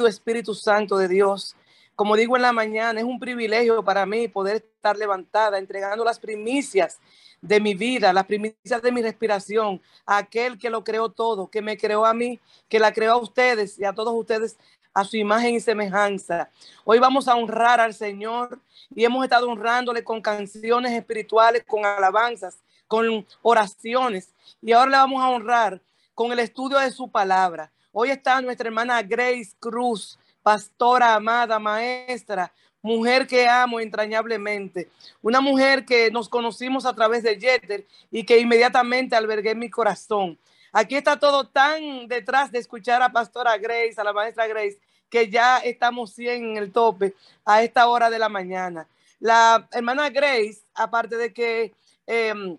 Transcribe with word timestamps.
Espíritu 0.00 0.54
Santo 0.54 0.96
de 0.96 1.08
Dios. 1.08 1.56
Como 1.94 2.16
digo 2.16 2.36
en 2.36 2.42
la 2.42 2.52
mañana, 2.52 3.00
es 3.00 3.06
un 3.06 3.20
privilegio 3.20 3.84
para 3.84 4.06
mí 4.06 4.28
poder 4.28 4.56
estar 4.56 4.96
levantada, 4.96 5.58
entregando 5.58 6.04
las 6.04 6.18
primicias 6.18 6.98
de 7.40 7.60
mi 7.60 7.74
vida, 7.74 8.12
las 8.12 8.24
primicias 8.24 8.80
de 8.80 8.92
mi 8.92 9.02
respiración, 9.02 9.80
a 10.06 10.18
aquel 10.18 10.58
que 10.58 10.70
lo 10.70 10.82
creó 10.82 11.10
todo, 11.10 11.48
que 11.48 11.60
me 11.60 11.76
creó 11.76 12.06
a 12.06 12.14
mí, 12.14 12.40
que 12.68 12.78
la 12.78 12.92
creó 12.92 13.12
a 13.12 13.20
ustedes 13.20 13.78
y 13.78 13.84
a 13.84 13.92
todos 13.92 14.14
ustedes 14.14 14.56
a 14.94 15.04
su 15.04 15.16
imagen 15.16 15.54
y 15.54 15.60
semejanza. 15.60 16.50
Hoy 16.84 16.98
vamos 16.98 17.28
a 17.28 17.34
honrar 17.34 17.80
al 17.80 17.94
Señor 17.94 18.58
y 18.94 19.04
hemos 19.04 19.24
estado 19.24 19.48
honrándole 19.48 20.04
con 20.04 20.20
canciones 20.20 20.92
espirituales, 20.92 21.64
con 21.66 21.84
alabanzas, 21.84 22.58
con 22.86 23.26
oraciones 23.42 24.32
y 24.60 24.72
ahora 24.72 24.90
le 24.90 24.96
vamos 24.98 25.22
a 25.22 25.30
honrar 25.30 25.80
con 26.14 26.30
el 26.30 26.38
estudio 26.38 26.78
de 26.78 26.90
su 26.90 27.10
palabra. 27.10 27.72
Hoy 27.94 28.08
está 28.08 28.40
nuestra 28.40 28.68
hermana 28.68 29.02
Grace 29.02 29.52
Cruz, 29.60 30.18
pastora 30.42 31.14
amada, 31.14 31.58
maestra, 31.58 32.50
mujer 32.80 33.26
que 33.26 33.46
amo 33.46 33.80
entrañablemente, 33.80 34.88
una 35.20 35.42
mujer 35.42 35.84
que 35.84 36.10
nos 36.10 36.26
conocimos 36.26 36.86
a 36.86 36.94
través 36.94 37.22
de 37.22 37.38
Jeter 37.38 37.86
y 38.10 38.24
que 38.24 38.38
inmediatamente 38.38 39.14
albergué 39.14 39.54
mi 39.54 39.68
corazón. 39.68 40.38
Aquí 40.72 40.96
está 40.96 41.20
todo 41.20 41.46
tan 41.46 42.08
detrás 42.08 42.50
de 42.50 42.60
escuchar 42.60 43.02
a 43.02 43.12
Pastora 43.12 43.58
Grace, 43.58 43.96
a 43.98 44.04
la 44.04 44.14
maestra 44.14 44.46
Grace, 44.46 44.78
que 45.10 45.28
ya 45.28 45.58
estamos 45.58 46.14
100 46.14 46.44
en 46.44 46.56
el 46.56 46.72
tope 46.72 47.14
a 47.44 47.62
esta 47.62 47.86
hora 47.88 48.08
de 48.08 48.18
la 48.18 48.30
mañana. 48.30 48.88
La 49.20 49.68
hermana 49.70 50.08
Grace, 50.08 50.62
aparte 50.72 51.18
de 51.18 51.34
que 51.34 51.74
em, 52.06 52.56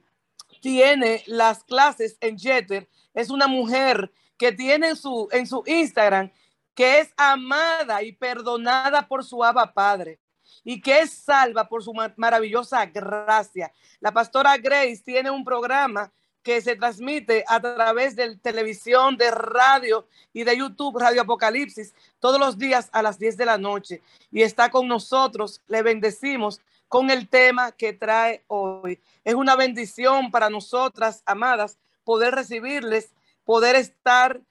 tiene 0.61 1.23
las 1.25 1.63
clases 1.63 2.17
en 2.21 2.37
Jeter, 2.37 2.87
es 3.15 3.31
una 3.31 3.47
mujer 3.47 4.11
que 4.37 4.51
tiene 4.51 4.89
en 4.89 4.95
su, 4.95 5.27
en 5.31 5.47
su 5.47 5.63
Instagram 5.65 6.31
que 6.75 6.99
es 6.99 7.13
amada 7.17 8.01
y 8.03 8.13
perdonada 8.13 9.07
por 9.07 9.23
su 9.23 9.43
Abba 9.43 9.73
Padre 9.73 10.19
y 10.63 10.81
que 10.81 10.99
es 10.99 11.11
salva 11.11 11.67
por 11.67 11.83
su 11.83 11.93
maravillosa 12.15 12.85
gracia. 12.85 13.71
La 13.99 14.11
pastora 14.11 14.57
Grace 14.57 15.01
tiene 15.03 15.29
un 15.29 15.43
programa 15.43 16.11
que 16.41 16.61
se 16.61 16.75
transmite 16.75 17.45
a 17.47 17.59
través 17.61 18.15
de 18.15 18.35
televisión, 18.37 19.15
de 19.15 19.31
radio 19.31 20.07
y 20.33 20.43
de 20.43 20.57
YouTube, 20.57 20.99
Radio 20.99 21.21
Apocalipsis, 21.21 21.93
todos 22.19 22.39
los 22.39 22.57
días 22.57 22.89
a 22.91 23.01
las 23.01 23.17
10 23.17 23.37
de 23.37 23.45
la 23.45 23.57
noche. 23.57 24.01
Y 24.29 24.41
está 24.41 24.69
con 24.69 24.87
nosotros, 24.87 25.61
le 25.67 25.81
bendecimos 25.81 26.59
con 26.89 27.09
el 27.09 27.29
tema 27.29 27.71
que 27.71 27.93
trae 27.93 28.43
hoy. 28.47 28.99
Es 29.23 29.35
una 29.35 29.55
bendición 29.55 30.31
para 30.31 30.49
nosotras, 30.49 31.23
amadas, 31.25 31.77
poder 32.03 32.35
recibirles, 32.35 33.13
poder 33.43 33.75
estar 33.75 34.41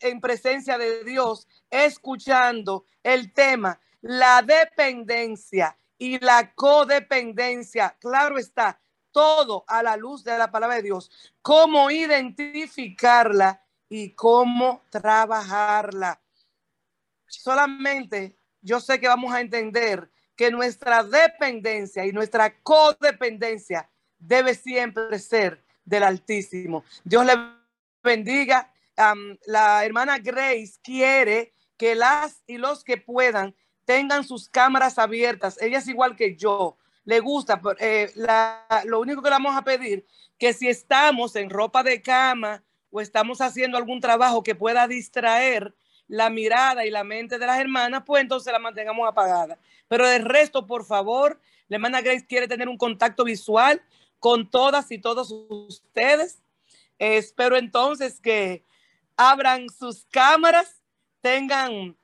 en 0.00 0.20
presencia 0.20 0.76
de 0.76 1.04
Dios, 1.04 1.48
escuchando 1.70 2.84
el 3.02 3.32
tema, 3.32 3.80
la 4.02 4.42
dependencia 4.42 5.76
y 5.98 6.18
la 6.18 6.52
codependencia. 6.54 7.96
Claro 7.98 8.38
está, 8.38 8.78
todo 9.12 9.64
a 9.66 9.82
la 9.82 9.96
luz 9.96 10.24
de 10.24 10.36
la 10.36 10.50
palabra 10.50 10.76
de 10.76 10.82
Dios. 10.82 11.10
Cómo 11.40 11.90
identificarla 11.90 13.62
y 13.88 14.10
cómo 14.10 14.82
trabajarla. 14.90 16.20
Solamente 17.26 18.36
yo 18.60 18.80
sé 18.80 19.00
que 19.00 19.08
vamos 19.08 19.32
a 19.32 19.40
entender 19.40 20.10
que 20.34 20.50
nuestra 20.50 21.02
dependencia 21.02 22.04
y 22.04 22.12
nuestra 22.12 22.60
codependencia 22.60 23.88
debe 24.18 24.54
siempre 24.54 25.18
ser 25.18 25.64
del 25.84 26.02
Altísimo. 26.02 26.84
Dios 27.04 27.24
le 27.24 27.55
bendiga 28.06 28.72
la 29.46 29.84
hermana 29.84 30.18
Grace 30.18 30.78
quiere 30.82 31.52
que 31.76 31.94
las 31.94 32.42
y 32.46 32.56
los 32.56 32.82
que 32.82 32.96
puedan 32.96 33.54
tengan 33.84 34.24
sus 34.24 34.48
cámaras 34.48 34.98
abiertas. 34.98 35.60
Ella 35.60 35.78
es 35.78 35.88
igual 35.88 36.16
que 36.16 36.36
yo. 36.36 36.76
Le 37.04 37.20
gusta. 37.20 37.60
Eh, 37.78 38.10
lo 38.84 39.00
único 39.00 39.22
que 39.22 39.28
le 39.28 39.34
vamos 39.34 39.54
a 39.54 39.62
pedir 39.62 40.06
que 40.38 40.52
si 40.52 40.68
estamos 40.68 41.36
en 41.36 41.50
ropa 41.50 41.82
de 41.82 42.02
cama 42.02 42.64
o 42.90 43.00
estamos 43.00 43.40
haciendo 43.40 43.76
algún 43.76 44.00
trabajo 44.00 44.42
que 44.42 44.54
pueda 44.54 44.88
distraer 44.88 45.74
la 46.08 46.30
mirada 46.30 46.86
y 46.86 46.90
la 46.90 47.04
mente 47.04 47.38
de 47.38 47.46
las 47.46 47.58
hermanas, 47.58 48.02
pues 48.06 48.22
entonces 48.22 48.52
la 48.52 48.58
mantengamos 48.58 49.08
apagada. 49.08 49.58
Pero 49.88 50.06
del 50.06 50.24
resto, 50.24 50.66
por 50.66 50.84
favor, 50.84 51.40
la 51.68 51.76
hermana 51.76 52.00
Grace 52.00 52.26
quiere 52.26 52.48
tener 52.48 52.68
un 52.68 52.78
contacto 52.78 53.24
visual 53.24 53.82
con 54.18 54.50
todas 54.50 54.90
y 54.90 54.98
todos 54.98 55.30
ustedes. 55.48 56.42
Espero 56.98 57.56
entonces 57.56 58.20
que 58.20 58.64
abran 59.16 59.68
sus 59.70 60.04
cámaras, 60.06 60.82
tengan, 61.20 61.96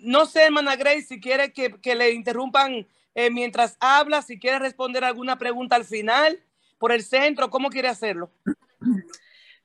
no 0.00 0.26
sé, 0.26 0.44
hermana 0.44 0.76
Grace, 0.76 1.02
si 1.02 1.20
quiere 1.20 1.52
que, 1.52 1.94
le 1.94 2.12
interrumpan 2.12 2.86
eh, 3.14 3.30
mientras 3.30 3.76
habla, 3.80 4.22
si 4.22 4.38
quiere 4.38 4.58
responder 4.58 5.04
alguna 5.04 5.38
pregunta 5.38 5.76
al 5.76 5.84
final, 5.84 6.38
por 6.78 6.92
el 6.92 7.02
centro, 7.02 7.50
¿cómo 7.50 7.70
quiere 7.70 7.88
hacerlo? 7.88 8.32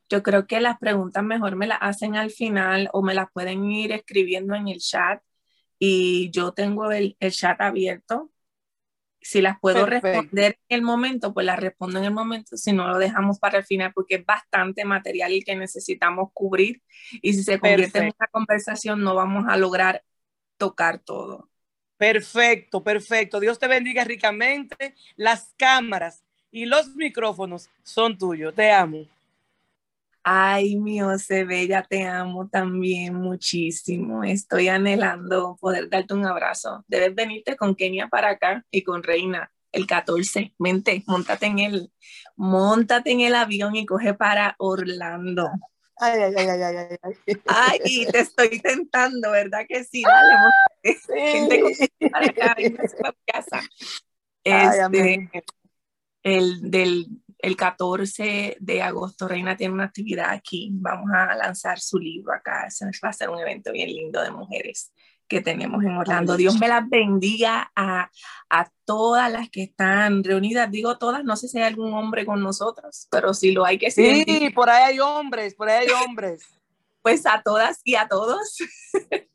Yo 0.10 0.24
creo 0.24 0.48
que 0.48 0.62
las 0.62 0.78
preguntas 0.78 1.24
mejor 1.24 1.56
me 1.56 1.68
las 1.68 1.80
hacen 1.82 2.16
al 2.16 2.32
final 2.32 2.90
o 2.94 3.02
me 3.02 3.14
las 3.14 3.30
pueden 3.32 3.70
ir 3.70 3.92
escribiendo 3.92 4.56
en 4.56 4.70
el 4.70 4.80
chat 4.80 5.22
y 5.80 6.30
yo 6.32 6.54
tengo 6.54 6.92
el 6.92 7.16
chat 7.32 7.60
abierto 7.60 8.32
si 9.22 9.42
las 9.42 9.60
puedo 9.60 9.86
responder 9.86 10.60
en 10.70 10.78
el 10.78 10.82
momento, 10.82 11.34
pues 11.34 11.46
las 11.46 11.60
respondo 11.60 12.00
en 12.00 12.06
el 12.06 12.14
momento, 12.14 12.56
si 12.56 12.72
no 12.72 12.88
lo 12.88 12.98
dejamos 12.98 13.40
para 13.40 13.58
el 13.58 13.66
final 13.66 13.92
porque 13.94 14.16
es 14.16 14.26
bastante 14.26 14.86
material 14.86 15.34
el 15.34 15.44
que 15.44 15.56
necesitamos 15.56 16.30
cubrir 16.34 16.82
y 17.22 17.34
si 17.34 17.44
se 17.44 17.60
convierte 17.60 18.00
en 18.00 18.06
una 18.06 18.28
conversación 18.32 19.02
no 19.02 19.16
vamos 19.16 19.46
a 19.48 19.58
lograr 19.58 20.04
tocar 20.58 21.00
todo. 21.00 21.50
Perfecto, 21.98 22.84
perfecto. 22.84 23.40
Dios 23.40 23.58
te 23.58 23.68
bendiga 23.68 24.04
ricamente. 24.04 24.94
Las 25.16 25.54
cámaras 25.58 26.24
y 26.52 26.66
los 26.66 26.96
micrófonos 26.96 27.70
son 27.84 28.18
tuyos. 28.18 28.54
Te 28.54 28.72
amo. 28.72 29.08
Ay, 30.30 30.76
mi 30.76 31.02
Ose 31.02 31.46
Bella, 31.46 31.84
te 31.84 32.06
amo 32.06 32.50
también 32.50 33.14
muchísimo. 33.14 34.26
Estoy 34.26 34.68
anhelando 34.68 35.56
poder 35.56 35.90
darte 35.90 36.16
un 36.16 36.26
abrazo. 36.26 36.84
Debes 36.90 37.16
venirte 37.16 37.56
con 37.56 37.76
Kenia 37.76 38.10
para 38.10 38.32
acá 38.32 38.66
y 38.70 38.84
con 38.84 39.04
Reina 39.04 39.50
el 39.72 39.88
14. 39.88 40.54
Mente, 40.60 41.02
montate 41.08 41.46
en 41.46 41.60
el, 41.60 41.94
montate 42.36 43.12
en 43.12 43.22
el 43.22 43.36
avión 43.36 43.78
y 43.78 43.86
coge 43.86 44.16
para 44.16 44.56
Orlando. 44.60 45.50
Ay, 45.96 46.20
ay, 46.20 46.34
ay, 46.36 46.48
ay, 46.50 46.62
ay, 46.62 46.98
ay. 47.02 47.36
Ay, 47.46 48.08
te 48.12 48.20
estoy 48.20 48.60
tentando, 48.60 49.32
¿verdad 49.32 49.62
que 49.66 49.86
sí? 49.86 50.04
Dale, 50.04 50.34
montate. 50.84 51.90
para 52.12 52.26
acá, 52.26 52.58
casa. 53.26 53.62
Este, 54.44 55.32
el 56.24 56.70
del 56.70 57.08
el 57.40 57.56
14 57.56 58.58
de 58.60 58.82
agosto 58.82 59.28
Reina 59.28 59.56
tiene 59.56 59.74
una 59.74 59.86
actividad 59.86 60.32
aquí. 60.32 60.70
Vamos 60.74 61.10
a 61.14 61.36
lanzar 61.36 61.80
su 61.80 62.00
libro 62.00 62.34
acá. 62.34 62.66
Eso 62.68 62.86
va 63.04 63.10
a 63.10 63.14
ser 63.14 63.30
un 63.30 63.40
evento 63.40 63.72
bien 63.72 63.90
lindo 63.90 64.22
de 64.22 64.32
mujeres 64.32 64.92
que 65.28 65.42
tenemos 65.42 65.84
en 65.84 65.92
Orlando. 65.92 66.38
Dios 66.38 66.58
me 66.60 66.68
las 66.68 66.88
bendiga 66.90 67.72
a, 67.76 68.10
a, 68.50 68.72
todas 68.86 69.32
las 69.32 69.50
que 69.50 69.64
están 69.64 70.24
reunidas. 70.24 70.72
Digo 70.72 70.98
todas, 70.98 71.24
no 71.24 71.36
sé 71.36 71.48
si 71.48 71.58
hay 71.58 71.66
algún 71.66 71.94
hombre 71.94 72.26
con 72.26 72.42
nosotros, 72.42 73.08
pero 73.12 73.34
si 73.34 73.52
lo 73.52 73.66
hay 73.66 73.78
que 73.78 73.92
Sí, 73.92 74.50
por 74.56 74.70
ahí 74.70 74.94
hay 74.94 75.00
hombres, 75.00 75.54
por 75.56 75.70
ahí 75.70 75.86
hay 75.86 76.06
hombres. 76.06 76.44
pues 77.02 77.26
a 77.26 77.42
todas 77.44 77.82
y 77.84 77.96
a 77.96 78.08
todos. 78.08 78.58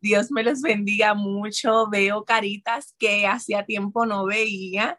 Dios 0.00 0.30
me 0.30 0.42
los 0.42 0.60
bendiga 0.60 1.14
mucho. 1.14 1.88
Veo 1.88 2.24
caritas 2.24 2.94
que 2.98 3.26
hacía 3.26 3.64
tiempo 3.64 4.06
no 4.06 4.24
veía. 4.26 4.98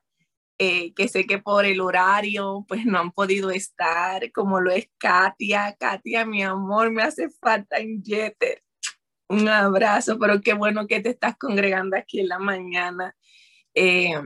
Eh, 0.64 0.94
que 0.94 1.08
sé 1.08 1.26
que 1.26 1.40
por 1.40 1.66
el 1.66 1.82
horario 1.82 2.66
pues 2.68 2.86
no 2.86 3.00
han 3.00 3.12
podido 3.12 3.50
estar, 3.50 4.32
como 4.32 4.60
lo 4.60 4.70
es 4.70 4.88
Katia. 5.00 5.76
Katia, 5.80 6.24
mi 6.24 6.44
amor, 6.44 6.92
me 6.92 7.02
hace 7.02 7.32
falta 7.32 7.80
en 7.80 8.04
Jeter. 8.04 8.64
Un 9.28 9.50
abrazo, 9.50 10.20
pero 10.20 10.40
qué 10.42 10.54
bueno 10.54 10.86
que 10.86 11.00
te 11.00 11.10
estás 11.10 11.36
congregando 11.36 11.98
aquí 11.98 12.20
en 12.20 12.28
la 12.28 12.38
mañana. 12.38 13.16
Eh, 13.74 14.22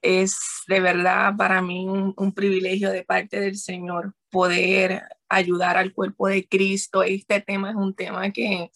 es 0.00 0.38
de 0.68 0.80
verdad 0.80 1.34
para 1.36 1.60
mí 1.60 1.86
un, 1.86 2.14
un, 2.16 2.32
privilegio 2.32 2.90
de 2.90 3.04
parte 3.04 3.38
del 3.38 3.56
Señor 3.58 4.14
poder 4.30 5.02
ayudar 5.28 5.76
al 5.76 5.92
cuerpo 5.92 6.28
de 6.28 6.48
Cristo. 6.48 7.02
Este 7.02 7.42
tema 7.42 7.68
es 7.68 7.76
un 7.76 7.94
tema 7.94 8.30
que, 8.30 8.70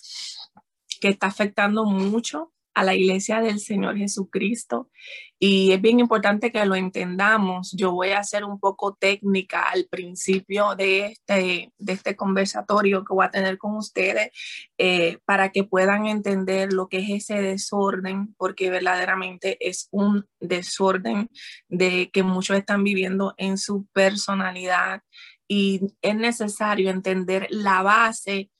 que 1.01 1.09
está 1.09 1.29
afectando 1.29 1.87
mucho 1.87 2.53
a 2.77 2.85
la 2.85 2.95
iglesia 2.95 3.41
del 3.41 3.59
Señor 3.59 3.97
Jesucristo 3.97 4.91
y 5.39 5.73
es 5.73 5.81
bien 5.81 5.99
importante 5.99 6.53
que 6.53 6.65
lo 6.65 6.75
entendamos. 6.75 7.73
Yo 7.77 7.93
voy 7.93 8.11
a 8.11 8.23
ser 8.23 8.45
un 8.45 8.61
poco 8.61 8.95
técnica 8.95 9.63
al 9.63 9.87
principio 9.87 10.75
de 10.77 11.07
este, 11.07 11.73
de 11.79 11.93
este 11.93 12.17
conversatorio 12.17 13.03
que 13.03 13.15
voy 13.15 13.25
a 13.27 13.31
tener 13.31 13.57
con 13.57 13.77
ustedes 13.77 14.31
eh, 14.79 15.19
para 15.25 15.53
que 15.53 15.65
puedan 15.65 16.07
entender 16.07 16.73
lo 16.73 16.89
que 16.89 16.99
es 16.99 17.25
ese 17.25 17.41
desorden, 17.41 18.35
porque 18.37 18.71
verdaderamente 18.71 19.57
es 19.67 19.89
un 19.91 20.27
desorden 20.39 21.31
de 21.69 22.11
que 22.13 22.23
muchos 22.23 22.59
están 22.59 22.85
viviendo 22.85 23.35
en 23.39 23.57
su 23.57 23.87
personalidad 23.93 25.03
y 25.49 25.81
es 26.03 26.17
necesario 26.17 26.91
entender 26.91 27.47
la 27.51 27.83
base 27.83 28.51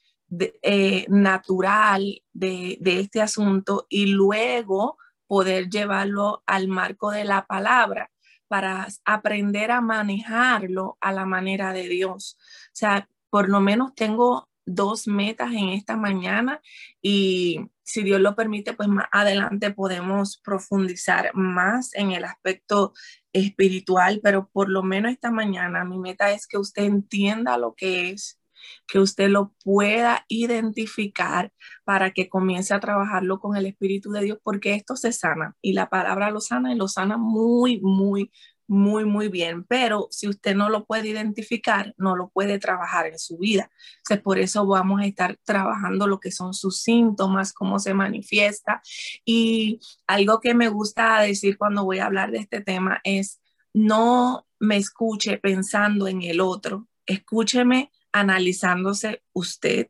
eh, 0.63 1.07
natural 1.09 2.23
de, 2.33 2.79
de 2.81 3.01
este 3.01 3.21
asunto 3.21 3.87
y 3.89 4.07
luego 4.07 4.99
poder 5.27 5.69
llevarlo 5.69 6.43
al 6.47 6.69
marco 6.69 7.11
de 7.11 7.25
la 7.25 7.47
palabra 7.47 8.11
para 8.49 8.87
aprender 9.05 9.71
a 9.71 9.81
manejarlo 9.81 10.99
a 11.01 11.13
la 11.13 11.27
manera 11.27 11.73
de 11.73 11.89
Dios. 11.89 12.37
O 12.39 12.71
sea, 12.73 13.09
por 13.31 13.49
lo 13.49 13.61
menos 13.61 13.95
tengo 13.95 14.49
dos 14.65 15.07
metas 15.07 15.53
en 15.53 15.69
esta 15.71 15.97
mañana 15.97 16.61
y 17.01 17.71
si 17.83 18.03
Dios 18.03 18.21
lo 18.21 18.35
permite, 18.35 18.73
pues 18.73 18.89
más 18.89 19.07
adelante 19.13 19.71
podemos 19.71 20.39
profundizar 20.39 21.31
más 21.35 21.95
en 21.95 22.11
el 22.11 22.25
aspecto 22.25 22.93
espiritual, 23.33 24.21
pero 24.23 24.49
por 24.49 24.69
lo 24.69 24.83
menos 24.83 25.13
esta 25.13 25.31
mañana 25.31 25.85
mi 25.85 25.99
meta 25.99 26.33
es 26.33 26.49
que 26.49 26.59
usted 26.59 26.83
entienda 26.83 27.59
lo 27.59 27.75
que 27.75 28.11
es 28.11 28.41
que 28.87 28.99
usted 28.99 29.29
lo 29.29 29.53
pueda 29.63 30.25
identificar 30.29 31.53
para 31.85 32.13
que 32.13 32.29
comience 32.29 32.75
a 32.75 32.81
trabajarlo 32.81 33.39
con 33.39 33.57
el 33.57 33.67
Espíritu 33.67 34.11
de 34.13 34.23
Dios, 34.23 34.39
porque 34.43 34.75
esto 34.75 34.97
se 34.97 35.13
sana 35.13 35.57
y 35.61 35.73
la 35.73 35.89
palabra 35.89 36.31
lo 36.31 36.41
sana 36.41 36.73
y 36.73 36.77
lo 36.77 36.89
sana 36.89 37.17
muy, 37.17 37.81
muy, 37.81 38.31
muy, 38.69 39.05
muy 39.05 39.29
bien, 39.29 39.65
pero 39.65 40.09
si 40.11 40.29
usted 40.29 40.55
no 40.57 40.69
lo 40.69 40.87
puede 40.87 41.09
identificar, 41.09 41.95
no 41.99 42.17
lo 42.17 42.31
puede 42.31 42.59
trabajar 42.59 43.07
en 43.07 43.19
su 43.19 43.39
vida. 43.39 43.71
Entonces, 43.99 44.23
por 44.23 44.39
eso 44.39 44.67
vamos 44.67 45.01
a 45.01 45.07
estar 45.07 45.39
trabajando 45.45 46.07
lo 46.07 46.19
que 46.21 46.33
son 46.33 46.55
sus 46.55 46.83
síntomas, 46.83 47.53
cómo 47.53 47.79
se 47.79 47.95
manifiesta. 47.95 48.83
Y 49.25 49.81
algo 50.07 50.41
que 50.41 50.55
me 50.55 50.69
gusta 50.69 51.21
decir 51.21 51.59
cuando 51.59 51.85
voy 51.85 52.01
a 52.01 52.07
hablar 52.07 52.31
de 52.33 52.39
este 52.39 52.61
tema 52.61 53.01
es, 53.05 53.41
no 53.73 54.47
me 54.59 54.77
escuche 54.77 55.39
pensando 55.39 56.09
en 56.09 56.23
el 56.23 56.41
otro, 56.41 56.89
escúcheme 57.05 57.91
analizándose 58.21 59.23
usted 59.33 59.89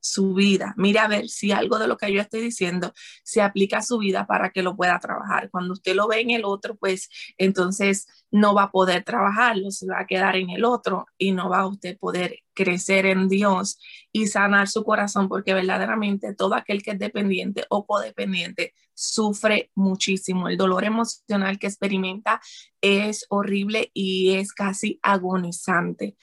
su 0.00 0.34
vida. 0.34 0.74
Mire 0.76 1.00
a 1.00 1.08
ver 1.08 1.28
si 1.28 1.52
algo 1.52 1.78
de 1.78 1.88
lo 1.88 1.96
que 1.96 2.12
yo 2.12 2.20
estoy 2.20 2.40
diciendo 2.40 2.92
se 3.22 3.42
aplica 3.42 3.78
a 3.78 3.82
su 3.82 3.98
vida 3.98 4.26
para 4.26 4.50
que 4.50 4.62
lo 4.62 4.76
pueda 4.76 4.98
trabajar. 4.98 5.50
Cuando 5.50 5.72
usted 5.72 5.94
lo 5.94 6.08
ve 6.08 6.20
en 6.20 6.30
el 6.30 6.44
otro, 6.44 6.76
pues 6.76 7.08
entonces 7.36 8.06
no 8.30 8.54
va 8.54 8.64
a 8.64 8.70
poder 8.70 9.04
trabajarlo, 9.04 9.70
se 9.70 9.86
va 9.86 10.00
a 10.00 10.06
quedar 10.06 10.36
en 10.36 10.50
el 10.50 10.64
otro 10.64 11.06
y 11.18 11.32
no 11.32 11.48
va 11.48 11.60
a 11.60 11.66
usted 11.66 11.98
poder 11.98 12.40
crecer 12.54 13.06
en 13.06 13.28
Dios 13.28 13.78
y 14.12 14.26
sanar 14.26 14.68
su 14.68 14.84
corazón, 14.84 15.28
porque 15.28 15.54
verdaderamente 15.54 16.34
todo 16.34 16.54
aquel 16.54 16.82
que 16.82 16.92
es 16.92 16.98
dependiente 16.98 17.64
o 17.68 17.86
codependiente 17.86 18.74
sufre 18.94 19.70
muchísimo. 19.76 20.48
El 20.48 20.56
dolor 20.56 20.84
emocional 20.84 21.58
que 21.58 21.68
experimenta 21.68 22.40
es 22.80 23.26
horrible 23.28 23.90
y 23.94 24.34
es 24.34 24.52
casi 24.52 24.98
agonizante. 25.02 26.16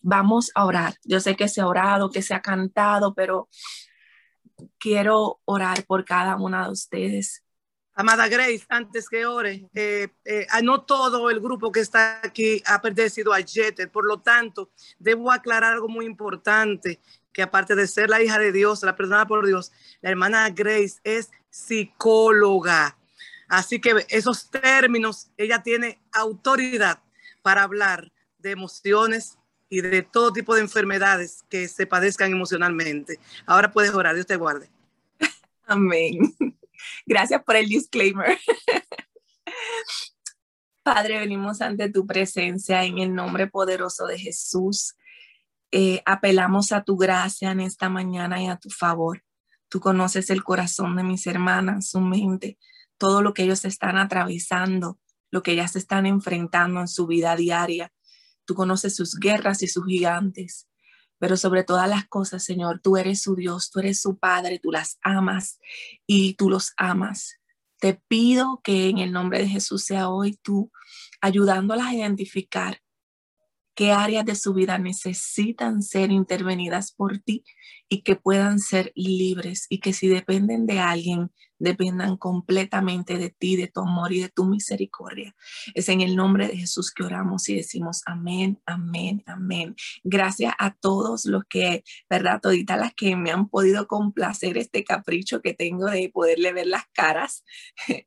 Vamos 0.00 0.50
a 0.54 0.64
orar. 0.64 0.94
Yo 1.04 1.20
sé 1.20 1.36
que 1.36 1.48
se 1.48 1.60
ha 1.60 1.66
orado, 1.66 2.10
que 2.10 2.22
se 2.22 2.34
ha 2.34 2.40
cantado, 2.40 3.14
pero 3.14 3.48
quiero 4.78 5.40
orar 5.44 5.84
por 5.84 6.04
cada 6.04 6.36
una 6.36 6.64
de 6.64 6.72
ustedes. 6.72 7.44
Amada 7.94 8.28
Grace, 8.28 8.64
antes 8.68 9.08
que 9.10 9.26
ore, 9.26 9.68
eh, 9.74 10.08
eh, 10.24 10.46
no 10.62 10.82
todo 10.84 11.28
el 11.28 11.40
grupo 11.40 11.70
que 11.70 11.80
está 11.80 12.20
aquí 12.24 12.62
ha 12.64 12.80
pertenecido 12.80 13.34
a 13.34 13.42
Jeter, 13.42 13.90
por 13.90 14.06
lo 14.06 14.20
tanto, 14.20 14.70
debo 14.98 15.30
aclarar 15.30 15.72
algo 15.72 15.88
muy 15.88 16.06
importante, 16.06 17.00
que 17.32 17.42
aparte 17.42 17.74
de 17.74 17.86
ser 17.86 18.08
la 18.08 18.22
hija 18.22 18.38
de 18.38 18.52
Dios, 18.52 18.82
la 18.84 18.96
perdona 18.96 19.26
por 19.26 19.46
Dios, 19.46 19.70
la 20.00 20.10
hermana 20.10 20.48
Grace 20.50 20.98
es 21.04 21.30
psicóloga. 21.50 22.96
Así 23.48 23.80
que 23.80 24.06
esos 24.08 24.48
términos, 24.50 25.30
ella 25.36 25.62
tiene 25.62 26.00
autoridad 26.12 27.02
para 27.42 27.64
hablar 27.64 28.12
de 28.38 28.52
emociones 28.52 29.36
y 29.70 29.80
de 29.80 30.02
todo 30.02 30.32
tipo 30.32 30.54
de 30.54 30.60
enfermedades 30.60 31.44
que 31.48 31.68
se 31.68 31.86
padezcan 31.86 32.32
emocionalmente. 32.32 33.20
Ahora 33.46 33.70
puedes 33.70 33.94
orar, 33.94 34.14
Dios 34.14 34.26
te 34.26 34.36
guarde. 34.36 34.68
Amén. 35.64 36.34
Gracias 37.06 37.42
por 37.44 37.56
el 37.56 37.68
disclaimer. 37.68 38.38
Padre, 40.82 41.20
venimos 41.20 41.60
ante 41.60 41.88
tu 41.88 42.06
presencia 42.06 42.84
en 42.84 42.98
el 42.98 43.14
nombre 43.14 43.46
poderoso 43.46 44.06
de 44.06 44.18
Jesús. 44.18 44.96
Eh, 45.70 46.02
apelamos 46.04 46.72
a 46.72 46.82
tu 46.82 46.96
gracia 46.96 47.52
en 47.52 47.60
esta 47.60 47.88
mañana 47.88 48.42
y 48.42 48.48
a 48.48 48.56
tu 48.56 48.70
favor. 48.70 49.22
Tú 49.68 49.78
conoces 49.78 50.30
el 50.30 50.42
corazón 50.42 50.96
de 50.96 51.04
mis 51.04 51.28
hermanas, 51.28 51.90
su 51.90 52.00
mente, 52.00 52.58
todo 52.98 53.22
lo 53.22 53.34
que 53.34 53.44
ellos 53.44 53.64
están 53.64 53.98
atravesando, 53.98 54.98
lo 55.30 55.44
que 55.44 55.52
ellas 55.52 55.76
están 55.76 56.06
enfrentando 56.06 56.80
en 56.80 56.88
su 56.88 57.06
vida 57.06 57.36
diaria. 57.36 57.92
Tú 58.50 58.56
conoces 58.56 58.96
sus 58.96 59.14
guerras 59.14 59.62
y 59.62 59.68
sus 59.68 59.86
gigantes. 59.86 60.66
Pero 61.20 61.36
sobre 61.36 61.62
todas 61.62 61.88
las 61.88 62.08
cosas, 62.08 62.42
Señor, 62.42 62.80
tú 62.82 62.96
eres 62.96 63.22
su 63.22 63.36
Dios, 63.36 63.70
tú 63.70 63.78
eres 63.78 64.00
su 64.00 64.18
Padre, 64.18 64.58
tú 64.58 64.72
las 64.72 64.98
amas 65.02 65.60
y 66.04 66.34
tú 66.34 66.50
los 66.50 66.72
amas. 66.76 67.36
Te 67.78 68.02
pido 68.08 68.60
que 68.64 68.88
en 68.88 68.98
el 68.98 69.12
nombre 69.12 69.38
de 69.38 69.46
Jesús 69.46 69.84
sea 69.84 70.08
hoy 70.08 70.36
tú 70.42 70.72
ayudándolas 71.20 71.86
a 71.86 71.94
identificar 71.94 72.80
qué 73.80 73.92
áreas 73.92 74.26
de 74.26 74.34
su 74.34 74.52
vida 74.52 74.76
necesitan 74.76 75.82
ser 75.82 76.12
intervenidas 76.12 76.92
por 76.92 77.16
ti 77.16 77.44
y 77.88 78.02
que 78.02 78.14
puedan 78.14 78.58
ser 78.58 78.92
libres 78.94 79.64
y 79.70 79.80
que 79.80 79.94
si 79.94 80.06
dependen 80.06 80.66
de 80.66 80.80
alguien, 80.80 81.30
dependan 81.58 82.18
completamente 82.18 83.16
de 83.16 83.30
ti, 83.30 83.56
de 83.56 83.68
tu 83.68 83.80
amor 83.80 84.12
y 84.12 84.20
de 84.20 84.28
tu 84.28 84.44
misericordia. 84.44 85.34
Es 85.72 85.88
en 85.88 86.02
el 86.02 86.14
nombre 86.14 86.46
de 86.46 86.58
Jesús 86.58 86.92
que 86.92 87.04
oramos 87.04 87.48
y 87.48 87.56
decimos 87.56 88.02
amén, 88.04 88.60
amén, 88.66 89.22
amén. 89.24 89.74
Gracias 90.04 90.52
a 90.58 90.74
todos 90.74 91.24
los 91.24 91.44
que, 91.48 91.82
¿verdad? 92.10 92.42
Toditas 92.42 92.78
las 92.78 92.92
que 92.92 93.16
me 93.16 93.30
han 93.30 93.48
podido 93.48 93.86
complacer 93.86 94.58
este 94.58 94.84
capricho 94.84 95.40
que 95.40 95.54
tengo 95.54 95.86
de 95.86 96.10
poderle 96.12 96.52
ver 96.52 96.66
las 96.66 96.84
caras. 96.92 97.44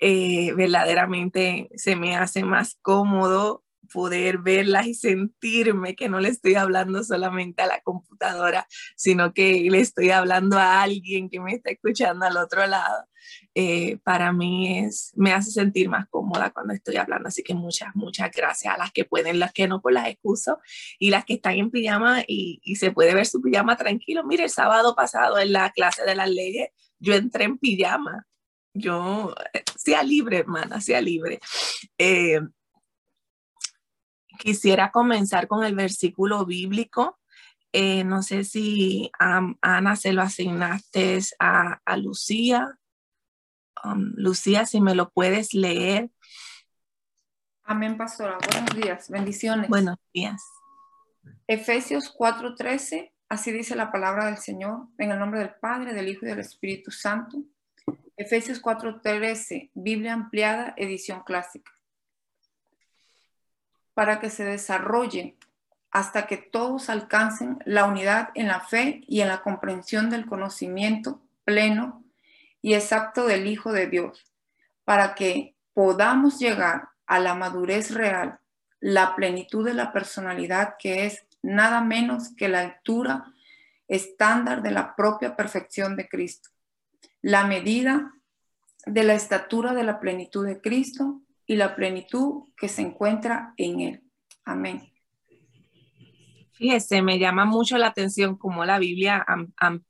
Eh, 0.00 0.52
verdaderamente 0.54 1.70
se 1.76 1.96
me 1.96 2.16
hace 2.16 2.44
más 2.44 2.76
cómodo 2.82 3.63
poder 3.92 4.38
verlas 4.38 4.86
y 4.86 4.94
sentirme 4.94 5.94
que 5.94 6.08
no 6.08 6.20
le 6.20 6.28
estoy 6.28 6.54
hablando 6.54 7.02
solamente 7.04 7.62
a 7.62 7.66
la 7.66 7.80
computadora, 7.80 8.66
sino 8.96 9.32
que 9.32 9.68
le 9.70 9.80
estoy 9.80 10.10
hablando 10.10 10.58
a 10.58 10.82
alguien 10.82 11.28
que 11.30 11.40
me 11.40 11.52
está 11.52 11.70
escuchando 11.70 12.26
al 12.26 12.36
otro 12.36 12.66
lado. 12.66 13.06
Eh, 13.54 13.98
para 14.04 14.32
mí 14.32 14.78
es, 14.78 15.12
me 15.16 15.32
hace 15.32 15.50
sentir 15.50 15.88
más 15.88 16.06
cómoda 16.08 16.50
cuando 16.50 16.74
estoy 16.74 16.96
hablando. 16.96 17.28
Así 17.28 17.42
que 17.42 17.54
muchas, 17.54 17.94
muchas 17.94 18.30
gracias 18.30 18.74
a 18.74 18.78
las 18.78 18.92
que 18.92 19.04
pueden, 19.04 19.38
las 19.38 19.52
que 19.52 19.68
no, 19.68 19.76
por 19.76 19.92
pues 19.92 19.94
las 19.94 20.08
excuso 20.08 20.58
y 20.98 21.10
las 21.10 21.24
que 21.24 21.34
están 21.34 21.54
en 21.54 21.70
pijama 21.70 22.22
y, 22.26 22.60
y 22.62 22.76
se 22.76 22.90
puede 22.90 23.14
ver 23.14 23.26
su 23.26 23.40
pijama 23.40 23.76
tranquilo. 23.76 24.24
Mire, 24.24 24.44
el 24.44 24.50
sábado 24.50 24.94
pasado 24.94 25.38
en 25.38 25.52
la 25.52 25.70
clase 25.70 26.04
de 26.04 26.14
las 26.14 26.30
leyes, 26.30 26.68
yo 26.98 27.14
entré 27.14 27.44
en 27.44 27.58
pijama. 27.58 28.26
Yo, 28.76 29.34
eh, 29.52 29.62
sea 29.76 30.02
libre, 30.02 30.38
hermana, 30.38 30.80
sea 30.80 31.00
libre. 31.00 31.38
Eh, 31.96 32.40
Quisiera 34.38 34.90
comenzar 34.90 35.48
con 35.48 35.64
el 35.64 35.74
versículo 35.74 36.44
bíblico. 36.44 37.18
Eh, 37.72 38.04
no 38.04 38.22
sé 38.22 38.44
si 38.44 39.10
Ana 39.18 39.96
se 39.96 40.12
lo 40.12 40.22
asignaste 40.22 41.18
a, 41.38 41.96
Lucía. 41.96 42.78
Um, 43.82 44.12
Lucía, 44.16 44.66
si 44.66 44.80
me 44.80 44.94
lo 44.94 45.10
puedes 45.10 45.54
leer. 45.54 46.10
Amén, 47.64 47.96
pastora. 47.96 48.38
Buenos 48.52 48.76
días. 48.76 49.10
Bendiciones. 49.10 49.68
Buenos 49.68 49.96
días. 50.12 50.42
Efesios 51.46 52.14
4:13. 52.16 53.12
Así 53.28 53.50
dice 53.52 53.74
la 53.74 53.90
palabra 53.90 54.26
del 54.26 54.38
Señor. 54.38 54.86
En 54.98 55.10
el 55.10 55.18
nombre 55.18 55.40
del 55.40 55.54
Padre, 55.60 55.94
del 55.94 56.08
Hijo 56.08 56.26
y 56.26 56.28
del 56.28 56.40
Espíritu 56.40 56.90
Santo. 56.90 57.42
Efesios 58.16 58.60
4:13. 58.60 59.70
Biblia 59.74 60.12
ampliada, 60.12 60.74
edición 60.76 61.22
clásica 61.24 61.72
para 63.94 64.20
que 64.20 64.30
se 64.30 64.44
desarrolle 64.44 65.36
hasta 65.90 66.26
que 66.26 66.36
todos 66.36 66.90
alcancen 66.90 67.58
la 67.64 67.84
unidad 67.84 68.30
en 68.34 68.48
la 68.48 68.60
fe 68.60 69.04
y 69.06 69.20
en 69.20 69.28
la 69.28 69.42
comprensión 69.42 70.10
del 70.10 70.26
conocimiento 70.26 71.22
pleno 71.44 72.04
y 72.60 72.74
exacto 72.74 73.26
del 73.26 73.46
Hijo 73.46 73.72
de 73.72 73.86
Dios, 73.86 74.32
para 74.84 75.14
que 75.14 75.54
podamos 75.72 76.40
llegar 76.40 76.88
a 77.06 77.20
la 77.20 77.34
madurez 77.34 77.92
real, 77.92 78.40
la 78.80 79.14
plenitud 79.14 79.64
de 79.64 79.74
la 79.74 79.92
personalidad 79.92 80.74
que 80.78 81.06
es 81.06 81.26
nada 81.42 81.80
menos 81.80 82.30
que 82.36 82.48
la 82.48 82.60
altura 82.60 83.32
estándar 83.86 84.62
de 84.62 84.70
la 84.70 84.96
propia 84.96 85.36
perfección 85.36 85.94
de 85.94 86.08
Cristo, 86.08 86.50
la 87.22 87.46
medida 87.46 88.14
de 88.86 89.04
la 89.04 89.14
estatura 89.14 89.74
de 89.74 89.84
la 89.84 90.00
plenitud 90.00 90.44
de 90.46 90.60
Cristo 90.60 91.20
y 91.46 91.56
la 91.56 91.74
plenitud 91.76 92.44
que 92.56 92.68
se 92.68 92.82
encuentra 92.82 93.54
en 93.56 93.80
Él. 93.80 94.02
Amén. 94.44 94.90
Fíjese, 96.52 97.02
me 97.02 97.18
llama 97.18 97.44
mucho 97.44 97.76
la 97.78 97.88
atención 97.88 98.36
como 98.36 98.64
la 98.64 98.78
Biblia 98.78 99.26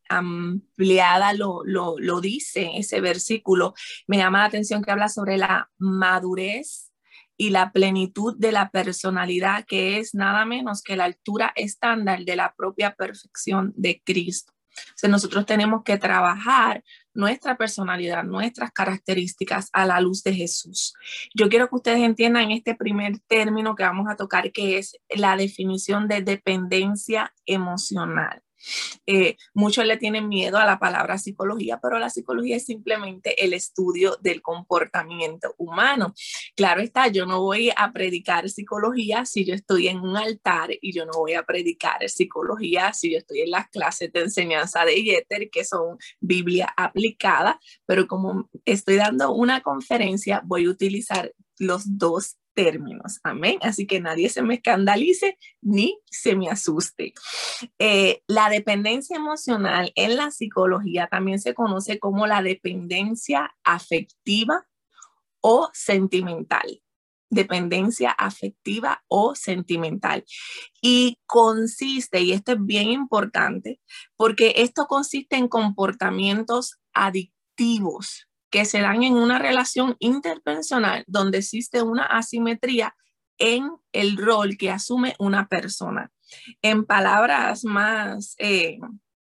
ampliada 0.08 1.34
lo, 1.34 1.60
lo, 1.64 1.96
lo 1.98 2.20
dice, 2.22 2.70
ese 2.76 3.02
versículo. 3.02 3.74
Me 4.06 4.16
llama 4.16 4.38
la 4.38 4.46
atención 4.46 4.82
que 4.82 4.90
habla 4.90 5.10
sobre 5.10 5.36
la 5.36 5.70
madurez 5.76 6.90
y 7.36 7.50
la 7.50 7.70
plenitud 7.70 8.34
de 8.38 8.52
la 8.52 8.70
personalidad, 8.70 9.66
que 9.66 9.98
es 9.98 10.14
nada 10.14 10.46
menos 10.46 10.82
que 10.82 10.96
la 10.96 11.04
altura 11.04 11.52
estándar 11.54 12.24
de 12.24 12.36
la 12.36 12.54
propia 12.56 12.94
perfección 12.94 13.74
de 13.76 14.00
Cristo. 14.02 14.52
sea, 14.94 15.10
nosotros 15.10 15.44
tenemos 15.44 15.82
que 15.84 15.98
trabajar 15.98 16.82
nuestra 17.14 17.56
personalidad, 17.56 18.24
nuestras 18.24 18.70
características 18.72 19.70
a 19.72 19.86
la 19.86 20.00
luz 20.00 20.22
de 20.22 20.34
Jesús. 20.34 20.94
Yo 21.34 21.48
quiero 21.48 21.68
que 21.68 21.76
ustedes 21.76 22.00
entiendan 22.00 22.50
este 22.50 22.74
primer 22.74 23.18
término 23.26 23.74
que 23.74 23.84
vamos 23.84 24.06
a 24.08 24.16
tocar, 24.16 24.52
que 24.52 24.78
es 24.78 24.96
la 25.08 25.36
definición 25.36 26.08
de 26.08 26.22
dependencia 26.22 27.32
emocional. 27.46 28.43
Eh, 29.06 29.36
muchos 29.52 29.84
le 29.84 29.96
tienen 29.96 30.28
miedo 30.28 30.58
a 30.58 30.64
la 30.64 30.78
palabra 30.78 31.18
psicología, 31.18 31.78
pero 31.82 31.98
la 31.98 32.10
psicología 32.10 32.56
es 32.56 32.64
simplemente 32.64 33.44
el 33.44 33.52
estudio 33.52 34.16
del 34.20 34.42
comportamiento 34.42 35.54
humano. 35.58 36.14
Claro 36.56 36.80
está, 36.80 37.08
yo 37.08 37.26
no 37.26 37.42
voy 37.42 37.70
a 37.76 37.92
predicar 37.92 38.48
psicología 38.48 39.24
si 39.26 39.44
yo 39.44 39.54
estoy 39.54 39.88
en 39.88 40.00
un 40.00 40.16
altar 40.16 40.70
y 40.80 40.92
yo 40.92 41.04
no 41.04 41.12
voy 41.12 41.34
a 41.34 41.42
predicar 41.42 42.08
psicología 42.08 42.92
si 42.92 43.12
yo 43.12 43.18
estoy 43.18 43.40
en 43.40 43.50
las 43.50 43.68
clases 43.68 44.12
de 44.12 44.20
enseñanza 44.20 44.84
de 44.84 45.02
Yeter, 45.02 45.50
que 45.50 45.64
son 45.64 45.98
Biblia 46.20 46.72
aplicada, 46.76 47.60
pero 47.86 48.06
como 48.06 48.48
estoy 48.64 48.96
dando 48.96 49.32
una 49.32 49.60
conferencia, 49.62 50.42
voy 50.44 50.66
a 50.66 50.70
utilizar 50.70 51.32
los 51.58 51.98
dos 51.98 52.36
términos. 52.54 53.20
Amén. 53.22 53.58
Así 53.62 53.86
que 53.86 54.00
nadie 54.00 54.28
se 54.28 54.42
me 54.42 54.54
escandalice 54.54 55.36
ni 55.60 55.98
se 56.10 56.36
me 56.36 56.48
asuste. 56.48 57.12
Eh, 57.78 58.22
la 58.26 58.48
dependencia 58.48 59.16
emocional 59.16 59.92
en 59.96 60.16
la 60.16 60.30
psicología 60.30 61.08
también 61.08 61.40
se 61.40 61.54
conoce 61.54 61.98
como 61.98 62.26
la 62.26 62.42
dependencia 62.42 63.54
afectiva 63.64 64.66
o 65.40 65.68
sentimental. 65.72 66.82
Dependencia 67.30 68.10
afectiva 68.10 69.04
o 69.08 69.34
sentimental. 69.34 70.24
Y 70.80 71.18
consiste, 71.26 72.20
y 72.20 72.32
esto 72.32 72.52
es 72.52 72.58
bien 72.64 72.90
importante, 72.90 73.80
porque 74.16 74.54
esto 74.56 74.86
consiste 74.86 75.36
en 75.36 75.48
comportamientos 75.48 76.78
adictivos 76.92 78.28
que 78.54 78.64
se 78.64 78.80
dan 78.80 79.02
en 79.02 79.14
una 79.14 79.40
relación 79.40 79.96
interpersonal 79.98 81.02
donde 81.08 81.38
existe 81.38 81.82
una 81.82 82.04
asimetría 82.04 82.94
en 83.36 83.68
el 83.90 84.16
rol 84.16 84.56
que 84.56 84.70
asume 84.70 85.16
una 85.18 85.48
persona. 85.48 86.12
En 86.62 86.84
palabras 86.84 87.64
más 87.64 88.36
eh, 88.38 88.78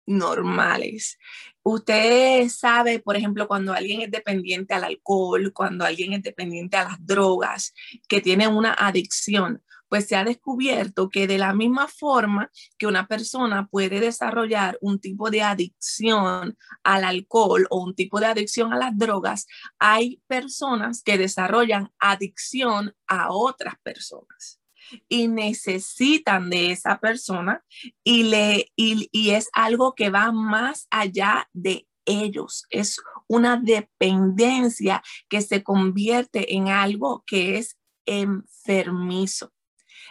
normales, 0.06 1.18
usted 1.64 2.48
sabe, 2.50 3.00
por 3.00 3.16
ejemplo, 3.16 3.48
cuando 3.48 3.72
alguien 3.72 4.00
es 4.00 4.12
dependiente 4.12 4.74
al 4.74 4.84
alcohol, 4.84 5.52
cuando 5.52 5.84
alguien 5.84 6.12
es 6.12 6.22
dependiente 6.22 6.76
a 6.76 6.84
las 6.84 7.04
drogas, 7.04 7.74
que 8.08 8.20
tiene 8.20 8.46
una 8.46 8.74
adicción, 8.74 9.60
pues 9.88 10.06
se 10.06 10.16
ha 10.16 10.24
descubierto 10.24 11.08
que 11.08 11.26
de 11.26 11.38
la 11.38 11.52
misma 11.54 11.88
forma 11.88 12.50
que 12.78 12.86
una 12.86 13.06
persona 13.06 13.66
puede 13.66 14.00
desarrollar 14.00 14.78
un 14.80 15.00
tipo 15.00 15.30
de 15.30 15.42
adicción 15.42 16.56
al 16.82 17.04
alcohol 17.04 17.66
o 17.70 17.82
un 17.82 17.94
tipo 17.94 18.20
de 18.20 18.26
adicción 18.26 18.72
a 18.72 18.78
las 18.78 18.96
drogas, 18.96 19.46
hay 19.78 20.22
personas 20.26 21.02
que 21.02 21.18
desarrollan 21.18 21.92
adicción 21.98 22.94
a 23.06 23.32
otras 23.32 23.74
personas 23.82 24.60
y 25.08 25.28
necesitan 25.28 26.50
de 26.50 26.70
esa 26.70 26.98
persona 26.98 27.64
y, 28.04 28.24
le, 28.24 28.72
y, 28.76 29.08
y 29.12 29.30
es 29.30 29.48
algo 29.52 29.94
que 29.94 30.10
va 30.10 30.32
más 30.32 30.86
allá 30.90 31.48
de 31.52 31.86
ellos. 32.04 32.66
Es 32.70 33.00
una 33.28 33.56
dependencia 33.56 35.02
que 35.28 35.42
se 35.42 35.62
convierte 35.62 36.54
en 36.54 36.68
algo 36.68 37.24
que 37.26 37.58
es 37.58 37.76
enfermizo. 38.06 39.52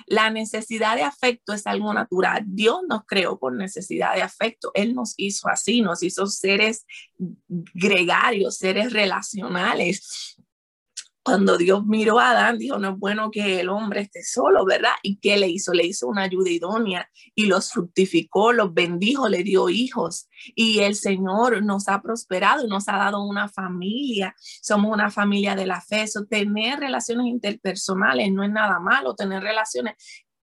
La 0.06 0.30
necesidad 0.30 0.96
de 0.96 1.04
afecto 1.04 1.54
es 1.54 1.66
algo 1.68 1.94
natural. 1.94 2.44
Dios 2.46 2.82
nos 2.88 3.06
creó 3.06 3.40
por 3.40 3.56
necesidad 3.56 4.16
de 4.16 4.22
afecto. 4.22 4.72
Él 4.74 4.96
nos 4.96 5.14
hizo 5.18 5.48
así, 5.50 5.82
nos 5.82 6.04
hizo 6.04 6.28
seres 6.28 6.86
gregarios, 7.18 8.58
seres 8.58 8.94
relacionales 8.94 10.35
cuando 11.26 11.58
Dios 11.58 11.84
miró 11.88 12.20
a 12.20 12.30
Adán, 12.30 12.60
dijo, 12.60 12.78
no 12.78 12.92
es 12.92 13.00
bueno 13.00 13.32
que 13.32 13.60
el 13.60 13.70
hombre 13.70 14.02
esté 14.02 14.24
solo, 14.24 14.64
¿verdad? 14.64 14.92
¿Y 15.02 15.18
qué 15.18 15.38
le 15.38 15.48
hizo? 15.48 15.74
Le 15.74 15.84
hizo 15.84 16.08
una 16.08 16.22
ayuda 16.22 16.52
idónea 16.52 17.10
y 17.34 17.48
los 17.48 17.72
fructificó, 17.72 18.54
los 18.54 18.76
bendijo, 18.76 19.28
le 19.28 19.42
dio 19.42 19.68
hijos. 19.70 20.30
Y 20.54 20.82
el 20.82 20.94
Señor 20.94 21.64
nos 21.64 21.88
ha 21.88 22.04
prosperado 22.04 22.64
y 22.64 22.68
nos 22.68 22.88
ha 22.90 22.98
dado 22.98 23.24
una 23.24 23.50
familia. 23.50 24.36
Somos 24.38 24.94
una 24.94 25.10
familia 25.10 25.56
de 25.56 25.66
la 25.66 25.82
fe. 25.82 26.04
Eso, 26.04 26.26
tener 26.26 26.80
relaciones 26.80 27.26
interpersonales 27.26 28.32
no 28.32 28.44
es 28.44 28.52
nada 28.52 28.80
malo. 28.80 29.16
Tener 29.16 29.42
relaciones 29.42 29.96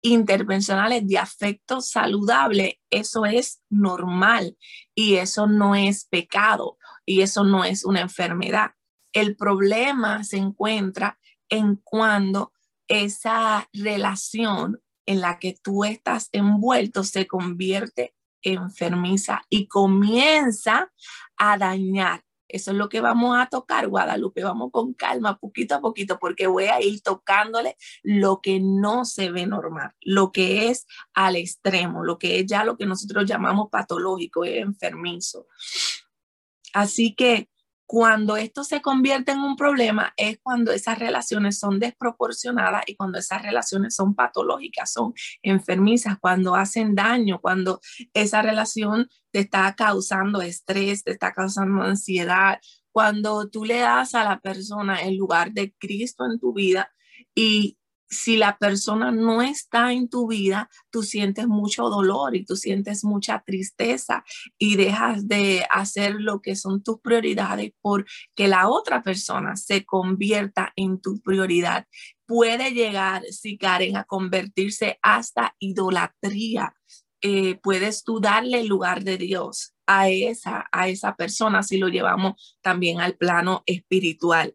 interpersonales 0.00 1.08
de 1.08 1.18
afecto 1.18 1.80
saludable, 1.80 2.80
eso 2.88 3.26
es 3.26 3.62
normal 3.68 4.56
y 4.94 5.16
eso 5.16 5.48
no 5.48 5.74
es 5.74 6.04
pecado 6.04 6.78
y 7.04 7.22
eso 7.22 7.42
no 7.42 7.64
es 7.64 7.84
una 7.84 8.00
enfermedad. 8.00 8.70
El 9.12 9.36
problema 9.36 10.24
se 10.24 10.36
encuentra 10.36 11.18
en 11.48 11.76
cuando 11.76 12.52
esa 12.88 13.68
relación 13.72 14.80
en 15.06 15.20
la 15.20 15.38
que 15.38 15.56
tú 15.62 15.84
estás 15.84 16.28
envuelto 16.32 17.04
se 17.04 17.26
convierte 17.26 18.14
enfermiza 18.42 19.42
y 19.48 19.66
comienza 19.66 20.92
a 21.36 21.58
dañar. 21.58 22.22
Eso 22.48 22.70
es 22.70 22.78
lo 22.78 22.88
que 22.88 23.02
vamos 23.02 23.36
a 23.38 23.46
tocar, 23.46 23.88
Guadalupe. 23.88 24.42
Vamos 24.42 24.70
con 24.72 24.94
calma, 24.94 25.38
poquito 25.38 25.74
a 25.74 25.80
poquito, 25.80 26.18
porque 26.18 26.46
voy 26.46 26.64
a 26.64 26.80
ir 26.80 27.02
tocándole 27.02 27.76
lo 28.02 28.40
que 28.40 28.58
no 28.58 29.04
se 29.04 29.30
ve 29.30 29.46
normal, 29.46 29.92
lo 30.00 30.32
que 30.32 30.68
es 30.70 30.86
al 31.12 31.36
extremo, 31.36 32.04
lo 32.04 32.18
que 32.18 32.40
es 32.40 32.46
ya 32.46 32.64
lo 32.64 32.78
que 32.78 32.86
nosotros 32.86 33.26
llamamos 33.26 33.68
patológico, 33.70 34.44
es 34.44 34.62
enfermizo. 34.62 35.46
Así 36.72 37.14
que 37.14 37.50
cuando 37.88 38.36
esto 38.36 38.64
se 38.64 38.82
convierte 38.82 39.32
en 39.32 39.38
un 39.38 39.56
problema 39.56 40.12
es 40.18 40.38
cuando 40.42 40.72
esas 40.72 40.98
relaciones 40.98 41.58
son 41.58 41.80
desproporcionadas 41.80 42.82
y 42.86 42.96
cuando 42.96 43.18
esas 43.18 43.40
relaciones 43.40 43.94
son 43.94 44.14
patológicas, 44.14 44.92
son 44.92 45.14
enfermizas, 45.40 46.18
cuando 46.20 46.54
hacen 46.54 46.94
daño, 46.94 47.40
cuando 47.40 47.80
esa 48.12 48.42
relación 48.42 49.08
te 49.30 49.38
está 49.38 49.74
causando 49.74 50.42
estrés, 50.42 51.02
te 51.02 51.12
está 51.12 51.32
causando 51.32 51.82
ansiedad, 51.82 52.60
cuando 52.92 53.48
tú 53.48 53.64
le 53.64 53.78
das 53.78 54.14
a 54.14 54.22
la 54.22 54.38
persona 54.40 55.00
el 55.00 55.16
lugar 55.16 55.52
de 55.52 55.72
Cristo 55.78 56.26
en 56.30 56.38
tu 56.38 56.52
vida 56.52 56.90
y 57.34 57.78
si 58.08 58.36
la 58.36 58.56
persona 58.56 59.10
no 59.10 59.42
está 59.42 59.92
en 59.92 60.08
tu 60.08 60.28
vida, 60.28 60.70
tú 60.90 61.02
sientes 61.02 61.46
mucho 61.46 61.88
dolor 61.88 62.34
y 62.36 62.44
tú 62.44 62.56
sientes 62.56 63.04
mucha 63.04 63.42
tristeza 63.44 64.24
y 64.58 64.76
dejas 64.76 65.28
de 65.28 65.66
hacer 65.70 66.14
lo 66.18 66.40
que 66.40 66.56
son 66.56 66.82
tus 66.82 67.00
prioridades 67.00 67.72
porque 67.80 68.48
la 68.48 68.68
otra 68.68 69.02
persona 69.02 69.56
se 69.56 69.84
convierta 69.84 70.72
en 70.76 71.00
tu 71.00 71.20
prioridad. 71.20 71.86
Puede 72.26 72.72
llegar, 72.72 73.24
si 73.24 73.58
Karen, 73.58 73.96
a 73.96 74.04
convertirse 74.04 74.98
hasta 75.02 75.54
idolatría. 75.58 76.74
Eh, 77.20 77.56
puedes 77.62 78.04
tú 78.04 78.20
darle 78.20 78.60
el 78.60 78.68
lugar 78.68 79.02
de 79.02 79.16
Dios 79.16 79.74
a 79.86 80.08
esa, 80.08 80.66
a 80.70 80.88
esa 80.88 81.16
persona 81.16 81.62
si 81.62 81.78
lo 81.78 81.88
llevamos 81.88 82.56
también 82.62 83.00
al 83.00 83.16
plano 83.16 83.62
espiritual. 83.66 84.54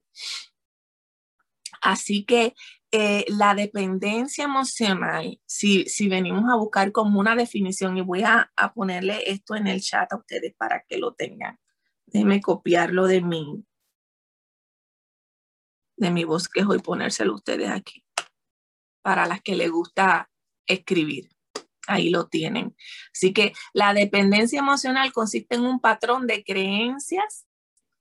Así 1.81 2.24
que 2.24 2.53
eh, 2.95 3.25
la 3.27 3.55
dependencia 3.55 4.43
emocional, 4.43 5.41
si, 5.47 5.85
si 5.85 6.07
venimos 6.07 6.43
a 6.47 6.57
buscar 6.57 6.91
como 6.91 7.19
una 7.19 7.35
definición, 7.35 7.97
y 7.97 8.01
voy 8.01 8.21
a, 8.21 8.51
ponerle 8.75 9.31
esto 9.31 9.55
en 9.55 9.65
el 9.65 9.81
chat 9.81 10.13
a 10.13 10.17
ustedes 10.17 10.53
para 10.53 10.83
que 10.88 11.00
lo 11.00 11.15
tengan. 11.15 11.59
Déjenme 12.05 12.39
copiarlo 12.39 13.07
de 13.07 13.21
mi, 13.21 13.65
de 15.97 16.12
mi 16.12 16.23
bosquejo 16.23 16.75
y 16.75 16.79
ponérselo 16.79 17.33
a 17.33 17.38
ustedes 17.38 17.71
aquí. 17.71 18.05
Para 19.01 19.25
las 19.25 19.41
que 19.41 19.55
les 19.55 19.71
gusta 19.71 20.29
escribir. 20.67 21.31
Ahí 21.88 22.12
lo 22.12 22.27
tienen. 22.27 22.75
Así 23.12 23.33
que 23.33 23.53
la 23.73 23.95
dependencia 23.95 24.59
emocional 24.59 25.12
consiste 25.13 25.55
en 25.55 25.65
un 25.65 25.79
patrón 25.79 26.27
de 26.27 26.43
creencias, 26.43 27.47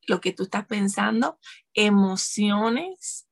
lo 0.07 0.21
que 0.21 0.35
tú 0.35 0.43
estás 0.43 0.67
pensando, 0.67 1.39
emociones, 1.73 3.27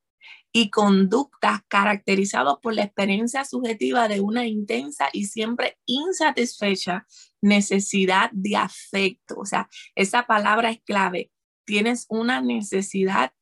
y 0.53 0.69
conductas 0.69 1.61
caracterizados 1.67 2.59
por 2.61 2.73
la 2.73 2.83
experiencia 2.83 3.45
subjetiva 3.45 4.07
de 4.07 4.19
una 4.19 4.45
intensa 4.45 5.09
y 5.13 5.25
siempre 5.25 5.77
insatisfecha 5.85 7.07
necesidad 7.41 8.29
de 8.33 8.57
afecto. 8.57 9.35
O 9.37 9.45
sea, 9.45 9.69
esa 9.95 10.27
palabra 10.27 10.71
es 10.71 10.81
clave. 10.81 11.31
Tienes 11.65 12.05
una 12.09 12.41
necesidad 12.41 13.33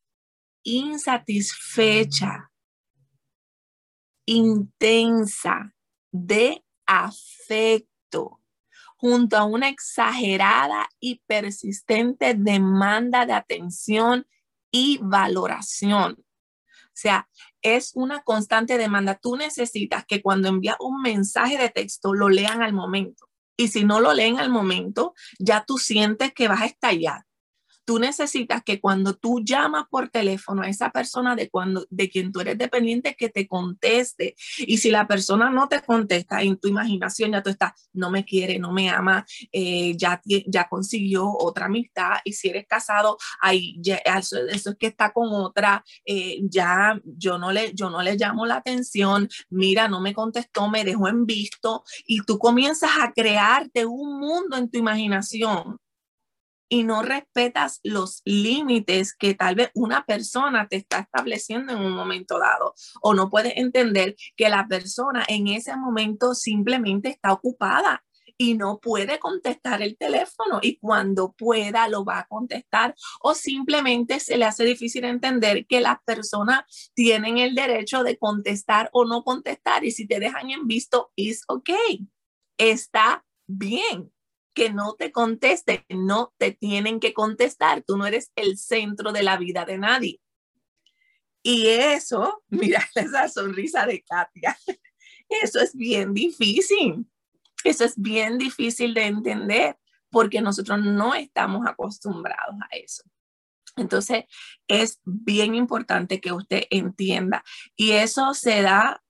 insatisfecha, 0.63 2.51
intensa 4.27 5.73
de 6.11 6.63
afecto, 6.85 8.39
junto 8.97 9.37
a 9.37 9.45
una 9.45 9.69
exagerada 9.69 10.87
y 10.99 11.23
persistente 11.25 12.35
demanda 12.35 13.25
de 13.25 13.33
atención 13.33 14.27
y 14.71 14.99
valoración 15.01 16.23
sea, 16.99 17.27
es 17.61 17.91
una 17.95 18.21
constante 18.21 18.77
demanda. 18.77 19.19
Tú 19.21 19.35
necesitas 19.35 20.05
que 20.05 20.21
cuando 20.21 20.47
envías 20.47 20.77
un 20.79 21.01
mensaje 21.01 21.57
de 21.57 21.69
texto 21.69 22.13
lo 22.13 22.29
lean 22.29 22.61
al 22.61 22.73
momento, 22.73 23.27
Y 23.57 23.67
si 23.67 23.83
no 23.83 23.99
lo 23.99 24.13
leen 24.13 24.39
al 24.39 24.49
momento, 24.49 25.13
ya 25.37 25.65
tú 25.65 25.77
sientes 25.77 26.33
que 26.33 26.47
vas 26.47 26.61
a 26.61 26.65
estallar 26.65 27.25
tú 27.89 27.97
necesitas 27.97 28.61
que 28.63 28.79
cuando 28.79 29.15
tú 29.15 29.41
llamas 29.43 29.85
por 29.89 30.09
teléfono 30.09 30.61
a 30.61 30.69
esa 30.69 30.91
persona 30.91 31.35
de, 31.35 31.49
cuando, 31.49 31.87
de 31.89 32.07
quien 32.07 32.31
tú 32.31 32.39
eres 32.39 32.55
dependiente, 32.55 33.15
que 33.17 33.29
te 33.29 33.47
conteste. 33.47 34.35
Y 34.59 34.77
si 34.77 34.91
la 34.91 35.07
persona 35.07 35.49
no 35.49 35.67
te 35.67 35.81
contesta, 35.81 36.43
en 36.43 36.59
tu 36.59 36.67
imaginación 36.67 37.31
ya 37.31 37.41
tú 37.41 37.49
estás, 37.49 37.71
no 37.91 38.11
me 38.11 38.23
quiere, 38.23 38.59
no 38.59 38.71
me 38.71 38.91
ama, 38.91 39.25
eh, 39.51 39.95
ya, 39.97 40.21
ya 40.23 40.69
consiguió 40.69 41.31
otra 41.35 41.65
amistad. 41.65 42.17
Y 42.25 42.33
si 42.33 42.49
eres 42.49 42.67
casado, 42.67 43.17
ahí 43.41 43.81
eso, 44.05 44.37
es 44.47 44.69
que 44.79 44.85
está 44.85 45.11
con 45.11 45.29
otra, 45.31 45.83
eh, 46.05 46.41
ya 46.43 47.01
yo 47.03 47.39
no, 47.39 47.51
le, 47.51 47.73
yo 47.73 47.89
no 47.89 48.03
le 48.03 48.17
llamo 48.17 48.45
la 48.45 48.57
atención, 48.57 49.27
mira, 49.49 49.87
no 49.87 49.99
me 49.99 50.13
contestó, 50.13 50.69
me 50.69 50.83
dejó 50.85 51.07
en 51.07 51.25
visto. 51.25 51.83
Y 52.05 52.19
tú 52.21 52.37
comienzas 52.37 52.91
a 53.01 53.13
crearte 53.13 53.87
un 53.87 54.19
mundo 54.19 54.57
en 54.57 54.69
tu 54.69 54.77
imaginación 54.77 55.79
y 56.69 56.83
no 56.83 57.01
respetas 57.01 57.79
los 57.83 58.21
límites 58.25 59.15
que 59.15 59.33
tal 59.33 59.55
vez 59.55 59.71
una 59.73 60.05
persona 60.05 60.67
te 60.67 60.77
está 60.77 60.99
estableciendo 60.99 61.73
en 61.73 61.79
un 61.79 61.93
momento 61.93 62.39
dado 62.39 62.75
o 63.01 63.13
no 63.13 63.29
puedes 63.29 63.53
entender 63.57 64.15
que 64.37 64.49
la 64.49 64.67
persona 64.67 65.25
en 65.27 65.47
ese 65.47 65.75
momento 65.75 66.35
simplemente 66.35 67.09
está 67.09 67.33
ocupada 67.33 68.03
y 68.41 68.53
no 68.53 68.79
puede 68.79 69.19
contestar 69.19 69.81
el 69.81 69.97
teléfono 69.97 70.59
y 70.61 70.77
cuando 70.77 71.33
pueda 71.33 71.89
lo 71.89 72.05
va 72.05 72.19
a 72.19 72.27
contestar 72.27 72.95
o 73.21 73.33
simplemente 73.33 74.21
se 74.21 74.37
le 74.37 74.45
hace 74.45 74.63
difícil 74.63 75.03
entender 75.03 75.65
que 75.67 75.81
las 75.81 75.97
personas 76.05 76.91
tienen 76.93 77.37
el 77.37 77.53
derecho 77.53 78.03
de 78.03 78.17
contestar 78.17 78.89
o 78.93 79.03
no 79.03 79.23
contestar 79.23 79.83
y 79.83 79.91
si 79.91 80.07
te 80.07 80.19
dejan 80.19 80.51
en 80.51 80.67
visto, 80.67 81.11
es 81.17 81.43
ok, 81.49 81.69
está 82.57 83.25
bien 83.45 84.11
que 84.59 84.73
no 84.73 84.95
te 84.95 85.13
contesten, 85.13 85.85
no 85.87 86.33
te 86.37 86.51
tienen 86.51 86.99
que 86.99 87.13
contestar, 87.13 87.81
tú 87.81 87.95
no 87.95 88.05
eres 88.05 88.33
el 88.35 88.57
centro 88.57 89.13
de 89.13 89.23
la 89.23 89.37
vida 89.37 89.63
de 89.63 89.77
nadie. 89.77 90.19
Y 91.41 91.67
eso, 91.67 92.43
mira 92.49 92.85
esa 92.93 93.29
sonrisa 93.29 93.85
de 93.85 94.03
Katia, 94.03 94.57
eso 95.29 95.61
es 95.61 95.73
bien 95.73 96.13
difícil, 96.13 97.05
eso 97.63 97.85
es 97.85 97.93
bien 97.95 98.37
difícil 98.37 98.93
de 98.93 99.05
entender 99.05 99.77
porque 100.09 100.41
nosotros 100.41 100.83
no 100.83 101.15
estamos 101.15 101.65
acostumbrados 101.65 102.55
a 102.69 102.75
eso. 102.75 103.03
Entonces, 103.77 104.25
es 104.67 104.99
bien 105.05 105.55
importante 105.55 106.19
que 106.19 106.33
usted 106.33 106.63
entienda. 106.69 107.45
Y 107.77 107.91
eso 107.91 108.33
se 108.33 108.61
da 108.61 109.01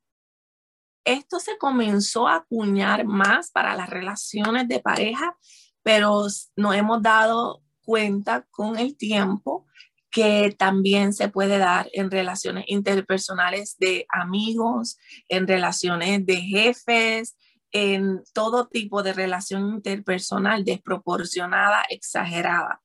esto 1.03 1.39
se 1.39 1.57
comenzó 1.57 2.27
a 2.27 2.35
acuñar 2.37 3.05
más 3.05 3.51
para 3.51 3.75
las 3.75 3.89
relaciones 3.89 4.67
de 4.67 4.79
pareja, 4.79 5.35
pero 5.83 6.27
nos 6.55 6.75
hemos 6.75 7.01
dado 7.01 7.63
cuenta 7.83 8.45
con 8.51 8.77
el 8.77 8.95
tiempo 8.97 9.65
que 10.11 10.55
también 10.57 11.13
se 11.13 11.29
puede 11.29 11.57
dar 11.57 11.89
en 11.93 12.09
relaciones 12.09 12.65
interpersonales 12.67 13.77
de 13.77 14.05
amigos, 14.09 14.97
en 15.27 15.47
relaciones 15.47 16.25
de 16.25 16.37
jefes, 16.37 17.37
en 17.71 18.23
todo 18.33 18.67
tipo 18.67 19.03
de 19.03 19.13
relación 19.13 19.75
interpersonal 19.75 20.63
desproporcionada, 20.65 21.83
exagerada. 21.89 22.81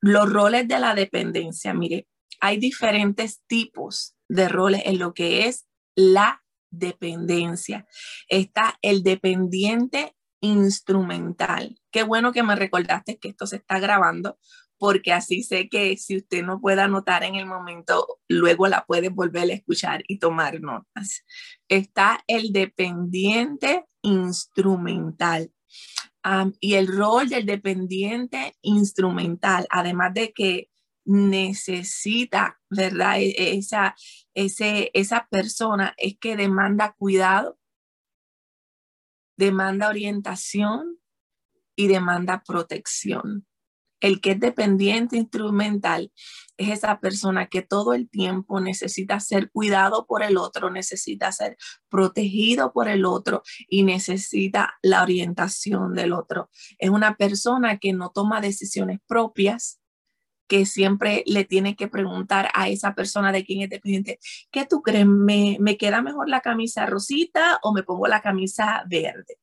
los 0.00 0.32
roles 0.32 0.66
de 0.66 0.80
la 0.80 0.94
dependencia, 0.94 1.72
mire, 1.74 2.08
hay 2.40 2.58
diferentes 2.58 3.40
tipos 3.46 4.16
de 4.28 4.48
roles 4.48 4.82
en 4.84 4.98
lo 4.98 5.14
que 5.14 5.46
es 5.46 5.66
la 5.94 6.41
dependencia. 6.72 7.86
Está 8.28 8.78
el 8.82 9.02
dependiente 9.02 10.16
instrumental. 10.40 11.80
Qué 11.92 12.02
bueno 12.02 12.32
que 12.32 12.42
me 12.42 12.56
recordaste 12.56 13.18
que 13.18 13.28
esto 13.28 13.46
se 13.46 13.56
está 13.56 13.78
grabando, 13.78 14.38
porque 14.76 15.12
así 15.12 15.44
sé 15.44 15.68
que 15.68 15.96
si 15.96 16.16
usted 16.16 16.42
no 16.42 16.60
puede 16.60 16.80
anotar 16.80 17.22
en 17.22 17.36
el 17.36 17.46
momento, 17.46 18.18
luego 18.28 18.66
la 18.66 18.84
puede 18.84 19.10
volver 19.10 19.48
a 19.48 19.54
escuchar 19.54 20.02
y 20.08 20.18
tomar 20.18 20.60
notas. 20.60 21.24
Está 21.68 22.24
el 22.26 22.52
dependiente 22.52 23.84
instrumental. 24.02 25.52
y 26.60 26.74
el 26.74 26.86
rol 26.86 27.28
del 27.28 27.46
dependiente 27.46 28.54
instrumental, 28.62 29.66
además 29.70 30.14
de 30.14 30.32
que 30.32 30.70
necesita, 31.04 32.60
¿verdad? 32.70 33.20
E, 33.20 33.30
e, 33.30 33.56
esa, 33.58 33.94
ese, 34.34 34.90
esa 34.94 35.28
persona 35.30 35.94
es 35.96 36.18
que 36.18 36.36
demanda 36.36 36.94
cuidado, 36.98 37.58
demanda 39.36 39.88
orientación 39.88 40.98
y 41.76 41.88
demanda 41.88 42.42
protección. 42.46 43.46
El 44.00 44.20
que 44.20 44.32
es 44.32 44.40
dependiente 44.40 45.16
instrumental 45.16 46.12
es 46.56 46.70
esa 46.70 46.98
persona 46.98 47.46
que 47.46 47.62
todo 47.62 47.94
el 47.94 48.10
tiempo 48.10 48.60
necesita 48.60 49.20
ser 49.20 49.50
cuidado 49.52 50.06
por 50.06 50.24
el 50.24 50.36
otro, 50.36 50.70
necesita 50.70 51.30
ser 51.30 51.56
protegido 51.88 52.72
por 52.72 52.88
el 52.88 53.04
otro 53.04 53.42
y 53.68 53.84
necesita 53.84 54.74
la 54.82 55.04
orientación 55.04 55.94
del 55.94 56.12
otro. 56.12 56.50
Es 56.78 56.90
una 56.90 57.16
persona 57.16 57.78
que 57.78 57.92
no 57.92 58.10
toma 58.10 58.40
decisiones 58.40 58.98
propias, 59.06 59.81
que 60.46 60.66
siempre 60.66 61.22
le 61.26 61.44
tiene 61.44 61.76
que 61.76 61.88
preguntar 61.88 62.50
a 62.54 62.68
esa 62.68 62.94
persona 62.94 63.32
de 63.32 63.44
quien 63.44 63.62
es 63.62 63.70
dependiente, 63.70 64.18
¿qué 64.50 64.66
tú 64.66 64.82
crees? 64.82 65.06
¿Me, 65.06 65.76
queda 65.78 66.02
mejor 66.02 66.28
la 66.28 66.40
camisa 66.40 66.86
rosita 66.86 67.58
o 67.62 67.72
me 67.72 67.82
pongo 67.82 68.06
la 68.06 68.20
camisa 68.20 68.84
verde? 68.88 69.38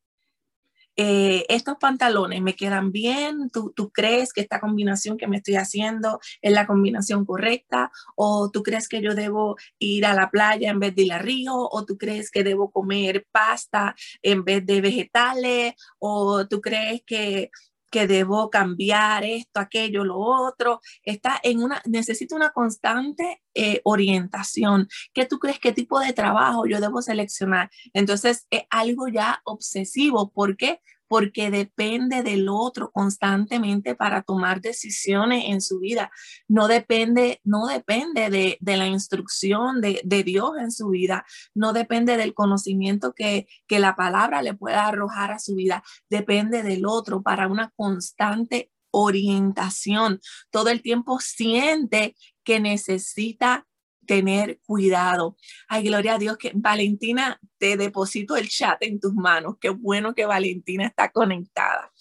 Eh, 1.01 1.45
estos 1.47 1.77
pantalones 1.77 2.41
me 2.41 2.55
quedan 2.55 2.91
bien, 2.91 3.49
¿Tú, 3.51 3.71
¿Tú, 3.73 3.89
crees 3.89 4.33
que 4.33 4.41
esta 4.41 4.59
combinación 4.59 5.17
que 5.17 5.27
me 5.27 5.37
estoy 5.37 5.55
haciendo 5.55 6.19
es 6.41 6.51
la 6.51 6.67
combinación 6.67 7.25
correcta, 7.25 7.89
o 8.15 8.51
tú 8.51 8.63
crees 8.63 8.89
que 8.89 9.01
yo 9.01 9.15
debo 9.15 9.55
ir 9.79 10.05
a 10.05 10.13
la 10.13 10.29
playa 10.29 10.69
en 10.69 10.79
vez 10.79 10.93
de 10.95 11.03
ir 11.03 11.13
al 11.13 11.21
río, 11.21 11.53
o 11.55 11.85
tú 11.85 11.97
crees 11.97 12.29
que 12.29 12.43
debo 12.43 12.69
comer 12.71 13.25
pasta 13.31 13.95
en 14.21 14.43
vez 14.43 14.65
de 14.65 14.81
vegetales, 14.81 15.73
o 15.99 16.45
tú 16.47 16.59
crees 16.59 17.01
que 17.05 17.49
que 17.89 18.07
debo 18.07 18.49
cambiar 18.49 19.23
esto, 19.23 19.59
aquello, 19.59 20.03
lo 20.03 20.17
otro. 20.17 20.81
Está 21.03 21.39
en 21.43 21.63
una, 21.63 21.81
necesito 21.85 22.35
una 22.35 22.51
constante 22.51 23.41
eh, 23.53 23.81
orientación. 23.83 24.87
¿Qué 25.13 25.25
tú 25.25 25.39
crees? 25.39 25.59
¿Qué 25.59 25.71
tipo 25.71 25.99
de 25.99 26.13
trabajo 26.13 26.65
yo 26.65 26.79
debo 26.79 27.01
seleccionar? 27.01 27.69
Entonces 27.93 28.47
es 28.49 28.63
algo 28.69 29.07
ya 29.07 29.41
obsesivo. 29.45 30.31
¿Por 30.31 30.57
qué? 30.57 30.81
Porque 31.09 31.49
depende 31.49 32.23
del 32.23 32.47
otro 32.47 32.91
constantemente 32.91 33.95
para 33.95 34.21
tomar 34.21 34.61
decisiones 34.61 35.45
en 35.47 35.59
su 35.59 35.79
vida. 35.79 36.11
No 36.47 36.67
depende, 36.67 37.41
no 37.43 37.65
depende 37.65 38.29
de, 38.29 38.77
la 38.77 38.87
instrucción 38.87 39.81
de, 39.81 40.23
Dios 40.23 40.51
en 40.59 40.71
su 40.71 40.89
vida, 40.89 41.25
no 41.55 41.73
depende 41.73 42.15
del 42.15 42.33
conocimiento 42.33 43.13
que, 43.13 43.47
que 43.67 43.79
la 43.79 43.95
palabra 43.95 44.43
le 44.43 44.53
pueda 44.53 44.87
arrojar 44.87 45.31
a 45.31 45.39
su 45.39 45.55
vida, 45.55 45.83
depende 46.09 46.61
del 46.61 46.85
otro 46.85 47.23
para 47.23 47.47
una 47.47 47.71
constante 47.75 48.71
orientación. 48.91 50.19
Todo 50.51 50.69
el 50.69 50.81
tiempo 50.83 51.19
siente 51.19 52.15
que 52.43 52.59
necesita 52.59 53.65
tener 54.05 54.59
cuidado. 54.65 55.37
Ay, 55.67 55.83
gloria 55.83 56.15
a 56.15 56.17
Dios 56.17 56.37
que 56.37 56.51
Valentina, 56.55 57.39
te 57.57 57.77
deposito 57.77 58.35
el 58.35 58.49
chat 58.49 58.81
en 58.81 58.99
tus 58.99 59.13
manos. 59.13 59.55
Qué 59.59 59.69
bueno 59.69 60.15
que 60.15 60.25
Valentina 60.25 60.85
está 60.85 61.11
conectada. 61.11 61.91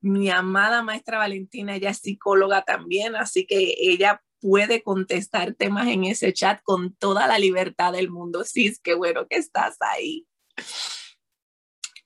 Mi 0.00 0.30
amada 0.30 0.82
maestra 0.82 1.18
Valentina, 1.18 1.76
ella 1.76 1.90
es 1.90 1.98
psicóloga 1.98 2.62
también, 2.62 3.16
así 3.16 3.46
que 3.46 3.74
ella 3.78 4.22
puede 4.40 4.82
contestar 4.82 5.54
temas 5.54 5.88
en 5.88 6.04
ese 6.04 6.32
chat 6.32 6.60
con 6.62 6.94
toda 6.96 7.26
la 7.26 7.38
libertad 7.38 7.92
del 7.92 8.10
mundo. 8.10 8.44
Sí, 8.44 8.66
es 8.66 8.78
que 8.78 8.94
bueno 8.94 9.26
que 9.26 9.36
estás 9.36 9.76
ahí. 9.80 10.26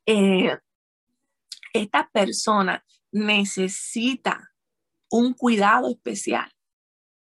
Eh, 0.06 0.56
esta 1.72 2.08
persona 2.12 2.84
necesita 3.10 4.52
un 5.10 5.32
cuidado 5.32 5.90
especial 5.90 6.50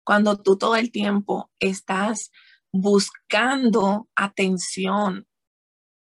cuando 0.08 0.40
tú 0.40 0.56
todo 0.56 0.74
el 0.74 0.90
tiempo 0.90 1.50
estás 1.60 2.32
buscando 2.72 4.08
atención, 4.16 5.26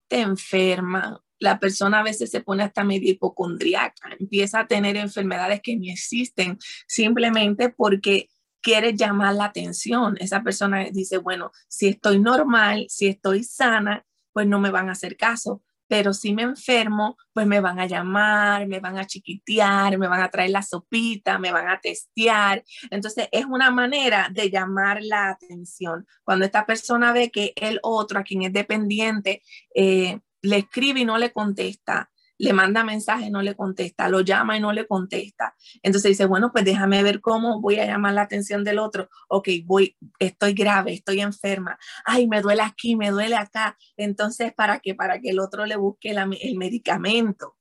te 0.07 0.19
enferma. 0.19 1.23
La 1.39 1.59
persona 1.59 2.01
a 2.01 2.03
veces 2.03 2.29
se 2.29 2.41
pone 2.41 2.61
hasta 2.61 2.83
medio 2.83 3.09
hipocondriaca, 3.09 4.09
empieza 4.19 4.59
a 4.59 4.67
tener 4.67 4.95
enfermedades 4.95 5.59
que 5.63 5.75
ni 5.75 5.89
existen 5.89 6.59
simplemente 6.87 7.69
porque 7.69 8.29
quiere 8.61 8.95
llamar 8.95 9.33
la 9.33 9.45
atención. 9.45 10.17
Esa 10.19 10.43
persona 10.43 10.85
dice, 10.91 11.17
bueno, 11.17 11.49
si 11.67 11.87
estoy 11.87 12.19
normal, 12.19 12.85
si 12.89 13.07
estoy 13.07 13.43
sana, 13.43 14.05
pues 14.33 14.45
no 14.45 14.59
me 14.59 14.69
van 14.69 14.89
a 14.89 14.91
hacer 14.91 15.17
caso 15.17 15.63
pero 15.87 16.13
si 16.13 16.33
me 16.33 16.43
enfermo, 16.43 17.17
pues 17.33 17.45
me 17.47 17.59
van 17.59 17.79
a 17.79 17.85
llamar, 17.85 18.67
me 18.67 18.79
van 18.79 18.97
a 18.97 19.05
chiquitear, 19.05 19.97
me 19.97 20.07
van 20.07 20.21
a 20.21 20.29
traer 20.29 20.51
la 20.51 20.61
sopita, 20.61 21.37
me 21.39 21.51
van 21.51 21.67
a 21.67 21.79
testear. 21.79 22.63
Entonces 22.89 23.27
es 23.31 23.45
una 23.45 23.71
manera 23.71 24.29
de 24.31 24.49
llamar 24.49 25.01
la 25.01 25.29
atención. 25.29 26.07
Cuando 26.23 26.45
esta 26.45 26.65
persona 26.65 27.11
ve 27.11 27.31
que 27.31 27.53
el 27.55 27.79
otro, 27.83 28.19
a 28.19 28.23
quien 28.23 28.43
es 28.43 28.53
dependiente, 28.53 29.41
eh, 29.73 30.19
le 30.41 30.57
escribe 30.57 31.01
y 31.01 31.05
no 31.05 31.17
le 31.17 31.31
contesta, 31.31 32.09
le 32.37 32.53
manda 32.53 32.83
mensaje, 32.83 33.29
no 33.29 33.41
le 33.41 33.55
contesta, 33.55 34.09
lo 34.09 34.21
llama 34.21 34.57
y 34.57 34.59
no 34.59 34.73
le 34.73 34.87
contesta. 34.87 35.55
Entonces 35.81 36.09
dice, 36.11 36.25
bueno, 36.25 36.51
pues 36.51 36.65
déjame 36.65 37.03
ver 37.03 37.21
cómo 37.21 37.61
voy 37.61 37.79
a 37.79 37.85
llamar 37.85 38.13
la 38.13 38.23
atención 38.23 38.63
del 38.63 38.79
otro. 38.79 39.09
Ok, 39.29 39.49
voy, 39.65 39.95
estoy 40.19 40.53
grave, 40.53 40.93
estoy 40.93 41.21
enferma. 41.21 41.77
Ay, 42.05 42.27
me 42.27 42.41
duele 42.41 42.61
aquí, 42.61 42.95
me 42.95 43.11
duele 43.11 43.35
acá. 43.35 43.77
Entonces, 43.97 44.53
¿para 44.53 44.79
qué? 44.79 44.95
Para 44.95 45.19
que 45.19 45.29
el 45.29 45.39
otro 45.39 45.65
le 45.65 45.75
busque 45.75 46.11
el 46.11 46.57
medicamento. 46.57 47.55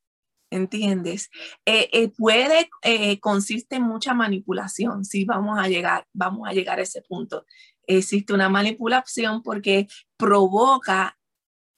¿Entiendes? 0.50 1.30
Eh, 1.66 1.88
eh, 1.92 2.08
puede, 2.16 2.70
eh, 2.82 3.18
consiste 3.18 3.76
en 3.76 3.82
mucha 3.82 4.14
manipulación. 4.14 5.04
Sí, 5.04 5.24
vamos 5.24 5.58
a 5.58 5.66
llegar, 5.66 6.06
vamos 6.12 6.48
a 6.48 6.52
llegar 6.52 6.78
a 6.78 6.82
ese 6.82 7.02
punto. 7.02 7.44
Existe 7.88 8.32
una 8.32 8.48
manipulación 8.48 9.42
porque 9.42 9.88
provoca, 10.16 11.18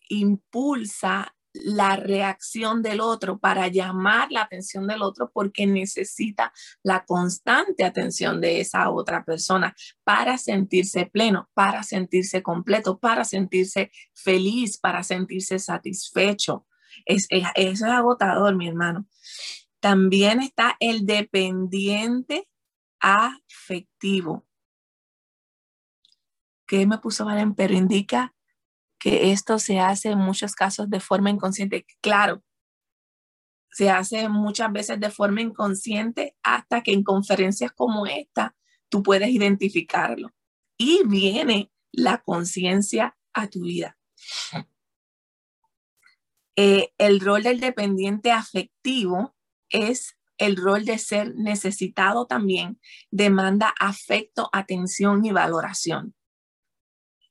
impulsa 0.08 1.35
la 1.64 1.96
reacción 1.96 2.82
del 2.82 3.00
otro 3.00 3.38
para 3.38 3.68
llamar 3.68 4.30
la 4.30 4.42
atención 4.42 4.86
del 4.86 5.02
otro 5.02 5.30
porque 5.32 5.66
necesita 5.66 6.52
la 6.82 7.04
constante 7.04 7.84
atención 7.84 8.40
de 8.40 8.60
esa 8.60 8.90
otra 8.90 9.24
persona 9.24 9.74
para 10.04 10.38
sentirse 10.38 11.06
pleno, 11.06 11.50
para 11.54 11.82
sentirse 11.82 12.42
completo, 12.42 12.98
para 12.98 13.24
sentirse 13.24 13.90
feliz, 14.14 14.78
para 14.78 15.02
sentirse 15.02 15.58
satisfecho. 15.58 16.66
Es, 17.04 17.26
eso 17.30 17.50
es 17.54 17.82
agotador, 17.82 18.54
mi 18.56 18.68
hermano. 18.68 19.06
También 19.80 20.40
está 20.40 20.76
el 20.80 21.06
dependiente 21.06 22.48
afectivo. 23.00 24.46
¿Qué 26.66 26.86
me 26.86 26.98
puso 26.98 27.24
Valen? 27.24 27.54
Pero 27.54 27.74
indica 27.74 28.34
que 29.06 29.30
esto 29.30 29.60
se 29.60 29.78
hace 29.78 30.10
en 30.10 30.18
muchos 30.18 30.56
casos 30.56 30.90
de 30.90 30.98
forma 30.98 31.30
inconsciente. 31.30 31.86
Claro, 32.00 32.42
se 33.70 33.88
hace 33.88 34.28
muchas 34.28 34.72
veces 34.72 34.98
de 34.98 35.12
forma 35.12 35.42
inconsciente 35.42 36.34
hasta 36.42 36.82
que 36.82 36.92
en 36.92 37.04
conferencias 37.04 37.70
como 37.70 38.08
esta 38.08 38.56
tú 38.88 39.04
puedes 39.04 39.28
identificarlo. 39.28 40.34
Y 40.76 41.02
viene 41.06 41.70
la 41.92 42.20
conciencia 42.20 43.16
a 43.32 43.46
tu 43.46 43.60
vida. 43.60 43.96
Eh, 46.56 46.92
el 46.98 47.20
rol 47.20 47.44
del 47.44 47.60
dependiente 47.60 48.32
afectivo 48.32 49.36
es 49.70 50.18
el 50.36 50.56
rol 50.56 50.84
de 50.84 50.98
ser 50.98 51.32
necesitado 51.36 52.26
también, 52.26 52.80
demanda 53.12 53.72
afecto, 53.78 54.50
atención 54.52 55.24
y 55.24 55.30
valoración. 55.30 56.15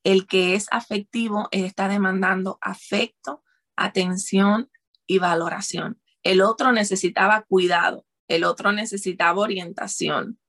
El 0.06 0.28
que 0.28 0.54
es 0.54 0.68
afectivo 0.70 1.48
está 1.50 1.88
demandando 1.88 2.60
afecto, 2.62 3.44
atención 3.76 4.70
y 5.08 5.18
valoración. 5.18 6.00
El 6.22 6.42
otro 6.42 6.72
necesitaba 6.72 7.42
cuidado, 7.42 8.06
el 8.28 8.44
otro 8.44 8.72
necesitaba 8.72 9.42
orientación. 9.42 10.40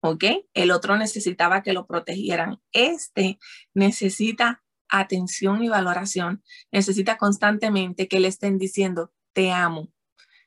¿Ok? 0.00 0.24
El 0.54 0.70
otro 0.70 0.96
necesitaba 0.96 1.64
que 1.64 1.72
lo 1.72 1.88
protegieran. 1.88 2.60
Este 2.70 3.40
necesita 3.74 4.62
atención 4.88 5.64
y 5.64 5.68
valoración. 5.68 6.44
Necesita 6.70 7.18
constantemente 7.18 8.06
que 8.06 8.20
le 8.20 8.28
estén 8.28 8.56
diciendo, 8.56 9.12
te 9.32 9.50
amo. 9.50 9.88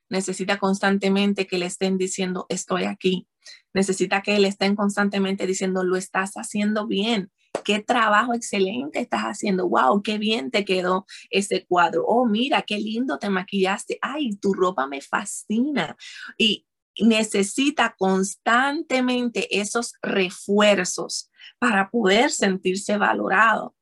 Necesita 0.07 0.59
constantemente 0.59 1.45
que 1.45 1.57
le 1.57 1.65
estén 1.65 1.97
diciendo, 1.97 2.45
estoy 2.47 2.85
aquí. 2.85 3.27
Necesita 3.73 4.21
que 4.21 4.39
le 4.39 4.47
estén 4.47 4.77
constantemente 4.77 5.45
diciendo, 5.45 5.83
lo 5.83 5.97
estás 5.97 6.35
haciendo 6.35 6.87
bien 6.87 7.33
qué 7.63 7.79
trabajo 7.79 8.33
excelente 8.33 8.99
estás 8.99 9.23
haciendo, 9.23 9.67
wow, 9.67 10.01
qué 10.01 10.17
bien 10.17 10.51
te 10.51 10.65
quedó 10.65 11.05
ese 11.29 11.65
cuadro, 11.65 12.05
oh, 12.05 12.25
mira, 12.25 12.63
qué 12.63 12.77
lindo 12.77 13.17
te 13.17 13.29
maquillaste, 13.29 13.99
ay, 14.01 14.35
tu 14.37 14.53
ropa 14.53 14.87
me 14.87 15.01
fascina. 15.01 15.95
Y 16.37 16.65
necesita 16.99 17.95
constantemente 17.97 19.59
esos 19.59 19.93
refuerzos 20.01 21.29
para 21.59 21.89
poder 21.89 22.31
sentirse 22.31 22.97
valorado. 22.97 23.75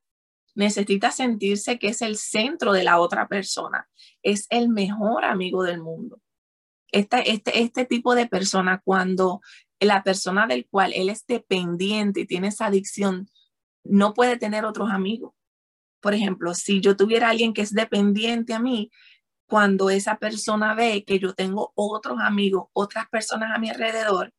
Necesita 0.55 1.11
sentirse 1.11 1.79
que 1.79 1.89
es 1.89 2.01
el 2.01 2.17
centro 2.17 2.73
de 2.73 2.83
la 2.83 2.99
otra 2.99 3.27
persona, 3.27 3.87
es 4.23 4.45
el 4.49 4.69
mejor 4.69 5.23
amigo 5.25 5.63
del 5.63 5.81
mundo. 5.81 6.21
Este, 6.91 7.31
este, 7.31 7.61
este 7.61 7.85
tipo 7.85 8.15
de 8.15 8.27
persona, 8.27 8.81
cuando 8.83 9.41
la 9.79 10.03
persona 10.03 10.47
del 10.47 10.67
cual 10.67 10.91
él 10.93 11.09
es 11.09 11.25
dependiente 11.25 12.21
y 12.21 12.25
tiene 12.25 12.47
esa 12.47 12.65
adicción, 12.65 13.29
no 13.89 14.13
puede 14.13 14.37
tener 14.37 14.65
otros 14.65 14.89
amigos. 14.91 15.33
Por 15.99 16.13
ejemplo, 16.13 16.53
si 16.53 16.79
yo 16.79 16.95
tuviera 16.95 17.29
alguien 17.29 17.53
que 17.53 17.61
es 17.61 17.73
dependiente 17.73 18.53
a 18.53 18.59
mí, 18.59 18.91
cuando 19.47 19.89
esa 19.89 20.17
persona 20.17 20.75
ve 20.75 21.03
que 21.05 21.19
yo 21.19 21.33
tengo 21.33 21.73
otros 21.75 22.19
amigos, 22.21 22.67
otras 22.73 23.09
personas 23.09 23.51
a 23.53 23.59
mi 23.59 23.69
alrededor, 23.69 24.31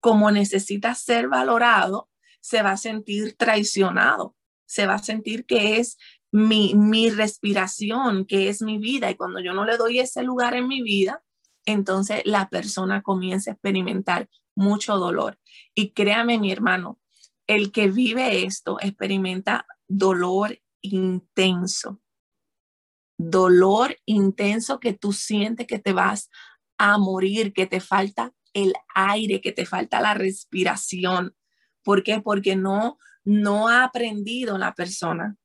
como 0.00 0.30
necesita 0.30 0.94
ser 0.94 1.28
valorado, 1.28 2.08
se 2.40 2.62
va 2.62 2.72
a 2.72 2.76
sentir 2.76 3.36
traicionado, 3.36 4.36
se 4.66 4.86
va 4.86 4.94
a 4.94 5.02
sentir 5.02 5.46
que 5.46 5.78
es 5.78 5.96
mi, 6.32 6.74
mi 6.74 7.10
respiración, 7.10 8.26
que 8.26 8.48
es 8.48 8.60
mi 8.60 8.78
vida. 8.78 9.10
Y 9.10 9.14
cuando 9.14 9.40
yo 9.40 9.54
no 9.54 9.64
le 9.64 9.76
doy 9.76 10.00
ese 10.00 10.22
lugar 10.22 10.54
en 10.54 10.68
mi 10.68 10.82
vida, 10.82 11.22
entonces 11.64 12.22
la 12.24 12.48
persona 12.48 13.02
comienza 13.02 13.50
a 13.50 13.54
experimentar 13.54 14.28
mucho 14.54 14.96
dolor. 14.96 15.38
Y 15.74 15.90
créame, 15.90 16.38
mi 16.38 16.52
hermano, 16.52 16.98
el 17.46 17.72
que 17.72 17.88
vive 17.88 18.44
esto 18.44 18.78
experimenta 18.80 19.66
dolor 19.88 20.58
intenso. 20.80 22.00
Dolor 23.18 23.96
intenso 24.04 24.80
que 24.80 24.92
tú 24.92 25.12
sientes 25.12 25.66
que 25.66 25.78
te 25.78 25.92
vas 25.92 26.30
a 26.78 26.98
morir, 26.98 27.52
que 27.52 27.66
te 27.66 27.80
falta 27.80 28.32
el 28.52 28.74
aire, 28.94 29.40
que 29.40 29.52
te 29.52 29.66
falta 29.66 30.00
la 30.00 30.14
respiración. 30.14 31.34
¿Por 31.82 32.02
qué? 32.02 32.20
Porque 32.20 32.56
no, 32.56 32.98
no 33.24 33.68
ha 33.68 33.84
aprendido 33.84 34.58
la 34.58 34.74
persona, 34.74 35.36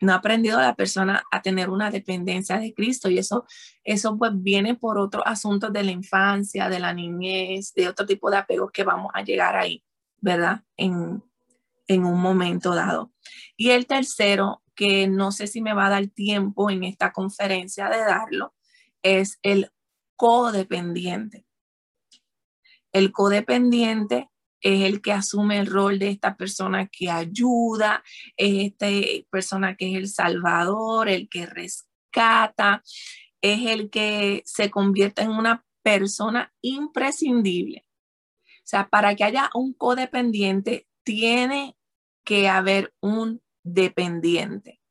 no 0.00 0.12
ha 0.12 0.16
aprendido 0.16 0.60
la 0.60 0.74
persona 0.74 1.24
a 1.30 1.42
tener 1.42 1.70
una 1.70 1.90
dependencia 1.90 2.58
de 2.58 2.72
Cristo 2.74 3.10
y 3.10 3.18
eso, 3.18 3.46
eso 3.84 4.16
pues 4.16 4.32
viene 4.34 4.74
por 4.74 4.98
otros 4.98 5.22
asuntos 5.26 5.72
de 5.72 5.82
la 5.82 5.90
infancia, 5.90 6.68
de 6.68 6.78
la 6.78 6.92
niñez, 6.92 7.72
de 7.74 7.88
otro 7.88 8.06
tipo 8.06 8.30
de 8.30 8.38
apegos 8.38 8.70
que 8.72 8.84
vamos 8.84 9.10
a 9.14 9.22
llegar 9.22 9.56
ahí, 9.56 9.82
¿verdad? 10.20 10.62
En 11.88 12.04
un 12.04 12.20
momento 12.20 12.74
dado. 12.74 13.12
Y 13.56 13.70
el 13.70 13.86
tercero, 13.86 14.62
que 14.74 15.08
no 15.08 15.32
sé 15.32 15.48
si 15.48 15.60
me 15.60 15.74
va 15.74 15.86
a 15.86 15.90
dar 15.90 16.06
tiempo 16.06 16.70
en 16.70 16.84
esta 16.84 17.12
conferencia 17.12 17.88
de 17.88 17.98
darlo, 17.98 18.54
es 19.02 19.38
el 19.42 19.72
codependiente. 20.14 21.44
El 22.92 23.10
codependiente 23.12 24.28
es 24.60 24.82
el 24.82 25.00
que 25.00 25.12
asume 25.12 25.58
el 25.58 25.66
rol 25.66 25.98
de 25.98 26.10
esta 26.10 26.36
persona 26.36 26.88
que 26.88 27.10
ayuda, 27.10 28.02
es 28.36 28.72
esta 28.72 28.86
persona 29.30 29.76
que 29.76 29.90
es 29.90 29.96
el 29.96 30.08
salvador, 30.08 31.08
el 31.08 31.28
que 31.28 31.46
rescata, 31.46 32.82
es 33.40 33.66
el 33.66 33.90
que 33.90 34.42
se 34.44 34.70
convierte 34.70 35.22
en 35.22 35.30
una 35.30 35.64
persona 35.82 36.52
imprescindible. 36.60 37.86
O 38.58 38.70
sea, 38.70 38.88
para 38.88 39.14
que 39.14 39.24
haya 39.24 39.48
un 39.54 39.72
codependiente, 39.72 40.86
tiene 41.04 41.77
que 42.28 42.46
haber 42.46 42.92
un 43.00 43.40
dependiente. 43.62 44.82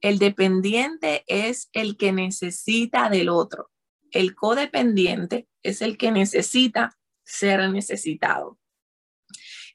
El 0.00 0.20
dependiente 0.20 1.24
es 1.26 1.68
el 1.72 1.96
que 1.96 2.12
necesita 2.12 3.10
del 3.10 3.30
otro. 3.30 3.72
El 4.12 4.36
codependiente 4.36 5.48
es 5.64 5.82
el 5.82 5.98
que 5.98 6.12
necesita 6.12 6.96
ser 7.24 7.68
necesitado. 7.68 8.60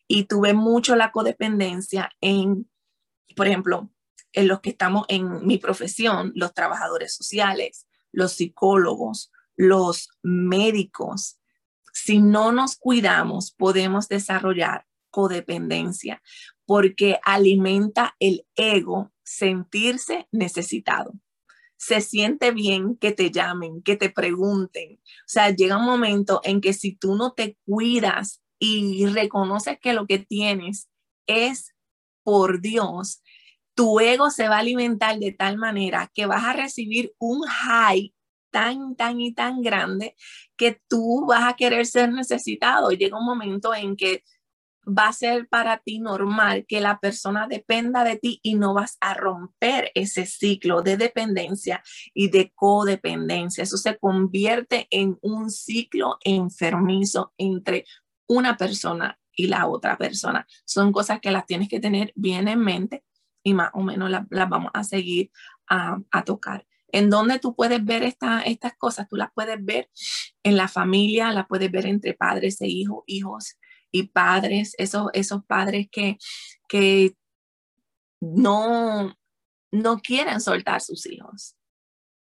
Y 0.08 0.28
tuve 0.28 0.54
mucho 0.54 0.96
la 0.96 1.12
codependencia 1.12 2.10
en, 2.22 2.70
por 3.36 3.48
ejemplo, 3.48 3.92
en 4.32 4.48
los 4.48 4.62
que 4.62 4.70
estamos 4.70 5.06
en 5.10 5.46
mi 5.46 5.58
profesión, 5.58 6.32
los 6.36 6.54
trabajadores 6.54 7.14
sociales, 7.14 7.86
los 8.14 8.32
psicólogos, 8.32 9.30
los 9.58 10.08
médicos. 10.24 11.38
Si 11.92 12.20
no 12.20 12.54
nos 12.54 12.78
cuidamos, 12.78 13.52
podemos 13.52 14.08
desarrollar 14.08 14.86
codependencia 15.10 16.22
porque 16.70 17.20
alimenta 17.24 18.16
el 18.20 18.46
ego 18.56 19.12
sentirse 19.24 20.28
necesitado. 20.32 21.14
Se 21.78 22.00
siente 22.00 22.52
bien 22.52 22.96
que 22.96 23.12
te 23.12 23.32
llamen, 23.32 23.82
que 23.82 23.96
te 23.96 24.12
pregunten. 24.12 25.00
O 25.02 25.26
sea, 25.26 25.50
llega 25.50 25.80
un 25.80 25.86
momento 25.86 26.42
en 26.44 26.62
que 26.62 26.74
si 26.74 26.96
tú 26.96 27.16
no 27.16 27.34
te 27.34 27.58
cuidas 27.66 28.44
y 28.60 29.08
reconoces 29.08 29.80
que 29.80 29.94
lo 29.94 30.06
que 30.06 30.20
tienes 30.20 30.88
es 31.26 31.74
por 32.22 32.62
Dios, 32.62 33.24
tu 33.74 34.00
ego 34.00 34.30
se 34.30 34.48
va 34.48 34.58
a 34.58 34.60
alimentar 34.60 35.18
de 35.18 35.32
tal 35.32 35.58
manera 35.58 36.12
que 36.14 36.28
vas 36.28 36.44
a 36.44 36.54
recibir 36.54 37.16
un 37.18 37.42
high 37.48 38.14
tan, 38.52 38.96
tan 38.96 39.20
y 39.22 39.34
tan 39.34 39.64
grande 39.64 40.16
que 40.56 40.80
tú 40.88 41.26
vas 41.28 41.52
a 41.52 41.56
querer 41.56 41.88
ser 41.88 42.12
necesitado. 42.12 42.92
Llega 42.92 43.18
un 43.18 43.26
momento 43.26 43.74
en 43.74 43.96
que 43.96 44.24
va 44.90 45.08
a 45.08 45.14
ser 45.14 45.48
para 45.48 45.78
ti 45.78 46.00
normal 46.00 46.66
que 46.68 46.82
la 46.82 47.00
persona 47.00 47.48
dependa 47.48 48.04
de 48.04 48.18
ti 48.18 48.40
y 48.44 48.56
no 48.56 48.74
vas 48.74 48.98
a 49.00 49.14
romper 49.14 49.92
ese 49.96 50.26
ciclo 50.26 50.82
de 50.82 50.98
dependencia 50.98 51.84
y 52.14 52.30
de 52.30 52.52
codependencia. 52.56 53.64
Eso 53.64 53.78
se 53.78 53.98
convierte 53.98 54.88
en 54.90 55.18
un 55.22 55.50
ciclo 55.50 56.18
enfermizo 56.24 57.34
entre 57.38 57.86
una 58.28 58.58
persona 58.58 59.20
y 59.36 59.48
la 59.48 59.68
otra 59.68 59.98
persona. 59.98 60.46
Son 60.66 60.92
cosas 60.92 61.20
que 61.20 61.32
las 61.32 61.46
tienes 61.46 61.70
que 61.70 61.80
tener 61.80 62.12
bien 62.16 62.48
en 62.48 62.60
mente 62.60 63.04
y 63.44 63.54
más 63.54 63.72
o 63.74 63.82
menos 63.82 64.10
las, 64.10 64.28
vamos 64.30 64.72
a 64.74 64.84
seguir 64.84 65.32
a, 65.68 66.24
tocar. 66.26 66.66
En 66.92 67.10
donde 67.10 67.40
tú 67.40 67.56
puedes 67.56 67.84
ver 67.86 68.04
estas 68.04 68.74
cosas, 68.78 69.08
tú 69.08 69.16
las 69.16 69.30
puedes 69.34 69.64
ver 69.64 69.90
en 70.44 70.58
la 70.58 70.68
familia, 70.68 71.32
las 71.32 71.48
puedes 71.48 71.72
ver 71.72 71.86
entre 71.86 72.16
padres 72.16 72.60
e 72.62 72.68
hijos, 72.68 73.04
hijos 73.06 73.58
y 73.92 74.08
padres, 74.08 74.74
esos, 74.78 75.08
esos 75.14 75.46
padres 75.46 75.88
que, 75.92 76.18
que 76.68 77.16
no, 78.22 79.16
no 79.72 80.00
quieren 80.00 80.42
soltar 80.42 80.82
sus 80.82 81.06
hijos, 81.06 81.56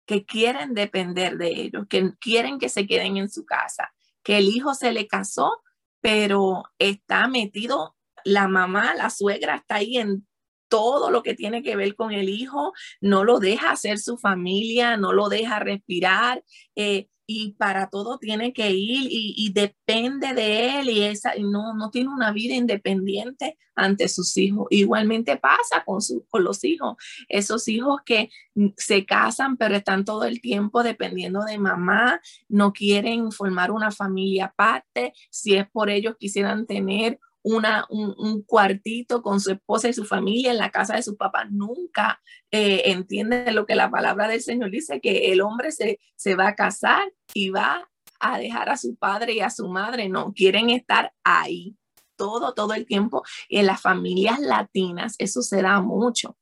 que 0.05 0.25
quieren 0.25 0.73
depender 0.73 1.37
de 1.37 1.47
ellos, 1.49 1.85
que 1.89 2.13
quieren 2.19 2.59
que 2.59 2.69
se 2.69 2.87
queden 2.87 3.17
en 3.17 3.29
su 3.29 3.45
casa, 3.45 3.93
que 4.23 4.37
el 4.37 4.45
hijo 4.45 4.73
se 4.73 4.91
le 4.91 5.07
casó, 5.07 5.61
pero 6.01 6.63
está 6.79 7.27
metido, 7.27 7.95
la 8.23 8.47
mamá, 8.47 8.93
la 8.95 9.09
suegra 9.09 9.55
está 9.55 9.75
ahí 9.75 9.97
en 9.97 10.27
todo 10.71 11.11
lo 11.11 11.21
que 11.21 11.35
tiene 11.35 11.61
que 11.61 11.75
ver 11.75 11.95
con 11.95 12.13
el 12.13 12.29
hijo, 12.29 12.71
no 13.01 13.25
lo 13.25 13.39
deja 13.39 13.71
hacer 13.71 13.99
su 13.99 14.17
familia, 14.17 14.95
no 14.95 15.11
lo 15.11 15.27
deja 15.27 15.59
respirar. 15.59 16.43
Eh, 16.75 17.09
y 17.27 17.53
para 17.53 17.89
todo 17.89 18.17
tiene 18.17 18.51
que 18.51 18.71
ir 18.71 19.07
y, 19.09 19.51
depende 19.53 20.33
de 20.33 20.79
él 20.79 20.89
y 20.89 21.03
esa 21.03 21.33
no, 21.39 21.73
no 21.73 21.89
tiene 21.89 22.09
una 22.09 22.31
vida 22.33 22.55
independiente 22.55 23.57
ante 23.73 24.09
sus 24.09 24.35
hijos. 24.37 24.67
Igualmente 24.69 25.37
pasa 25.37 25.83
con, 25.85 26.01
su, 26.01 26.25
con 26.29 26.43
los 26.43 26.63
hijos, 26.65 26.97
esos 27.29 27.67
hijos 27.69 28.01
que 28.05 28.29
se 28.75 29.05
casan 29.05 29.55
pero 29.55 29.75
están 29.75 30.03
todo 30.03 30.25
el 30.25 30.41
tiempo 30.41 30.83
dependiendo 30.83 31.43
de 31.45 31.57
mamá, 31.57 32.19
no 32.49 32.73
quieren 32.73 33.31
formar 33.31 33.71
una 33.71 33.91
familia 33.91 34.45
aparte, 34.45 35.13
si 35.29 35.55
es 35.55 35.69
por 35.69 35.89
ellos 35.89 36.15
quisieran 36.19 36.65
tener 36.65 37.17
una, 37.43 37.85
un, 37.89 38.43
cuartito 38.43 39.21
con 39.21 39.39
su 39.39 39.51
esposa 39.51 39.89
y 39.89 39.93
su 39.93 40.05
familia 40.05 40.51
en 40.51 40.57
la 40.57 40.69
casa 40.69 40.95
de 40.95 41.03
su 41.03 41.17
papá, 41.17 41.45
nunca 41.45 42.21
eh, 42.51 42.83
entiende 42.85 43.51
lo 43.51 43.65
que 43.65 43.75
la 43.75 43.89
palabra 43.89 44.27
del 44.27 44.41
Señor 44.41 44.71
dice, 44.71 45.01
que 45.01 45.31
el 45.31 45.41
hombre 45.41 45.71
se, 45.71 45.99
se 46.15 46.35
va 46.35 46.49
a 46.49 46.55
casar 46.55 47.11
y 47.33 47.49
va 47.49 47.89
a 48.19 48.37
dejar 48.37 48.69
a 48.69 48.77
su 48.77 48.95
padre 48.95 49.33
y 49.33 49.39
a 49.39 49.49
su 49.49 49.67
madre, 49.67 50.07
no, 50.07 50.33
quieren 50.33 50.69
estar 50.69 51.13
ahí 51.23 51.75
todo, 52.15 52.53
todo 52.53 52.73
el 52.73 52.85
tiempo. 52.85 53.23
Y 53.49 53.57
en 53.57 53.65
las 53.65 53.81
familias 53.81 54.39
latinas 54.39 55.15
eso 55.17 55.41
se 55.41 55.61
da 55.61 55.81
mucho. 55.81 56.37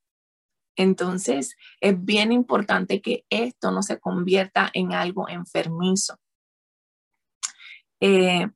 Entonces, 0.76 1.56
es 1.80 2.04
bien 2.04 2.32
importante 2.32 3.02
que 3.02 3.26
esto 3.30 3.72
no 3.72 3.82
se 3.82 4.00
convierta 4.00 4.70
en 4.74 4.94
algo 4.94 5.28
enfermizo. 5.30 6.18
Eh, 8.02 8.48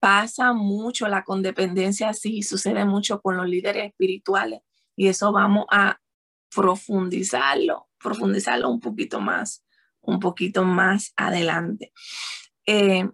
pasa 0.00 0.52
mucho 0.52 1.06
la 1.08 1.24
condependencia 1.24 2.12
sí 2.14 2.42
sucede 2.42 2.84
mucho 2.84 3.20
con 3.20 3.36
los 3.36 3.46
líderes 3.46 3.84
espirituales 3.84 4.60
y 4.96 5.08
eso 5.08 5.30
vamos 5.30 5.66
a 5.70 6.00
profundizarlo, 6.54 7.88
profundizarlo 7.98 8.68
un 8.68 8.80
poquito 8.80 9.20
más, 9.20 9.64
un 10.00 10.18
poquito 10.18 10.64
más 10.64 11.12
adelante. 11.16 11.92
Eh, 12.66 13.08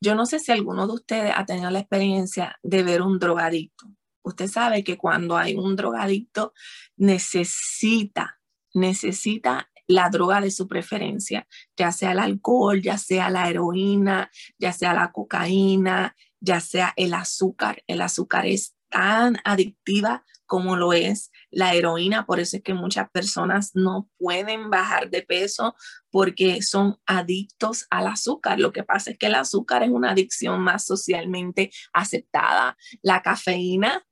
yo 0.00 0.14
no 0.14 0.26
sé 0.26 0.38
si 0.38 0.52
alguno 0.52 0.86
de 0.86 0.92
ustedes 0.92 1.32
ha 1.34 1.46
tenido 1.46 1.70
la 1.70 1.80
experiencia 1.80 2.58
de 2.62 2.82
ver 2.82 3.02
un 3.02 3.18
drogadicto. 3.18 3.86
Usted 4.22 4.48
sabe 4.48 4.84
que 4.84 4.98
cuando 4.98 5.36
hay 5.36 5.54
un 5.54 5.76
drogadicto 5.76 6.52
necesita, 6.96 8.38
necesita 8.74 9.70
la 9.86 10.08
droga 10.08 10.40
de 10.40 10.50
su 10.50 10.68
preferencia, 10.68 11.46
ya 11.76 11.92
sea 11.92 12.12
el 12.12 12.18
alcohol, 12.18 12.80
ya 12.80 12.98
sea 12.98 13.30
la 13.30 13.48
heroína, 13.48 14.30
ya 14.58 14.72
sea 14.72 14.94
la 14.94 15.12
cocaína, 15.12 16.16
ya 16.40 16.60
sea 16.60 16.92
el 16.96 17.14
azúcar. 17.14 17.82
El 17.86 18.00
azúcar 18.00 18.46
es 18.46 18.74
tan 18.88 19.38
adictiva 19.44 20.24
como 20.46 20.76
lo 20.76 20.92
es 20.92 21.32
la 21.50 21.74
heroína, 21.74 22.26
por 22.26 22.38
eso 22.38 22.58
es 22.58 22.62
que 22.62 22.74
muchas 22.74 23.10
personas 23.10 23.72
no 23.74 24.08
pueden 24.18 24.70
bajar 24.70 25.10
de 25.10 25.22
peso 25.22 25.74
porque 26.10 26.62
son 26.62 26.96
adictos 27.06 27.86
al 27.90 28.06
azúcar. 28.06 28.60
Lo 28.60 28.72
que 28.72 28.84
pasa 28.84 29.10
es 29.10 29.18
que 29.18 29.26
el 29.26 29.34
azúcar 29.34 29.82
es 29.82 29.90
una 29.90 30.12
adicción 30.12 30.60
más 30.60 30.84
socialmente 30.84 31.70
aceptada. 31.92 32.76
La 33.02 33.22
cafeína 33.22 34.04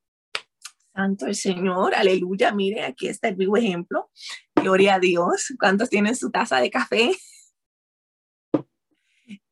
Santo 0.94 1.26
el 1.26 1.34
Señor, 1.34 1.94
aleluya. 1.94 2.52
Mire, 2.52 2.84
aquí 2.84 3.08
está 3.08 3.28
el 3.28 3.36
vivo 3.36 3.56
ejemplo. 3.56 4.10
Gloria 4.54 4.94
a 4.94 5.00
Dios. 5.00 5.52
¿Cuántos 5.58 5.88
tienen 5.88 6.16
su 6.16 6.30
taza 6.30 6.60
de 6.60 6.70
café? 6.70 7.12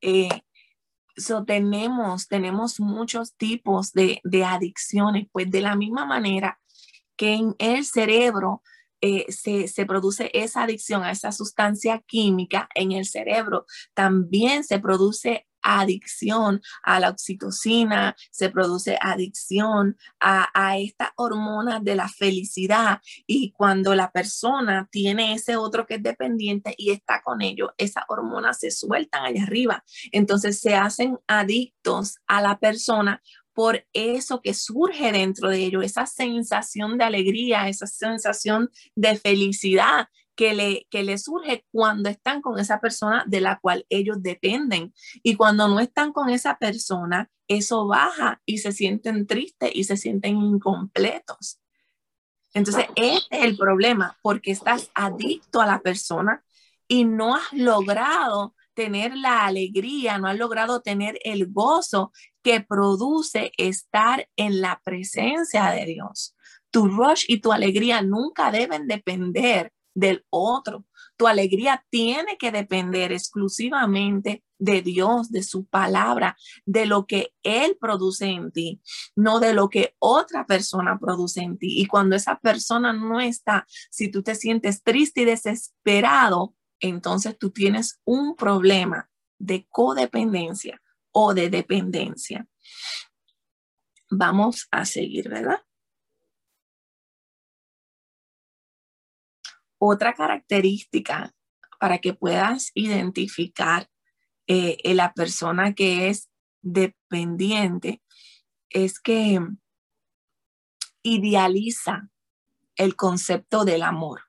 Eh, 0.02 0.28
tenemos, 1.46 2.28
tenemos 2.28 2.80
muchos 2.80 3.34
tipos 3.36 3.92
de, 3.92 4.20
adicciones, 4.44 5.26
pues 5.32 5.50
de 5.50 5.60
la 5.60 5.76
misma 5.76 6.06
manera 6.06 6.60
que 7.16 7.34
en 7.34 7.54
el 7.58 7.84
cerebro 7.84 8.62
eh, 9.02 9.26
se, 9.30 9.68
se, 9.68 9.86
produce 9.86 10.30
esa 10.32 10.62
adicción 10.62 11.02
a 11.02 11.10
esa 11.10 11.32
sustancia 11.32 12.02
química 12.06 12.68
en 12.74 12.92
el 12.92 13.06
cerebro, 13.06 13.66
también 13.94 14.64
se 14.64 14.78
produce 14.78 15.46
adicción 15.62 16.60
a 16.82 17.00
la 17.00 17.10
oxitocina, 17.10 18.16
se 18.30 18.50
produce 18.50 18.98
adicción 19.00 19.96
a, 20.20 20.48
a 20.54 20.78
esta 20.78 21.12
hormona 21.16 21.80
de 21.80 21.96
la 21.96 22.08
felicidad. 22.08 23.00
Y 23.26 23.52
cuando 23.52 23.94
la 23.94 24.10
persona 24.10 24.88
tiene 24.90 25.34
ese 25.34 25.56
otro 25.56 25.86
que 25.86 25.94
es 25.94 26.02
dependiente 26.02 26.74
y 26.76 26.90
está 26.90 27.22
con 27.22 27.42
ello, 27.42 27.74
esas 27.78 28.04
hormonas 28.08 28.58
se 28.60 28.70
sueltan 28.70 29.24
allá 29.24 29.42
arriba, 29.42 29.84
entonces 30.12 30.60
se 30.60 30.74
hacen 30.74 31.18
adictos 31.26 32.18
a 32.26 32.40
la 32.40 32.58
persona 32.58 33.22
por 33.52 33.84
eso 33.92 34.40
que 34.40 34.54
surge 34.54 35.12
dentro 35.12 35.50
de 35.50 35.58
ellos, 35.58 35.84
esa 35.84 36.06
sensación 36.06 36.96
de 36.96 37.04
alegría, 37.04 37.68
esa 37.68 37.86
sensación 37.86 38.70
de 38.94 39.16
felicidad 39.16 40.08
que 40.40 40.54
le, 40.54 40.86
que 40.88 41.02
le 41.02 41.18
surge 41.18 41.66
cuando 41.70 42.08
están 42.08 42.40
con 42.40 42.58
esa 42.58 42.80
persona 42.80 43.24
de 43.26 43.42
la 43.42 43.58
cual 43.60 43.84
ellos 43.90 44.22
dependen. 44.22 44.94
Y 45.22 45.36
cuando 45.36 45.68
no 45.68 45.80
están 45.80 46.14
con 46.14 46.30
esa 46.30 46.56
persona, 46.56 47.30
eso 47.46 47.86
baja 47.86 48.40
y 48.46 48.56
se 48.56 48.72
sienten 48.72 49.26
tristes 49.26 49.70
y 49.74 49.84
se 49.84 49.98
sienten 49.98 50.38
incompletos. 50.38 51.60
Entonces, 52.54 52.86
este 52.96 53.36
es 53.36 53.44
el 53.44 53.58
problema, 53.58 54.16
porque 54.22 54.50
estás 54.50 54.90
adicto 54.94 55.60
a 55.60 55.66
la 55.66 55.82
persona 55.82 56.42
y 56.88 57.04
no 57.04 57.34
has 57.34 57.52
logrado 57.52 58.54
tener 58.72 59.14
la 59.14 59.44
alegría, 59.44 60.16
no 60.16 60.26
has 60.26 60.38
logrado 60.38 60.80
tener 60.80 61.18
el 61.22 61.52
gozo 61.52 62.12
que 62.42 62.62
produce 62.62 63.52
estar 63.58 64.26
en 64.36 64.62
la 64.62 64.80
presencia 64.82 65.70
de 65.72 65.84
Dios. 65.84 66.34
Tu 66.70 66.88
rush 66.88 67.26
y 67.28 67.42
tu 67.42 67.52
alegría 67.52 68.00
nunca 68.00 68.50
deben 68.50 68.86
depender 68.86 69.70
del 70.00 70.24
otro. 70.30 70.86
Tu 71.16 71.26
alegría 71.26 71.84
tiene 71.90 72.38
que 72.38 72.50
depender 72.50 73.12
exclusivamente 73.12 74.42
de 74.58 74.80
Dios, 74.80 75.30
de 75.30 75.42
su 75.42 75.66
palabra, 75.66 76.36
de 76.64 76.86
lo 76.86 77.06
que 77.06 77.34
Él 77.42 77.76
produce 77.78 78.26
en 78.26 78.50
ti, 78.50 78.80
no 79.14 79.40
de 79.40 79.52
lo 79.52 79.68
que 79.68 79.94
otra 79.98 80.46
persona 80.46 80.98
produce 80.98 81.42
en 81.42 81.58
ti. 81.58 81.80
Y 81.80 81.86
cuando 81.86 82.16
esa 82.16 82.38
persona 82.38 82.92
no 82.92 83.20
está, 83.20 83.66
si 83.90 84.10
tú 84.10 84.22
te 84.22 84.34
sientes 84.34 84.82
triste 84.82 85.22
y 85.22 85.24
desesperado, 85.26 86.54
entonces 86.80 87.36
tú 87.38 87.50
tienes 87.50 88.00
un 88.04 88.34
problema 88.34 89.10
de 89.38 89.66
codependencia 89.68 90.80
o 91.12 91.34
de 91.34 91.50
dependencia. 91.50 92.46
Vamos 94.10 94.66
a 94.70 94.86
seguir, 94.86 95.28
¿verdad? 95.28 95.62
Otra 99.82 100.12
característica 100.12 101.34
para 101.78 102.00
que 102.00 102.12
puedas 102.12 102.70
identificar 102.74 103.88
eh, 104.46 104.76
la 104.94 105.14
persona 105.14 105.74
que 105.74 106.10
es 106.10 106.28
dependiente 106.60 108.02
es 108.68 109.00
que 109.00 109.40
idealiza 111.02 112.10
el 112.76 112.94
concepto 112.94 113.64
del 113.64 113.82
amor. 113.82 114.24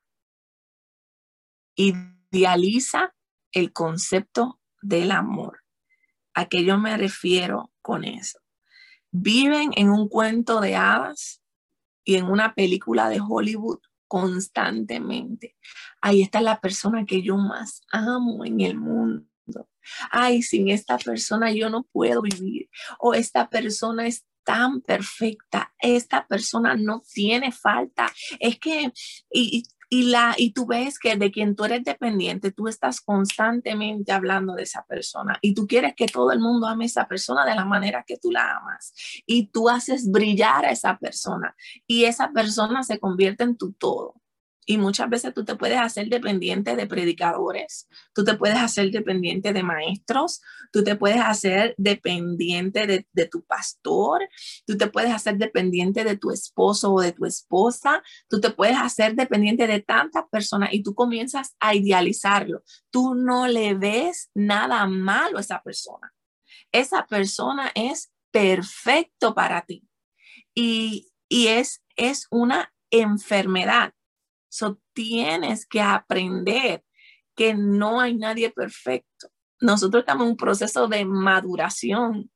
Idealiza 1.74 3.14
el 3.50 3.74
concepto 3.74 4.58
del 4.80 5.10
amor. 5.10 5.64
¿A 6.32 6.46
qué 6.46 6.64
yo 6.64 6.78
me 6.78 6.96
refiero 6.96 7.70
con 7.82 8.04
eso? 8.04 8.38
Viven 9.10 9.72
en 9.76 9.90
un 9.90 10.08
cuento 10.08 10.62
de 10.62 10.76
hadas 10.76 11.42
y 12.04 12.14
en 12.14 12.24
una 12.24 12.54
película 12.54 13.10
de 13.10 13.20
Hollywood 13.20 13.80
constantemente. 14.12 15.56
Ahí 16.02 16.20
está 16.20 16.42
la 16.42 16.60
persona 16.60 17.06
que 17.06 17.22
yo 17.22 17.38
más 17.38 17.80
amo 17.90 18.44
en 18.44 18.60
el 18.60 18.76
mundo. 18.76 19.70
Ay, 20.10 20.42
sin 20.42 20.68
esta 20.68 20.98
persona 20.98 21.50
yo 21.50 21.70
no 21.70 21.84
puedo 21.84 22.20
vivir. 22.20 22.68
O 22.98 23.14
esta 23.14 23.48
persona 23.48 24.06
es 24.06 24.26
tan 24.44 24.82
perfecta. 24.82 25.72
Esta 25.78 26.26
persona 26.26 26.76
no 26.76 27.02
tiene 27.10 27.52
falta. 27.52 28.12
Es 28.38 28.58
que, 28.58 28.92
y, 29.30 29.58
y, 29.58 29.62
la, 30.04 30.34
y 30.38 30.54
tú 30.54 30.64
ves 30.64 30.98
que 30.98 31.16
de 31.16 31.30
quien 31.30 31.54
tú 31.54 31.66
eres 31.66 31.84
dependiente, 31.84 32.50
tú 32.50 32.66
estás 32.66 33.02
constantemente 33.02 34.10
hablando 34.10 34.54
de 34.54 34.62
esa 34.62 34.86
persona 34.86 35.38
y 35.42 35.52
tú 35.52 35.66
quieres 35.66 35.94
que 35.94 36.06
todo 36.06 36.32
el 36.32 36.40
mundo 36.40 36.66
ame 36.66 36.84
a 36.84 36.86
esa 36.86 37.06
persona 37.06 37.44
de 37.44 37.54
la 37.54 37.66
manera 37.66 38.02
que 38.06 38.16
tú 38.16 38.30
la 38.30 38.56
amas. 38.56 38.94
Y 39.26 39.48
tú 39.48 39.68
haces 39.68 40.10
brillar 40.10 40.64
a 40.64 40.70
esa 40.70 40.96
persona 40.96 41.54
y 41.86 42.04
esa 42.04 42.32
persona 42.32 42.82
se 42.82 42.98
convierte 42.98 43.44
en 43.44 43.58
tu 43.58 43.74
todo. 43.74 44.14
Y 44.64 44.78
muchas 44.78 45.10
veces 45.10 45.34
tú 45.34 45.44
te 45.44 45.56
puedes 45.56 45.78
hacer 45.78 46.08
dependiente 46.08 46.76
de 46.76 46.86
predicadores, 46.86 47.88
tú 48.14 48.24
te 48.24 48.34
puedes 48.34 48.58
hacer 48.58 48.92
dependiente 48.92 49.52
de 49.52 49.62
maestros, 49.64 50.40
tú 50.72 50.84
te 50.84 50.94
puedes 50.94 51.20
hacer 51.20 51.74
dependiente 51.78 52.86
de, 52.86 53.26
tu 53.26 53.44
pastor, 53.44 54.28
tú 54.64 54.76
te 54.76 54.86
puedes 54.86 55.12
hacer 55.12 55.36
dependiente 55.36 56.04
de 56.04 56.16
tu 56.16 56.30
esposo 56.30 56.92
o 56.92 57.00
de 57.00 57.12
tu 57.12 57.24
esposa, 57.24 58.02
tú 58.28 58.40
te 58.40 58.50
puedes 58.50 58.76
hacer 58.76 59.16
dependiente 59.16 59.66
de 59.66 59.80
tantas 59.80 60.24
personas 60.30 60.68
y 60.72 60.82
tú 60.82 60.94
comienzas 60.94 61.56
a 61.58 61.74
idealizarlo. 61.74 62.62
Tú 62.90 63.14
no 63.14 63.48
le 63.48 63.74
ves 63.74 64.30
nada 64.32 64.86
malo 64.86 65.38
a 65.38 65.40
esa 65.40 65.60
persona. 65.62 66.12
Esa 66.70 67.06
persona 67.06 67.72
es 67.74 68.12
perfecto 68.30 69.34
para 69.34 69.62
ti. 69.62 69.88
Y, 70.54 71.12
y 71.28 71.48
es, 71.48 71.82
es 71.96 72.28
una 72.30 72.72
enfermedad 72.90 73.92
So, 74.52 74.78
tienes 74.92 75.64
que 75.64 75.80
aprender 75.80 76.84
que 77.34 77.54
no 77.54 78.00
hay 78.02 78.14
nadie 78.14 78.50
perfecto. 78.50 79.28
Nosotros 79.62 80.02
estamos 80.02 80.24
en 80.24 80.32
un 80.32 80.36
proceso 80.36 80.88
de 80.88 81.06
maduración 81.06 82.30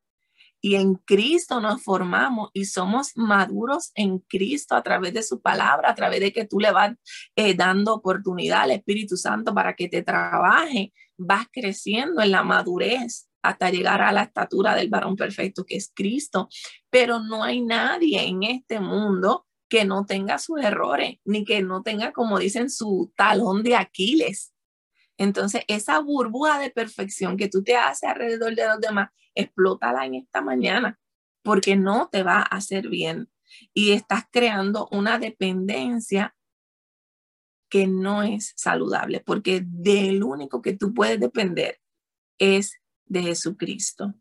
y 0.62 0.76
en 0.76 0.94
Cristo 0.94 1.60
nos 1.60 1.82
formamos 1.82 2.48
y 2.54 2.64
somos 2.64 3.12
maduros 3.16 3.92
en 3.94 4.20
Cristo 4.20 4.74
a 4.76 4.82
través 4.82 5.12
de 5.12 5.22
su 5.22 5.42
palabra, 5.42 5.90
a 5.90 5.94
través 5.94 6.20
de 6.20 6.32
que 6.32 6.46
tú 6.46 6.58
le 6.58 6.70
vas 6.70 6.94
eh, 7.36 7.52
dando 7.52 7.92
oportunidad 7.92 8.62
al 8.62 8.70
Espíritu 8.70 9.18
Santo 9.18 9.52
para 9.52 9.74
que 9.74 9.90
te 9.90 10.02
trabaje, 10.02 10.94
vas 11.18 11.46
creciendo 11.52 12.22
en 12.22 12.30
la 12.30 12.42
madurez 12.42 13.28
hasta 13.42 13.70
llegar 13.70 14.00
a 14.00 14.10
la 14.10 14.22
estatura 14.22 14.74
del 14.74 14.88
varón 14.88 15.16
perfecto 15.16 15.66
que 15.66 15.76
es 15.76 15.92
Cristo. 15.94 16.48
Pero 16.88 17.20
no 17.20 17.44
hay 17.44 17.60
nadie 17.60 18.26
en 18.26 18.42
este 18.42 18.80
mundo 18.80 19.46
que 19.68 19.84
no 19.84 20.06
tenga 20.06 20.38
sus 20.38 20.62
errores, 20.62 21.18
ni 21.24 21.44
que 21.44 21.62
no 21.62 21.82
tenga, 21.82 22.12
como 22.12 22.38
dicen, 22.38 22.70
su 22.70 23.12
talón 23.16 23.62
de 23.62 23.76
Aquiles. 23.76 24.52
Entonces, 25.18 25.62
esa 25.66 25.98
burbuja 26.00 26.58
de 26.58 26.70
perfección 26.70 27.36
que 27.36 27.48
tú 27.48 27.62
te 27.62 27.76
haces 27.76 28.08
alrededor 28.08 28.54
de 28.54 28.66
los 28.66 28.80
demás, 28.80 29.10
explótala 29.34 30.06
en 30.06 30.16
esta 30.16 30.40
mañana, 30.40 30.98
porque 31.42 31.76
no 31.76 32.08
te 32.10 32.22
va 32.22 32.38
a 32.38 32.42
hacer 32.42 32.88
bien. 32.88 33.30
Y 33.72 33.92
estás 33.92 34.24
creando 34.30 34.88
una 34.90 35.18
dependencia 35.18 36.36
que 37.68 37.86
no 37.86 38.22
es 38.22 38.52
saludable, 38.56 39.20
porque 39.20 39.62
del 39.64 40.22
único 40.22 40.62
que 40.62 40.74
tú 40.74 40.94
puedes 40.94 41.18
depender 41.18 41.80
es 42.38 42.74
de 43.06 43.22
Jesucristo. 43.22 44.14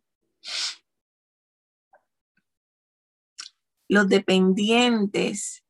Los 3.88 4.08
dependientes, 4.08 5.64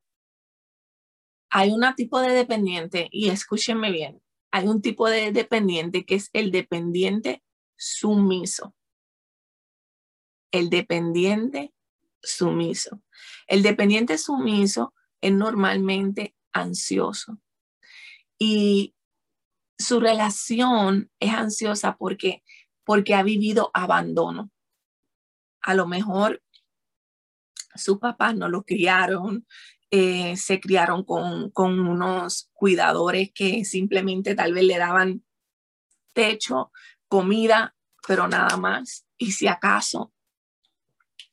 hay 1.49 1.71
un 1.71 1.83
tipo 1.95 2.19
de 2.19 2.33
dependiente, 2.33 3.07
y 3.11 3.29
escúchenme 3.29 3.91
bien, 3.91 4.21
hay 4.51 4.67
un 4.67 4.81
tipo 4.81 5.09
de 5.09 5.31
dependiente 5.31 6.05
que 6.05 6.15
es 6.15 6.29
el 6.33 6.51
dependiente 6.51 7.43
sumiso. 7.75 8.75
El 10.51 10.69
dependiente 10.69 11.73
sumiso. 12.21 13.01
El 13.47 13.63
dependiente 13.63 14.17
sumiso 14.17 14.93
es 15.21 15.33
normalmente 15.33 16.35
ansioso 16.53 17.39
y 18.37 18.95
su 19.77 19.99
relación 19.99 21.11
es 21.19 21.33
ansiosa 21.33 21.97
porque 21.97 22.43
porque 22.85 23.15
ha 23.15 23.23
vivido 23.23 23.71
abandono. 23.73 24.51
A 25.61 25.73
lo 25.73 25.87
mejor 25.87 26.41
sus 27.75 27.99
papás 27.99 28.35
no 28.35 28.49
lo 28.49 28.63
criaron, 28.63 29.45
eh, 29.91 30.35
se 30.37 30.59
criaron 30.59 31.03
con, 31.03 31.51
con 31.51 31.79
unos 31.79 32.49
cuidadores 32.53 33.31
que 33.33 33.65
simplemente 33.65 34.35
tal 34.35 34.53
vez 34.53 34.63
le 34.65 34.77
daban 34.77 35.23
techo, 36.13 36.71
comida, 37.07 37.75
pero 38.07 38.27
nada 38.27 38.57
más. 38.57 39.05
Y 39.17 39.31
si 39.31 39.47
acaso 39.47 40.11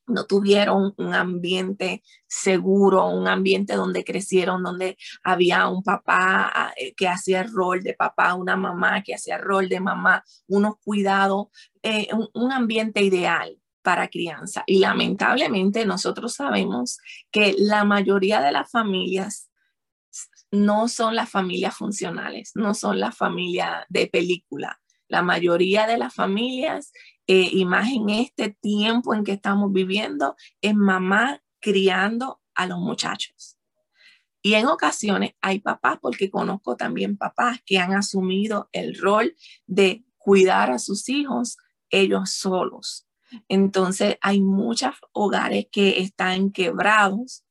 no 0.07 0.26
tuvieron 0.26 0.94
un 0.96 1.14
ambiente 1.14 2.02
seguro, 2.26 3.07
un 3.07 3.28
ambiente 3.28 3.74
donde 3.74 4.05
crecieron, 4.05 4.62
donde 4.62 4.96
había 5.22 5.68
un 5.68 5.83
papá 5.83 6.72
eh, 6.76 6.94
que 6.94 7.09
hacía 7.09 7.44
rol 7.44 7.83
de 7.83 7.94
papá, 7.94 8.35
una 8.35 8.57
mamá 8.57 9.02
que 9.02 9.14
hacía 9.14 9.38
rol 9.38 9.68
de 9.68 9.81
mamá, 9.81 10.24
unos 10.48 10.74
cuidados, 10.85 11.46
eh, 11.83 12.09
un, 12.35 12.52
ambiente 12.52 13.02
ideal 13.02 13.57
para 13.82 14.08
crianza. 14.08 14.64
Y 14.66 14.78
lamentablemente 14.78 15.84
nosotros 15.84 16.34
sabemos 16.34 16.98
que 17.30 17.54
la 17.58 17.84
mayoría 17.84 18.40
de 18.40 18.52
las 18.52 18.70
familias 18.70 19.50
no 20.50 20.88
son 20.88 21.14
las 21.14 21.30
familias 21.30 21.74
funcionales, 21.76 22.52
no 22.54 22.74
son 22.74 23.00
las 23.00 23.16
familias 23.16 23.84
de 23.88 24.06
película. 24.06 24.80
La 25.08 25.22
mayoría 25.22 25.86
de 25.86 25.98
las 25.98 26.14
familias, 26.14 26.92
eh, 27.26 27.48
y 27.50 27.64
más 27.64 27.90
en 27.90 28.10
este 28.10 28.50
tiempo 28.50 29.14
en 29.14 29.24
que 29.24 29.32
estamos 29.32 29.72
viviendo, 29.72 30.36
es 30.60 30.74
mamá 30.74 31.42
criando 31.60 32.40
a 32.54 32.66
los 32.66 32.78
muchachos. 32.78 33.58
Y 34.42 34.54
en 34.54 34.66
ocasiones 34.66 35.34
hay 35.40 35.60
papás, 35.60 35.98
porque 36.00 36.30
conozco 36.30 36.76
también 36.76 37.16
papás 37.16 37.60
que 37.64 37.78
han 37.78 37.94
asumido 37.94 38.68
el 38.72 38.98
rol 38.98 39.36
de 39.66 40.04
cuidar 40.18 40.70
a 40.70 40.78
sus 40.78 41.08
hijos 41.08 41.56
ellos 41.90 42.30
solos. 42.30 43.06
Entonces 43.48 44.16
hay 44.20 44.40
muchos 44.40 44.94
hogares 45.12 45.66
que 45.70 46.00
están 46.00 46.50
quebrados 46.50 47.44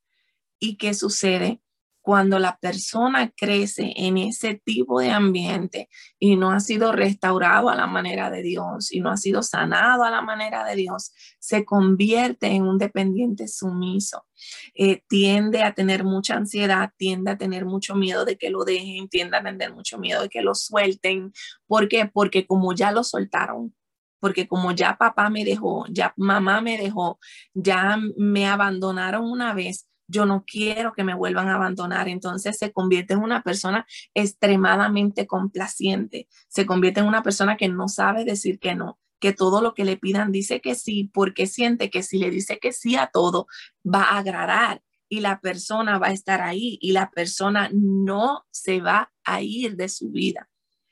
y 0.58 0.76
qué 0.76 0.94
sucede 0.94 1.60
cuando 2.02 2.40
la 2.40 2.58
persona 2.58 3.32
crece 3.34 3.92
en 3.96 4.18
ese 4.18 4.60
tipo 4.64 5.00
de 5.00 5.10
ambiente 5.10 5.88
y 6.18 6.36
no 6.36 6.50
ha 6.50 6.58
sido 6.60 6.92
restaurado 6.92 7.70
a 7.70 7.76
la 7.76 7.86
manera 7.86 8.28
de 8.28 8.42
Dios 8.42 8.92
y 8.92 9.00
no 9.00 9.10
ha 9.10 9.16
sido 9.16 9.42
sanado 9.42 10.02
a 10.02 10.10
la 10.10 10.20
manera 10.20 10.64
de 10.64 10.74
Dios, 10.74 11.12
se 11.38 11.64
convierte 11.64 12.48
en 12.48 12.64
un 12.64 12.76
dependiente 12.76 13.46
sumiso. 13.46 14.26
Eh, 14.74 15.02
tiende 15.08 15.62
a 15.62 15.74
tener 15.74 16.02
mucha 16.02 16.34
ansiedad, 16.34 16.90
tiende 16.96 17.30
a 17.30 17.38
tener 17.38 17.64
mucho 17.64 17.94
miedo 17.94 18.24
de 18.24 18.36
que 18.36 18.50
lo 18.50 18.64
dejen, 18.64 19.08
tiende 19.08 19.36
a 19.36 19.42
tener 19.44 19.72
mucho 19.72 19.96
miedo 19.98 20.22
de 20.22 20.28
que 20.28 20.42
lo 20.42 20.56
suelten. 20.56 21.32
¿Por 21.68 21.88
qué? 21.88 22.10
Porque 22.12 22.46
como 22.46 22.74
ya 22.74 22.90
lo 22.90 23.04
soltaron, 23.04 23.74
porque 24.22 24.46
como 24.46 24.70
ya 24.70 24.96
papá 24.98 25.30
me 25.30 25.44
dejó, 25.44 25.84
ya 25.88 26.14
mamá 26.16 26.60
me 26.60 26.78
dejó, 26.78 27.18
ya 27.54 27.98
me 28.16 28.46
abandonaron 28.46 29.28
una 29.28 29.52
vez, 29.52 29.88
yo 30.06 30.26
no 30.26 30.44
quiero 30.46 30.92
que 30.92 31.02
me 31.02 31.12
vuelvan 31.12 31.48
a 31.48 31.56
abandonar. 31.56 32.08
Entonces 32.08 32.56
se 32.56 32.70
convierte 32.70 33.14
en 33.14 33.20
una 33.20 33.42
persona 33.42 33.84
extremadamente 34.14 35.26
complaciente, 35.26 36.28
se 36.46 36.66
convierte 36.66 37.00
en 37.00 37.06
una 37.06 37.24
persona 37.24 37.56
que 37.56 37.68
no 37.68 37.88
sabe 37.88 38.24
decir 38.24 38.60
que 38.60 38.76
no, 38.76 39.00
que 39.18 39.32
todo 39.32 39.60
lo 39.60 39.74
que 39.74 39.84
le 39.84 39.96
pidan 39.96 40.30
dice 40.30 40.60
que 40.60 40.76
sí, 40.76 41.10
porque 41.12 41.48
siente 41.48 41.90
que 41.90 42.04
si 42.04 42.18
le 42.18 42.30
dice 42.30 42.60
que 42.60 42.70
sí 42.70 42.94
a 42.94 43.08
todo, 43.08 43.48
va 43.84 44.04
a 44.04 44.18
agradar 44.18 44.82
y 45.08 45.18
la 45.18 45.40
persona 45.40 45.98
va 45.98 46.06
a 46.06 46.12
estar 46.12 46.42
ahí 46.42 46.78
y 46.80 46.92
la 46.92 47.10
persona 47.10 47.70
no 47.72 48.46
se 48.52 48.80
va 48.80 49.12
a 49.24 49.42
ir 49.42 49.74
de 49.74 49.88
su 49.88 50.12
vida. 50.12 50.48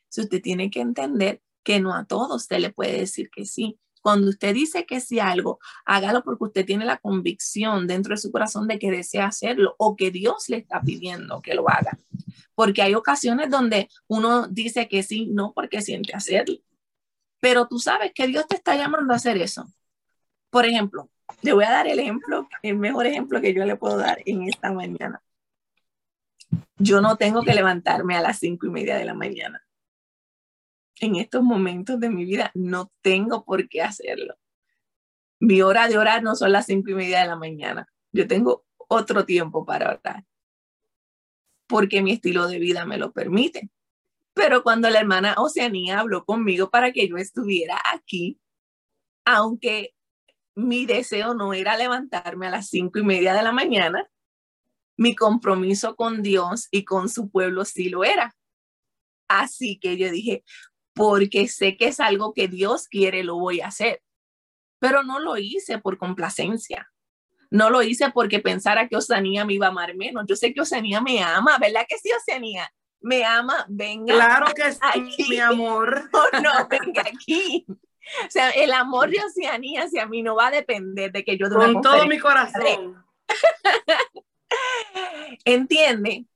Si 0.09 0.21
usted 0.21 0.43
tiene 0.43 0.69
que 0.69 0.81
entender 0.81 1.43
que 1.63 1.81
no 1.81 1.95
a 1.95 2.05
todos 2.05 2.43
usted 2.43 2.59
le 2.59 2.71
puede 2.71 2.99
decir 2.99 3.31
que 3.31 3.45
sí. 3.45 3.79
Cuando 4.03 4.31
usted 4.31 4.55
dice 4.55 4.87
que 4.87 5.01
sí 5.01 5.19
a 5.19 5.31
algo, 5.31 5.59
hágalo 5.85 6.25
porque 6.25 6.45
usted 6.45 6.65
tiene 6.65 6.87
la 6.87 6.97
convicción 6.97 7.87
dentro 7.87 8.15
de 8.15 8.21
su 8.21 8.33
corazón 8.33 8.67
de 8.67 8.79
que 8.79 8.91
desea 8.91 9.27
hacerlo 9.27 9.75
o 9.79 9.95
que 9.95 10.11
Dios 10.11 10.49
le 10.49 10.57
está 10.57 10.81
pidiendo 10.81 11.43
que 11.43 11.55
lo 11.55 11.69
haga. 11.69 11.99
Porque 12.55 12.83
hay 12.83 12.95
ocasiones 12.95 13.51
donde 13.51 13.89
uno 14.07 14.49
dice 14.49 14.89
que 14.89 15.03
sí, 15.03 15.27
no 15.27 15.53
porque 15.53 15.83
siente 15.83 16.15
hacerlo. 16.15 16.57
Pero 17.41 17.69
tú 17.69 17.79
sabes 17.79 18.13
que 18.15 18.27
Dios 18.27 18.47
te 18.47 18.57
está 18.57 18.75
llamando 18.75 19.13
a 19.13 19.17
hacer 19.17 19.37
eso. 19.37 19.67
Por 20.51 20.65
ejemplo, 20.65 21.11
le 21.43 21.53
voy 21.53 21.65
a 21.65 21.71
dar 21.71 21.87
el 21.87 21.99
ejemplo, 21.99 22.49
el 22.63 22.77
mejor 22.77 23.07
ejemplo 23.07 23.41
que 23.41 23.55
yo 23.55 23.65
le 23.65 23.77
puedo 23.77 23.99
dar 23.99 24.19
en 24.25 24.49
esta 24.49 24.73
mañana. 24.73 25.23
Yo 26.77 27.01
no 27.03 27.17
tengo 27.17 27.43
que 27.43 27.55
levantarme 27.55 28.17
a 28.17 28.23
las 28.23 28.39
cinco 28.39 28.67
y 28.67 28.71
media 28.71 28.97
de 28.97 29.05
la 29.05 29.15
mañana 29.15 29.63
en 31.01 31.17
estos 31.17 31.43
momentos 31.43 31.99
de 31.99 32.11
mi 32.11 32.25
vida 32.25 32.51
no 32.55 32.93
tengo 33.03 33.45
por 33.45 33.69
qué 33.69 33.83
hacerlo. 33.83 34.37
Mi 35.41 35.63
hora 35.63 35.89
de 35.89 35.99
orar 35.99 36.23
no 36.23 36.37
son 36.37 36.53
las 36.53 36.67
cinco 36.67 36.91
y 36.91 36.95
media 36.95 37.21
de 37.21 37.27
la 37.27 37.37
mañana. 37.37 37.89
Yo 38.13 38.27
tengo 38.29 38.65
otro 38.89 39.25
tiempo 39.25 39.65
para 39.65 39.95
orar 39.95 40.25
porque 41.71 42.03
mi 42.03 42.13
estilo 42.13 42.49
de 42.49 42.59
vida 42.59 42.85
me 42.85 42.99
lo 42.99 43.13
permite. 43.13 43.71
Pero 44.35 44.63
cuando 44.63 44.91
la 44.91 45.01
hermana 45.01 45.37
Oceanía 45.39 46.01
habló 46.01 46.25
conmigo 46.25 46.69
para 46.69 46.93
que 46.93 47.09
yo 47.09 47.17
estuviera 47.17 47.81
aquí, 47.95 48.41
aunque 49.25 49.95
mi 50.57 50.85
deseo 50.85 51.35
no 51.35 51.55
era 51.55 51.77
levantarme 51.77 52.49
a 52.49 52.51
las 52.51 52.69
cinco 52.69 52.99
y 52.99 53.05
media 53.05 53.35
de 53.35 53.43
la 53.43 53.53
mañana, 53.53 54.11
mi 54.97 55.15
compromiso 55.15 55.95
con 55.95 56.23
Dios 56.23 56.67
y 56.71 56.85
con 56.85 57.09
su 57.09 57.31
pueblo 57.31 57.65
sí 57.65 57.89
lo 57.89 58.05
era. 58.05 58.37
Así 59.29 59.79
que 59.79 59.97
yo 59.97 60.11
dije, 60.11 60.43
porque 61.01 61.49
sé 61.49 61.79
que 61.79 61.87
es 61.87 61.99
algo 61.99 62.35
que 62.35 62.47
Dios 62.47 62.87
quiere, 62.87 63.25
lo 63.25 63.39
voy 63.39 63.63
a 63.63 63.69
hacer. 63.69 64.03
Pero 64.81 65.03
no 65.03 65.19
lo 65.19 65.39
hice 65.39 65.79
por 65.79 65.97
complacencia. 65.97 66.93
No 67.51 67.71
lo 67.71 67.83
hice 67.83 68.11
porque 68.11 68.39
pensara 68.39 68.87
que 68.87 68.97
Oceanía 68.97 69.47
me 69.47 69.55
iba 69.55 69.69
a 69.69 69.71
amar 69.71 69.97
menos. 69.97 70.27
Yo 70.29 70.37
sé 70.37 70.53
que 70.53 70.61
Oceanía 70.61 71.01
me 71.01 71.23
ama, 71.23 71.57
¿verdad 71.59 71.87
que 71.89 71.97
sí, 71.97 72.11
Oceanía? 72.13 72.71
Me 73.01 73.25
ama, 73.25 73.65
venga. 73.71 74.13
Claro 74.13 74.47
que 74.55 74.73
sí, 74.73 75.25
mi 75.31 75.39
amor. 75.39 76.11
No, 76.13 76.41
no, 76.43 76.69
venga 76.69 77.01
aquí. 77.01 77.65
O 77.67 78.31
sea, 78.31 78.51
el 78.51 78.71
amor 78.71 79.09
de 79.09 79.25
Oceanía 79.25 79.85
hacia 79.85 80.05
mí 80.05 80.21
no 80.21 80.37
va 80.37 80.49
a 80.49 80.51
depender 80.51 81.13
de 81.13 81.25
que 81.25 81.39
yo... 81.39 81.49
Con 81.49 81.81
todo 81.81 82.05
mi 82.05 82.19
corazón. 82.19 83.03
¿Entiende? 85.47 86.27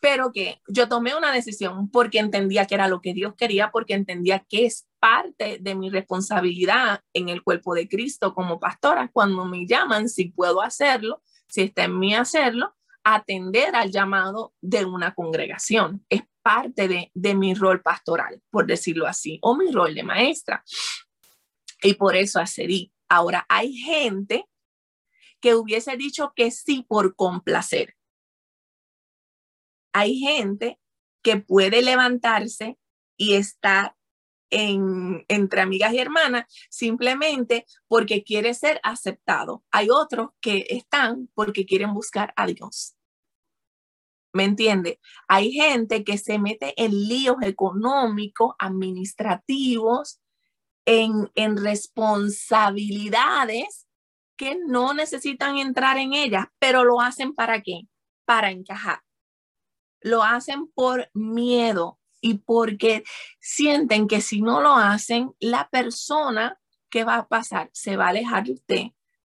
Pero 0.00 0.32
que 0.32 0.60
yo 0.66 0.88
tomé 0.88 1.14
una 1.14 1.32
decisión 1.32 1.90
porque 1.90 2.18
entendía 2.18 2.66
que 2.66 2.74
era 2.74 2.88
lo 2.88 3.00
que 3.00 3.12
Dios 3.12 3.34
quería, 3.36 3.70
porque 3.70 3.94
entendía 3.94 4.44
que 4.48 4.64
es 4.64 4.88
parte 4.98 5.58
de 5.60 5.74
mi 5.74 5.90
responsabilidad 5.90 7.02
en 7.12 7.28
el 7.28 7.42
cuerpo 7.42 7.74
de 7.74 7.88
Cristo 7.88 8.34
como 8.34 8.58
pastora. 8.58 9.10
Cuando 9.12 9.44
me 9.44 9.66
llaman, 9.66 10.08
si 10.08 10.30
puedo 10.30 10.62
hacerlo, 10.62 11.22
si 11.48 11.62
está 11.62 11.84
en 11.84 11.98
mí 11.98 12.14
hacerlo, 12.14 12.74
atender 13.04 13.74
al 13.74 13.90
llamado 13.90 14.54
de 14.60 14.84
una 14.84 15.14
congregación. 15.14 16.04
Es 16.08 16.22
parte 16.42 16.88
de, 16.88 17.10
de 17.14 17.34
mi 17.34 17.54
rol 17.54 17.82
pastoral, 17.82 18.40
por 18.50 18.66
decirlo 18.66 19.06
así, 19.06 19.38
o 19.42 19.56
mi 19.56 19.70
rol 19.70 19.94
de 19.94 20.02
maestra. 20.02 20.64
Y 21.82 21.94
por 21.94 22.16
eso 22.16 22.40
accedí. 22.40 22.92
Ahora, 23.08 23.44
hay 23.48 23.74
gente 23.74 24.46
que 25.40 25.54
hubiese 25.54 25.96
dicho 25.96 26.32
que 26.36 26.50
sí 26.50 26.84
por 26.86 27.16
complacer. 27.16 27.96
Hay 29.92 30.18
gente 30.18 30.78
que 31.22 31.36
puede 31.36 31.82
levantarse 31.82 32.78
y 33.16 33.34
estar 33.34 33.94
en, 34.50 35.24
entre 35.28 35.60
amigas 35.60 35.92
y 35.92 35.98
hermanas 35.98 36.46
simplemente 36.68 37.66
porque 37.88 38.24
quiere 38.24 38.54
ser 38.54 38.80
aceptado. 38.82 39.62
Hay 39.70 39.90
otros 39.90 40.30
que 40.40 40.66
están 40.70 41.28
porque 41.34 41.66
quieren 41.66 41.94
buscar 41.94 42.32
a 42.36 42.46
Dios. 42.46 42.96
¿Me 44.32 44.44
entiende? 44.44 45.00
Hay 45.26 45.50
gente 45.52 46.04
que 46.04 46.16
se 46.16 46.38
mete 46.38 46.80
en 46.80 47.08
líos 47.08 47.38
económicos, 47.42 48.54
administrativos, 48.58 50.20
en, 50.84 51.28
en 51.34 51.56
responsabilidades 51.56 53.88
que 54.36 54.56
no 54.66 54.94
necesitan 54.94 55.58
entrar 55.58 55.98
en 55.98 56.14
ellas, 56.14 56.46
pero 56.58 56.84
lo 56.84 57.00
hacen 57.00 57.34
para 57.34 57.60
qué? 57.60 57.82
Para 58.24 58.50
encajar. 58.50 59.00
Lo 60.00 60.22
hacen 60.22 60.68
por 60.68 61.10
miedo 61.14 61.98
y 62.20 62.38
porque 62.38 63.04
sienten 63.40 64.06
que 64.06 64.20
si 64.20 64.42
no 64.42 64.60
lo 64.60 64.74
hacen, 64.74 65.34
la 65.40 65.68
persona 65.70 66.58
que 66.90 67.04
va 67.04 67.16
a 67.16 67.28
pasar 67.28 67.70
se 67.72 67.96
va 67.96 68.06
a 68.06 68.10
alejar 68.10 68.44
de 68.44 68.52
usted, 68.52 68.86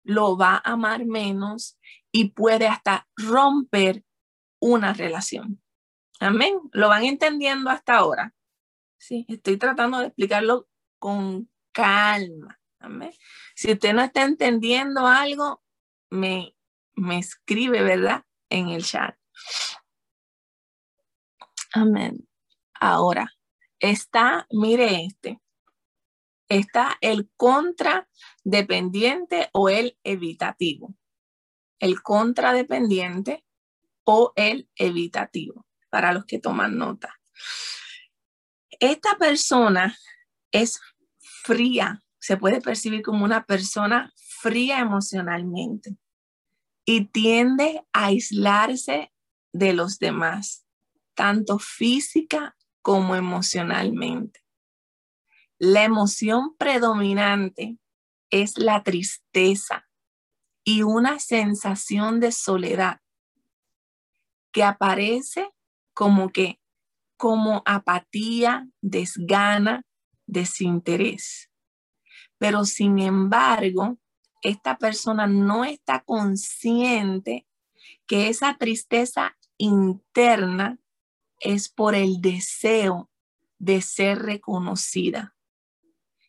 lo 0.03 0.37
va 0.37 0.57
a 0.57 0.73
amar 0.73 1.07
menos 1.07 1.79
y 2.13 2.31
puede 2.31 2.67
hasta 2.67 3.09
romper 3.17 4.05
una 4.61 4.93
relación. 4.93 5.63
Amén. 6.21 6.59
¿Lo 6.73 6.89
van 6.89 7.05
entendiendo 7.05 7.71
hasta 7.71 7.97
ahora? 7.97 8.35
Sí, 8.99 9.27
estoy 9.29 9.57
tratando 9.57 9.99
de 9.99 10.07
explicarlo 10.07 10.69
con 10.99 11.51
calma. 11.73 12.59
Amén. 12.79 13.13
Si 13.55 13.73
usted 13.73 13.93
no 13.93 14.03
está 14.03 14.23
entendiendo 14.23 15.07
algo, 15.07 15.63
me, 16.11 16.55
me 16.95 17.19
escribe, 17.19 17.83
¿verdad? 17.83 18.25
En 18.49 18.69
el 18.69 18.85
chat. 18.85 19.17
Amén. 21.75 22.27
Ahora, 22.81 23.31
está, 23.81 24.47
mire 24.51 25.05
este, 25.05 25.41
está 26.49 26.97
el 27.01 27.31
contradependiente 27.37 29.51
o 29.53 29.69
el 29.69 29.99
evitativo. 30.05 30.95
El 31.79 32.03
contradependiente 32.03 33.45
o 34.05 34.33
el 34.37 34.71
evitativo, 34.77 35.67
para 35.91 36.13
los 36.13 36.25
que 36.25 36.39
toman 36.39 36.79
nota. 36.79 37.21
Esta 38.81 39.19
persona 39.19 39.97
es 40.53 40.81
fría 41.43 42.05
se 42.25 42.39
puede 42.39 42.63
percibir 42.63 43.03
como 43.03 43.23
una 43.23 43.45
persona 43.45 44.11
fría 44.17 44.81
emocionalmente 44.81 45.99
y 46.87 47.05
tiende 47.05 47.85
a 47.93 48.07
aislarse 48.07 49.13
de 49.53 49.75
los 49.75 49.99
demás, 49.99 50.64
tanto 51.15 51.59
física 51.59 52.57
como 52.83 53.17
emocionalmente. 53.17 54.45
La 55.59 55.85
emoción 55.85 56.57
predominante 56.57 57.79
es 58.31 58.59
la 58.59 58.83
tristeza 58.83 59.89
y 60.65 60.83
una 60.83 61.19
sensación 61.19 62.21
de 62.21 62.33
soledad 62.33 63.01
que 64.53 64.63
aparece 64.63 65.51
como 65.93 66.31
que 66.31 66.61
como 67.17 67.63
apatía, 67.65 68.69
desgana, 68.81 69.85
desinterés. 70.27 71.51
Pero 72.39 72.65
sin 72.65 72.99
embargo, 72.99 73.99
esta 74.43 74.77
persona 74.77 75.27
no 75.27 75.65
está 75.65 76.01
consciente 76.01 77.47
que 78.07 78.29
esa 78.29 78.57
tristeza 78.59 79.37
interna 79.57 80.79
es 81.41 81.69
por 81.69 81.95
el 81.95 82.21
deseo 82.21 83.11
de 83.59 83.81
ser 83.81 84.21
reconocida. 84.21 85.35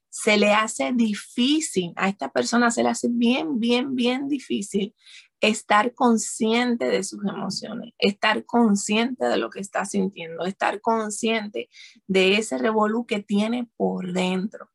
Se 0.09 0.37
le 0.37 0.53
hace 0.53 0.93
difícil, 0.93 1.91
a 1.97 2.07
esta 2.07 2.31
persona 2.31 2.71
se 2.71 2.83
le 2.83 2.89
hace 2.89 3.09
bien, 3.11 3.59
bien, 3.59 3.95
bien 3.95 4.27
difícil 4.29 4.95
estar 5.41 5.93
consciente 5.93 6.85
de 6.85 7.03
sus 7.03 7.23
emociones, 7.25 7.93
estar 7.99 8.45
consciente 8.45 9.25
de 9.25 9.37
lo 9.37 9.49
que 9.49 9.59
está 9.59 9.85
sintiendo, 9.85 10.45
estar 10.45 10.79
consciente 10.79 11.69
de 12.07 12.37
ese 12.37 12.57
revolú 12.57 13.05
que 13.05 13.21
tiene 13.21 13.69
por 13.75 14.13
dentro 14.13 14.71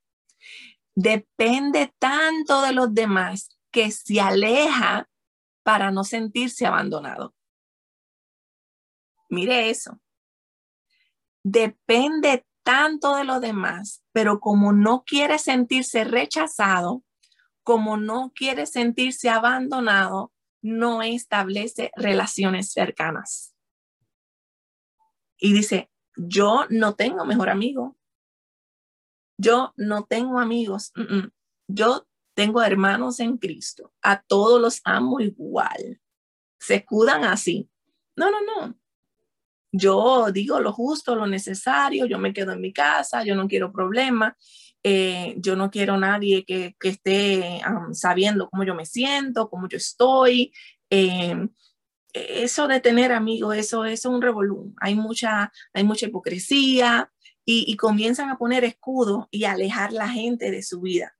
depende 0.94 1.94
tanto 1.98 2.62
de 2.62 2.72
los 2.72 2.94
demás 2.94 3.56
que 3.70 3.90
se 3.90 4.20
aleja 4.20 5.08
para 5.62 5.90
no 5.90 6.04
sentirse 6.04 6.66
abandonado. 6.66 7.34
Mire 9.28 9.70
eso. 9.70 10.00
Depende 11.44 12.46
tanto 12.62 13.16
de 13.16 13.24
los 13.24 13.40
demás, 13.40 14.04
pero 14.12 14.40
como 14.40 14.72
no 14.72 15.04
quiere 15.04 15.38
sentirse 15.38 16.04
rechazado, 16.04 17.02
como 17.62 17.96
no 17.96 18.32
quiere 18.34 18.66
sentirse 18.66 19.28
abandonado, 19.28 20.32
no 20.62 21.02
establece 21.02 21.90
relaciones 21.96 22.72
cercanas. 22.72 23.54
Y 25.38 25.52
dice, 25.52 25.90
yo 26.16 26.66
no 26.68 26.94
tengo 26.94 27.24
mejor 27.24 27.48
amigo, 27.48 27.96
yo 29.38 29.72
no 29.76 30.04
tengo 30.04 30.38
amigos, 30.38 30.92
yo 31.66 32.06
tengo 32.34 32.62
hermanos 32.62 33.20
en 33.20 33.38
Cristo, 33.38 33.92
a 34.02 34.22
todos 34.22 34.60
los 34.60 34.80
amo 34.84 35.20
igual. 35.20 36.00
Se 36.58 36.76
escudan 36.76 37.24
así. 37.24 37.70
No, 38.16 38.30
no, 38.30 38.38
no. 38.42 38.79
Yo 39.72 40.30
digo 40.32 40.60
lo 40.60 40.72
justo, 40.72 41.14
lo 41.14 41.26
necesario, 41.26 42.06
yo 42.06 42.18
me 42.18 42.32
quedo 42.32 42.52
en 42.52 42.60
mi 42.60 42.72
casa, 42.72 43.22
yo 43.24 43.34
no 43.36 43.46
quiero 43.46 43.72
problemas, 43.72 44.34
eh, 44.82 45.34
yo 45.38 45.56
no 45.56 45.70
quiero 45.70 45.96
nadie 45.96 46.44
que, 46.44 46.74
esté 46.82 47.60
sabiendo 47.92 48.48
cómo 48.50 48.64
yo 48.64 48.74
me 48.74 48.86
siento, 48.86 49.48
cómo 49.48 49.68
yo 49.68 49.76
estoy. 49.76 50.52
Em, 50.90 51.50
eso 52.12 52.66
de 52.66 52.80
tener 52.80 53.12
amigos, 53.12 53.56
eso, 53.56 53.84
es 53.84 54.04
un 54.04 54.20
revolú. 54.20 54.74
Hay 54.80 54.94
mucha, 54.96 55.52
hay 55.72 55.84
mucha 55.84 56.06
hipocresía, 56.06 57.10
y, 57.52 57.76
comienzan 57.76 58.30
a 58.30 58.38
poner 58.38 58.64
escudo 58.64 59.28
y 59.30 59.44
alejar 59.44 59.92
la 59.92 60.08
gente 60.08 60.50
de 60.50 60.62
su 60.62 60.80
vida 60.80 61.16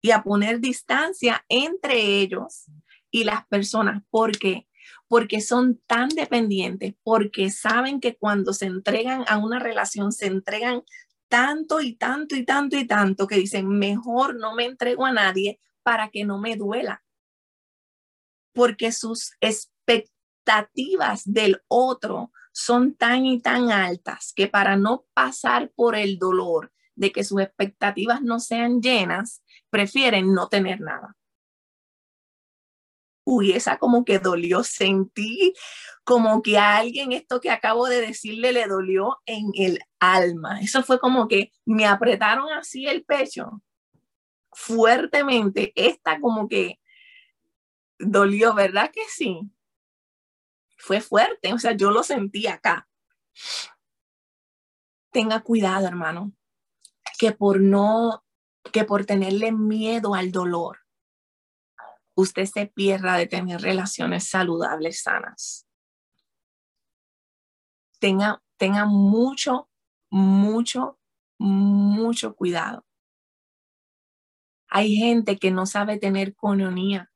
y 0.00 0.12
a 0.12 0.22
poner 0.22 0.60
distancia 0.60 1.44
entre 1.48 2.20
ellos 2.20 2.66
y 3.10 3.24
las 3.24 3.46
personas. 3.46 4.02
¿Por 4.10 4.38
qué? 4.38 4.68
Porque 5.08 5.40
son 5.40 5.80
tan 5.86 6.08
dependientes, 6.08 6.94
porque 7.02 7.50
saben 7.50 8.00
que 8.00 8.16
cuando 8.16 8.52
se 8.52 8.66
entregan 8.66 9.24
a 9.28 9.38
una 9.38 9.58
relación, 9.58 10.12
se 10.12 10.26
entregan 10.26 10.82
tanto 11.28 11.80
y 11.80 11.94
tanto 11.94 12.36
y 12.36 12.44
tanto 12.44 12.76
y 12.76 12.86
tanto 12.86 13.26
que 13.26 13.36
dicen, 13.36 13.68
mejor 13.68 14.36
no 14.36 14.54
me 14.54 14.64
entrego 14.64 15.06
a 15.06 15.12
nadie 15.12 15.60
para 15.82 16.08
que 16.08 16.24
no 16.24 16.38
me 16.38 16.56
duela. 16.56 17.04
Porque 18.52 18.90
sus 18.90 19.32
expectativas 19.40 21.22
del 21.24 21.62
otro 21.68 22.32
son 22.52 22.94
tan 22.94 23.26
y 23.26 23.40
tan 23.40 23.70
altas 23.70 24.32
que 24.34 24.48
para 24.48 24.76
no 24.76 25.04
pasar 25.12 25.70
por 25.74 25.94
el 25.94 26.18
dolor 26.18 26.72
de 26.94 27.12
que 27.12 27.22
sus 27.22 27.40
expectativas 27.42 28.22
no 28.22 28.40
sean 28.40 28.80
llenas, 28.80 29.42
prefieren 29.70 30.32
no 30.32 30.48
tener 30.48 30.80
nada. 30.80 31.16
Uy, 33.28 33.50
esa 33.52 33.78
como 33.78 34.04
que 34.04 34.20
dolió, 34.20 34.62
sentí 34.62 35.52
como 36.04 36.42
que 36.42 36.58
a 36.58 36.76
alguien 36.76 37.10
esto 37.10 37.40
que 37.40 37.50
acabo 37.50 37.88
de 37.88 38.00
decirle 38.00 38.52
le 38.52 38.68
dolió 38.68 39.18
en 39.26 39.50
el 39.56 39.80
alma. 39.98 40.60
Eso 40.60 40.84
fue 40.84 41.00
como 41.00 41.26
que 41.26 41.50
me 41.64 41.86
apretaron 41.86 42.52
así 42.52 42.86
el 42.86 43.04
pecho 43.04 43.62
fuertemente. 44.52 45.72
Esta 45.74 46.20
como 46.20 46.48
que 46.48 46.78
dolió, 47.98 48.54
¿verdad 48.54 48.92
que 48.92 49.02
sí? 49.08 49.40
Fue 50.78 51.00
fuerte, 51.00 51.52
o 51.52 51.58
sea, 51.58 51.72
yo 51.72 51.90
lo 51.90 52.04
sentí 52.04 52.46
acá. 52.46 52.88
Tenga 55.10 55.40
cuidado, 55.40 55.88
hermano, 55.88 56.32
que 57.18 57.32
por 57.32 57.60
no, 57.60 58.24
que 58.72 58.84
por 58.84 59.04
tenerle 59.04 59.50
miedo 59.50 60.14
al 60.14 60.30
dolor, 60.30 60.85
usted 62.16 62.46
se 62.46 62.66
pierda 62.66 63.16
de 63.16 63.26
tener 63.26 63.60
relaciones 63.60 64.28
saludables, 64.28 65.02
sanas. 65.02 65.68
Tenga, 68.00 68.42
tenga 68.56 68.86
mucho, 68.86 69.68
mucho, 70.10 70.98
mucho 71.38 72.34
cuidado. 72.34 72.84
Hay 74.68 74.96
gente 74.96 75.38
que 75.38 75.50
no 75.50 75.66
sabe 75.66 75.98
tener 75.98 76.34
coinonía, 76.34 77.12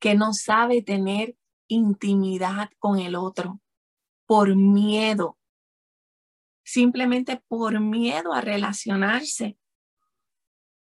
que 0.00 0.14
no 0.14 0.32
sabe 0.34 0.82
tener 0.82 1.36
intimidad 1.68 2.70
con 2.78 2.98
el 2.98 3.14
otro 3.14 3.60
por 4.26 4.54
miedo, 4.56 5.38
simplemente 6.64 7.42
por 7.48 7.80
miedo 7.80 8.32
a 8.32 8.40
relacionarse, 8.40 9.56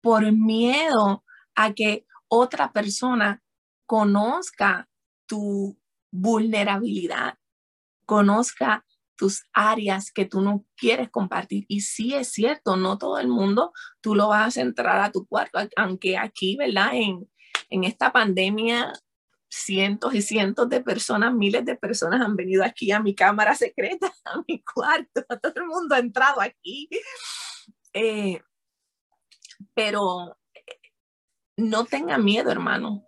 por 0.01 0.31
miedo 0.31 1.23
a 1.55 1.73
que 1.73 2.05
otra 2.33 2.71
persona 2.71 3.43
conozca 3.85 4.87
tu 5.25 5.77
vulnerabilidad, 6.11 7.37
conozca 8.05 8.85
tus 9.17 9.43
áreas 9.51 10.11
que 10.11 10.25
tú 10.25 10.41
no 10.41 10.65
quieres 10.77 11.09
compartir. 11.09 11.65
Y 11.67 11.81
sí 11.81 12.15
es 12.15 12.29
cierto, 12.29 12.77
no 12.77 12.97
todo 12.97 13.19
el 13.19 13.27
mundo 13.27 13.73
tú 13.99 14.15
lo 14.15 14.29
vas 14.29 14.55
a 14.55 14.61
entrar 14.61 15.01
a 15.01 15.11
tu 15.11 15.27
cuarto, 15.27 15.59
aunque 15.75 16.17
aquí, 16.17 16.55
¿verdad? 16.55 16.91
En, 16.93 17.29
en 17.69 17.83
esta 17.83 18.13
pandemia 18.13 18.93
cientos 19.49 20.15
y 20.15 20.21
cientos 20.21 20.69
de 20.69 20.79
personas, 20.79 21.33
miles 21.33 21.65
de 21.65 21.75
personas 21.75 22.21
han 22.21 22.37
venido 22.37 22.63
aquí 22.63 22.91
a 22.93 23.01
mi 23.01 23.13
cámara 23.13 23.55
secreta, 23.55 24.11
a 24.25 24.41
mi 24.47 24.63
cuarto, 24.63 25.25
todo 25.41 25.53
el 25.55 25.65
mundo 25.65 25.95
ha 25.95 25.99
entrado 25.99 26.39
aquí. 26.39 26.87
Eh, 27.93 28.41
pero 29.73 30.37
no 31.61 31.85
tenga 31.85 32.17
miedo, 32.17 32.51
hermano. 32.51 33.05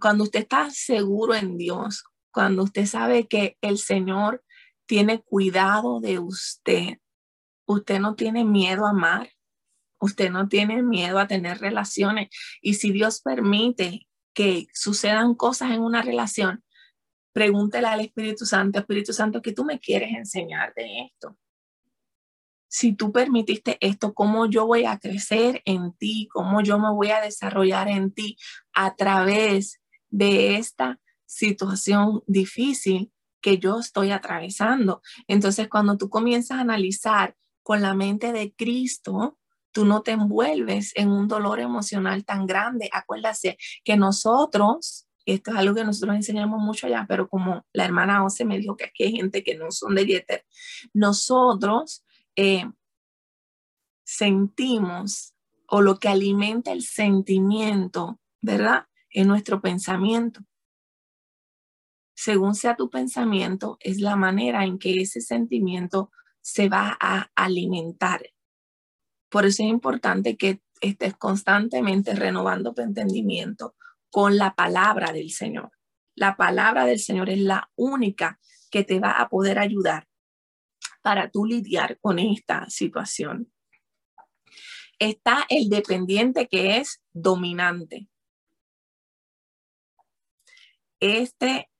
Cuando 0.00 0.24
usted 0.24 0.40
está 0.40 0.70
seguro 0.70 1.34
en 1.34 1.56
Dios, 1.56 2.04
cuando 2.32 2.64
usted 2.64 2.86
sabe 2.86 3.26
que 3.26 3.56
el 3.60 3.78
Señor 3.78 4.44
tiene 4.86 5.22
cuidado 5.22 6.00
de 6.00 6.18
usted, 6.18 6.98
usted 7.66 7.98
no 7.98 8.14
tiene 8.14 8.44
miedo 8.44 8.86
a 8.86 8.90
amar, 8.90 9.30
usted 9.98 10.30
no 10.30 10.48
tiene 10.48 10.82
miedo 10.82 11.18
a 11.18 11.26
tener 11.26 11.58
relaciones. 11.58 12.28
Y 12.60 12.74
si 12.74 12.92
Dios 12.92 13.22
permite 13.22 14.06
que 14.34 14.66
sucedan 14.74 15.34
cosas 15.34 15.72
en 15.72 15.80
una 15.80 16.02
relación, 16.02 16.62
pregúntele 17.32 17.86
al 17.86 18.00
Espíritu 18.00 18.44
Santo, 18.46 18.78
Espíritu 18.78 19.12
Santo, 19.12 19.42
¿qué 19.42 19.52
tú 19.52 19.64
me 19.64 19.80
quieres 19.80 20.10
enseñar 20.14 20.72
de 20.74 21.06
esto? 21.06 21.36
Si 22.68 22.94
tú 22.94 23.12
permitiste 23.12 23.78
esto, 23.80 24.12
¿cómo 24.14 24.46
yo 24.46 24.66
voy 24.66 24.84
a 24.84 24.98
crecer 24.98 25.62
en 25.64 25.92
ti? 25.92 26.28
¿Cómo 26.32 26.62
yo 26.62 26.78
me 26.78 26.90
voy 26.90 27.10
a 27.10 27.20
desarrollar 27.20 27.88
en 27.88 28.12
ti 28.12 28.36
a 28.74 28.96
través 28.96 29.80
de 30.10 30.56
esta 30.56 31.00
situación 31.24 32.22
difícil 32.26 33.12
que 33.40 33.58
yo 33.58 33.78
estoy 33.78 34.10
atravesando? 34.10 35.00
Entonces, 35.28 35.68
cuando 35.68 35.96
tú 35.96 36.10
comienzas 36.10 36.58
a 36.58 36.62
analizar 36.62 37.36
con 37.62 37.82
la 37.82 37.94
mente 37.94 38.32
de 38.32 38.52
Cristo, 38.54 39.38
tú 39.76 39.84
no 39.84 40.02
te 40.02 40.12
envuelves 40.12 40.92
en 40.96 41.10
un 41.10 41.28
dolor 41.28 41.60
emocional 41.60 42.24
tan 42.24 42.46
grande. 42.46 42.88
Acuérdate 42.92 43.58
que 43.84 43.96
nosotros, 43.96 45.06
esto 45.26 45.50
es 45.50 45.56
algo 45.58 45.74
que 45.74 45.84
nosotros 45.84 46.16
enseñamos 46.16 46.60
mucho 46.60 46.86
allá, 46.86 47.04
pero 47.06 47.28
como 47.28 47.66
la 47.74 47.84
hermana 47.84 48.24
Ose 48.24 48.46
me 48.46 48.58
dijo 48.58 48.74
que 48.74 48.86
aquí 48.86 49.04
hay 49.04 49.12
gente 49.12 49.44
que 49.44 49.54
no 49.54 49.70
son 49.70 49.94
de 49.94 50.06
Jeter, 50.06 50.46
nosotros 50.94 52.05
eh, 52.36 52.70
sentimos 54.04 55.34
o 55.68 55.80
lo 55.80 55.98
que 55.98 56.08
alimenta 56.08 56.72
el 56.72 56.82
sentimiento, 56.82 58.20
¿verdad? 58.40 58.86
En 59.10 59.26
nuestro 59.26 59.60
pensamiento. 59.60 60.40
Según 62.14 62.54
sea 62.54 62.76
tu 62.76 62.88
pensamiento, 62.88 63.76
es 63.80 64.00
la 64.00 64.16
manera 64.16 64.64
en 64.64 64.78
que 64.78 65.00
ese 65.00 65.20
sentimiento 65.20 66.10
se 66.40 66.68
va 66.68 66.96
a 67.00 67.30
alimentar. 67.34 68.30
Por 69.28 69.44
eso 69.44 69.62
es 69.62 69.68
importante 69.68 70.36
que 70.36 70.62
estés 70.80 71.16
constantemente 71.16 72.14
renovando 72.14 72.72
tu 72.72 72.82
entendimiento 72.82 73.74
con 74.10 74.36
la 74.36 74.54
palabra 74.54 75.12
del 75.12 75.30
Señor. 75.30 75.72
La 76.14 76.36
palabra 76.36 76.86
del 76.86 77.00
Señor 77.00 77.28
es 77.28 77.40
la 77.40 77.70
única 77.74 78.38
que 78.70 78.84
te 78.84 79.00
va 79.00 79.12
a 79.12 79.28
poder 79.28 79.58
ayudar 79.58 80.06
para 81.06 81.30
tú 81.30 81.44
lidiar 81.44 82.00
con 82.00 82.18
esta 82.18 82.68
situación. 82.68 83.52
Está 84.98 85.46
el 85.48 85.68
dependiente 85.68 86.48
que 86.48 86.78
es 86.78 87.00
dominante. 87.12 88.08
Este 90.98 91.70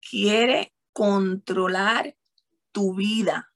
quiere 0.00 0.74
controlar 0.92 2.16
tu 2.72 2.96
vida. 2.96 3.54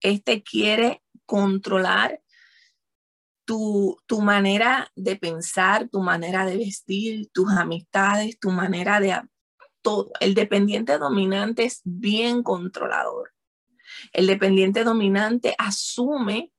Este 0.00 0.42
quiere 0.42 1.02
controlar 1.26 2.22
tu, 3.44 3.98
tu, 4.06 4.22
manera 4.22 4.90
de 4.96 5.16
pensar, 5.16 5.90
tu 5.90 6.00
manera 6.00 6.46
de 6.46 6.56
vestir, 6.56 7.28
tus 7.34 7.50
amistades, 7.50 8.38
tu 8.40 8.50
manera 8.50 8.98
de... 8.98 9.20
Todo. 9.82 10.10
El 10.20 10.34
dependiente 10.34 10.98
dominante 10.98 11.64
es 11.64 11.80
bien 11.84 12.42
controlador. 12.42 13.32
El 14.12 14.26
dependiente 14.26 14.84
dominante 14.84 15.54
asume, 15.58 16.52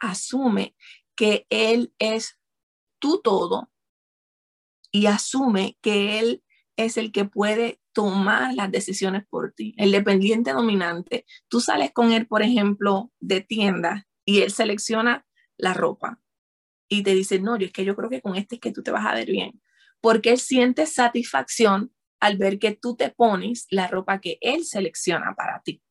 asume 0.00 0.74
que 1.16 1.46
él 1.50 1.92
es 1.98 2.38
tu 2.98 3.20
todo 3.20 3.70
y 4.92 5.06
asume 5.06 5.78
que 5.80 6.18
él 6.18 6.44
es 6.76 6.96
el 6.96 7.12
que 7.12 7.24
puede 7.24 7.80
tomar 7.92 8.54
las 8.54 8.70
decisiones 8.70 9.26
por 9.28 9.52
ti. 9.52 9.74
El 9.76 9.92
dependiente 9.92 10.52
dominante, 10.52 11.26
tú 11.48 11.60
sales 11.60 11.92
con 11.92 12.12
él, 12.12 12.26
por 12.26 12.42
ejemplo, 12.42 13.12
de 13.18 13.40
tienda 13.40 14.06
y 14.24 14.40
él 14.40 14.50
selecciona 14.50 15.26
la 15.56 15.74
ropa 15.74 16.20
y 16.88 17.02
te 17.02 17.14
dice, 17.14 17.40
no, 17.40 17.56
yo 17.56 17.66
es 17.66 17.72
que 17.72 17.84
yo 17.84 17.94
creo 17.94 18.10
que 18.10 18.20
con 18.20 18.36
este 18.36 18.56
es 18.56 18.60
que 18.60 18.72
tú 18.72 18.82
te 18.82 18.90
vas 18.90 19.06
a 19.06 19.14
ver 19.14 19.30
bien, 19.30 19.60
porque 20.00 20.30
él 20.30 20.38
siente 20.38 20.86
satisfacción 20.86 21.92
al 22.20 22.36
ver 22.36 22.58
que 22.58 22.76
tú 22.76 22.96
te 22.96 23.10
pones 23.10 23.66
la 23.70 23.88
ropa 23.88 24.20
que 24.20 24.38
él 24.40 24.64
selecciona 24.64 25.34
para 25.34 25.62
ti. 25.62 25.82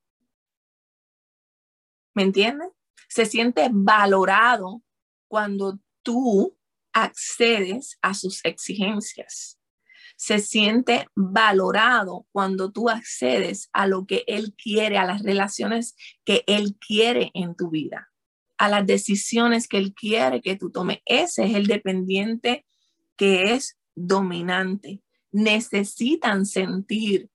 ¿Me 2.13 2.23
entiendes? 2.23 2.69
Se 3.07 3.25
siente 3.25 3.69
valorado 3.71 4.84
cuando 5.27 5.80
tú 6.03 6.57
accedes 6.93 7.97
a 8.01 8.13
sus 8.13 8.43
exigencias 8.45 9.59
se 10.19 10.39
siente 10.39 11.07
valorado 11.15 12.27
cuando 12.34 12.73
tú 12.73 12.89
accedes 12.89 13.69
a 13.71 13.88
lo 13.88 14.05
que 14.05 14.25
Él 14.27 14.53
quiere, 14.61 14.97
a 14.97 15.05
las 15.05 15.23
relaciones 15.23 15.95
que 16.25 16.43
Él 16.45 16.75
quiere 16.75 17.32
en 17.34 17.55
tu 17.55 17.69
vida, 17.69 18.11
a 18.57 18.67
las 18.67 18.86
decisiones 18.86 19.69
que 19.69 19.77
Él 19.77 19.93
quiere 19.93 20.41
que 20.41 20.57
tú 20.57 20.71
tomes. 20.71 20.99
Ese 21.05 21.45
es 21.45 21.55
el 21.55 21.67
dependiente 21.67 22.65
que 23.15 23.53
es 23.53 23.77
dominante. 23.95 25.01
Necesitan 25.32 26.45
sentir 26.45 27.30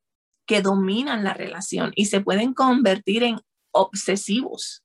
que 0.47 0.61
dominan 0.61 1.25
la 1.25 1.35
relación 1.35 1.93
y 1.97 2.07
se 2.07 2.21
pueden 2.21 2.55
convertir 2.55 3.23
en 3.23 3.41
obsesivos 3.71 4.85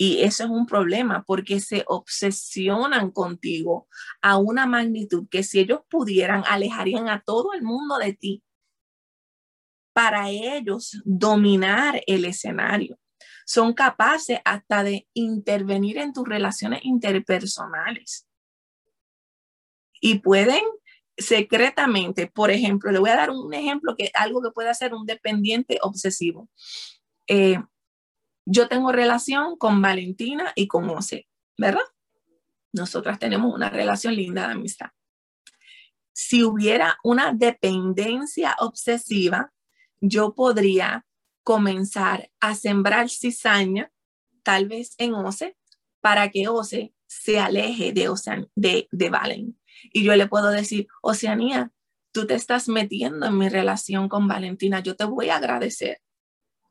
y 0.00 0.22
eso 0.22 0.44
es 0.44 0.50
un 0.50 0.64
problema 0.64 1.24
porque 1.24 1.58
se 1.58 1.84
obsesionan 1.88 3.10
contigo 3.10 3.88
a 4.22 4.38
una 4.38 4.64
magnitud 4.64 5.26
que 5.28 5.42
si 5.42 5.58
ellos 5.58 5.80
pudieran, 5.90 6.44
alejarían 6.46 7.08
a 7.08 7.20
todo 7.20 7.52
el 7.52 7.62
mundo 7.62 7.98
de 7.98 8.12
ti 8.12 8.44
para 9.92 10.30
ellos 10.30 11.02
dominar 11.04 12.00
el 12.06 12.24
escenario. 12.24 12.96
Son 13.44 13.74
capaces 13.74 14.38
hasta 14.44 14.84
de 14.84 15.08
intervenir 15.14 15.98
en 15.98 16.12
tus 16.12 16.28
relaciones 16.28 16.84
interpersonales. 16.84 18.28
Y 20.00 20.20
pueden 20.20 20.62
secretamente, 21.18 22.28
por 22.28 22.50
ejemplo, 22.50 22.92
le 22.92 23.00
voy 23.00 23.10
a 23.10 23.16
dar 23.16 23.30
un 23.30 23.52
ejemplo 23.52 23.96
que 23.96 24.10
algo 24.14 24.40
que 24.40 24.52
puede 24.52 24.70
hacer 24.70 24.94
un 24.94 25.04
dependiente 25.04 25.78
obsesivo. 25.82 26.48
Eh, 27.26 27.58
yo 28.46 28.68
tengo 28.68 28.92
relación 28.92 29.56
con 29.56 29.82
Valentina 29.82 30.52
y 30.54 30.68
con 30.68 30.88
José, 30.88 31.28
¿verdad? 31.58 31.82
Nosotras 32.72 33.18
tenemos 33.18 33.52
una 33.52 33.68
relación 33.68 34.14
linda 34.14 34.46
de 34.46 34.54
amistad. 34.54 34.90
Si 36.12 36.42
hubiera 36.42 36.98
una 37.02 37.32
dependencia 37.32 38.56
obsesiva, 38.60 39.52
yo 40.00 40.34
podría 40.34 41.04
comenzar 41.42 42.30
a 42.40 42.54
sembrar 42.54 43.10
cizaña, 43.10 43.90
tal 44.42 44.68
vez 44.68 44.94
en 44.98 45.14
Ose, 45.14 45.56
para 46.00 46.30
que 46.30 46.48
Ose 46.48 46.94
se 47.06 47.38
aleje 47.38 47.92
de, 47.92 48.10
de, 48.54 48.88
de 48.90 49.10
Valen. 49.10 49.58
Y 49.92 50.04
yo 50.04 50.14
le 50.16 50.26
puedo 50.26 50.50
decir, 50.50 50.88
Oceanía, 51.02 51.72
tú 52.12 52.26
te 52.26 52.34
estás 52.34 52.68
metiendo 52.68 53.26
en 53.26 53.38
mi 53.38 53.48
relación 53.48 54.08
con 54.08 54.28
Valentina, 54.28 54.80
yo 54.80 54.96
te 54.96 55.04
voy 55.04 55.30
a 55.30 55.36
agradecer 55.36 56.00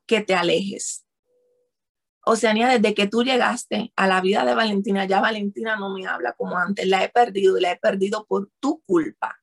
que 0.06 0.20
te 0.20 0.34
alejes. 0.34 1.06
Oceanía, 2.24 2.68
desde 2.68 2.94
que 2.94 3.06
tú 3.06 3.22
llegaste 3.22 3.92
a 3.96 4.06
la 4.06 4.20
vida 4.20 4.44
de 4.44 4.54
Valentina, 4.54 5.06
ya 5.06 5.20
Valentina 5.20 5.76
no 5.76 5.94
me 5.94 6.06
habla 6.06 6.34
como 6.34 6.58
antes, 6.58 6.86
la 6.86 7.02
he 7.02 7.08
perdido 7.08 7.56
y 7.56 7.62
la 7.62 7.72
he 7.72 7.78
perdido 7.78 8.26
por 8.26 8.50
tu 8.60 8.82
culpa. 8.82 9.38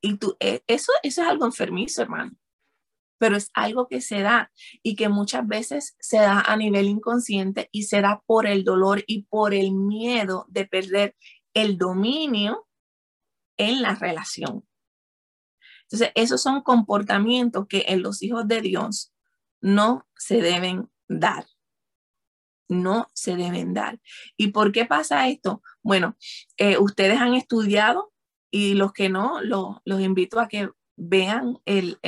Y 0.00 0.18
tú, 0.18 0.36
e, 0.40 0.62
eso, 0.66 0.92
eso 1.02 1.22
es 1.22 1.28
algo 1.28 1.46
enfermizo, 1.46 2.02
hermano, 2.02 2.32
pero 3.22 3.36
es 3.36 3.52
algo 3.54 3.86
que 3.86 4.00
se 4.00 4.20
da 4.20 4.50
y 4.82 4.96
que 4.96 5.08
muchas 5.08 5.46
veces 5.46 5.94
se 6.00 6.16
da 6.16 6.40
a 6.40 6.56
nivel 6.56 6.86
inconsciente 6.86 7.68
y 7.70 7.84
se 7.84 8.00
da 8.00 8.20
por 8.26 8.48
el 8.48 8.64
dolor 8.64 9.04
y 9.06 9.26
por 9.26 9.54
el 9.54 9.70
miedo 9.70 10.44
de 10.48 10.66
perder 10.66 11.14
el 11.54 11.78
dominio 11.78 12.66
en 13.58 13.80
la 13.80 13.94
relación. 13.94 14.66
Entonces, 15.82 16.10
esos 16.16 16.42
son 16.42 16.62
comportamientos 16.62 17.68
que 17.68 17.84
en 17.86 18.02
los 18.02 18.24
hijos 18.24 18.48
de 18.48 18.60
Dios 18.60 19.14
no 19.60 20.08
se 20.16 20.42
deben 20.42 20.90
dar. 21.06 21.46
No 22.68 23.06
se 23.14 23.36
deben 23.36 23.72
dar. 23.72 24.00
¿Y 24.36 24.48
por 24.48 24.72
qué 24.72 24.84
pasa 24.84 25.28
esto? 25.28 25.62
Bueno, 25.80 26.16
eh, 26.56 26.76
ustedes 26.76 27.20
han 27.20 27.34
estudiado 27.34 28.12
y 28.50 28.74
los 28.74 28.92
que 28.92 29.08
no, 29.10 29.40
los 29.42 30.00
invito 30.00 30.40
a 30.40 30.48
que 30.48 30.70
vean 30.96 31.58
el, 31.66 32.00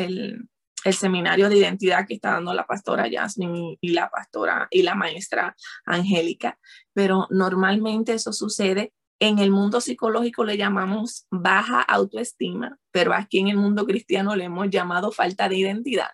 seminario 0.93 1.49
de 1.49 1.57
identidad 1.57 2.07
que 2.07 2.14
está 2.14 2.32
dando 2.32 2.53
la 2.53 2.66
pastora 2.66 3.09
Jasmine 3.11 3.78
y, 3.80 3.93
la 3.93 4.11
pastora 4.11 4.68
y 4.70 4.82
la 4.82 4.95
maestra 4.95 5.57
Angélica, 5.87 6.59
pero 6.93 7.26
normalmente 7.30 8.12
eso 8.12 8.32
sucede 8.32 8.93
en 9.20 9.39
el 9.39 9.51
mundo 9.51 9.80
psicológico 9.80 10.45
le 10.45 10.57
llamamos 10.57 11.26
baja 11.30 11.80
autoestima, 11.80 12.78
pero 12.91 13.14
aquí 13.14 13.39
en 13.39 13.49
el 13.49 13.57
mundo 13.57 13.87
cristiano 13.87 14.37
le 14.37 14.45
hemos 14.45 14.68
llamado 14.68 15.12
falta 15.12 15.49
de 15.49 15.57
identidad. 15.57 16.11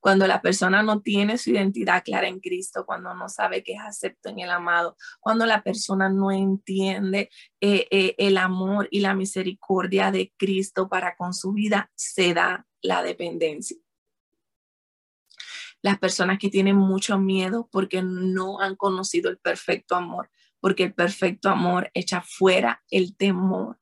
Cuando 0.00 0.26
la 0.26 0.40
persona 0.40 0.82
no 0.82 1.00
tiene 1.00 1.38
su 1.38 1.50
identidad 1.50 2.02
clara 2.04 2.28
en 2.28 2.40
Cristo, 2.40 2.84
cuando 2.86 3.14
no 3.14 3.28
sabe 3.28 3.62
que 3.62 3.74
es 3.74 3.80
acepto 3.80 4.28
en 4.28 4.40
el 4.40 4.50
amado, 4.50 4.96
cuando 5.20 5.46
la 5.46 5.62
persona 5.62 6.08
no 6.08 6.30
entiende 6.30 7.30
eh, 7.60 7.86
eh, 7.90 8.14
el 8.18 8.38
amor 8.38 8.88
y 8.90 9.00
la 9.00 9.14
misericordia 9.14 10.10
de 10.10 10.32
Cristo 10.36 10.88
para 10.88 11.16
con 11.16 11.34
su 11.34 11.52
vida, 11.52 11.90
se 11.94 12.34
da 12.34 12.66
la 12.80 13.02
dependencia. 13.02 13.76
Las 15.82 15.98
personas 15.98 16.38
que 16.38 16.48
tienen 16.48 16.76
mucho 16.76 17.18
miedo 17.18 17.68
porque 17.70 18.02
no 18.02 18.60
han 18.60 18.76
conocido 18.76 19.30
el 19.30 19.38
perfecto 19.38 19.94
amor, 19.94 20.30
porque 20.60 20.84
el 20.84 20.94
perfecto 20.94 21.48
amor 21.50 21.90
echa 21.94 22.22
fuera 22.22 22.82
el 22.90 23.16
temor 23.16 23.78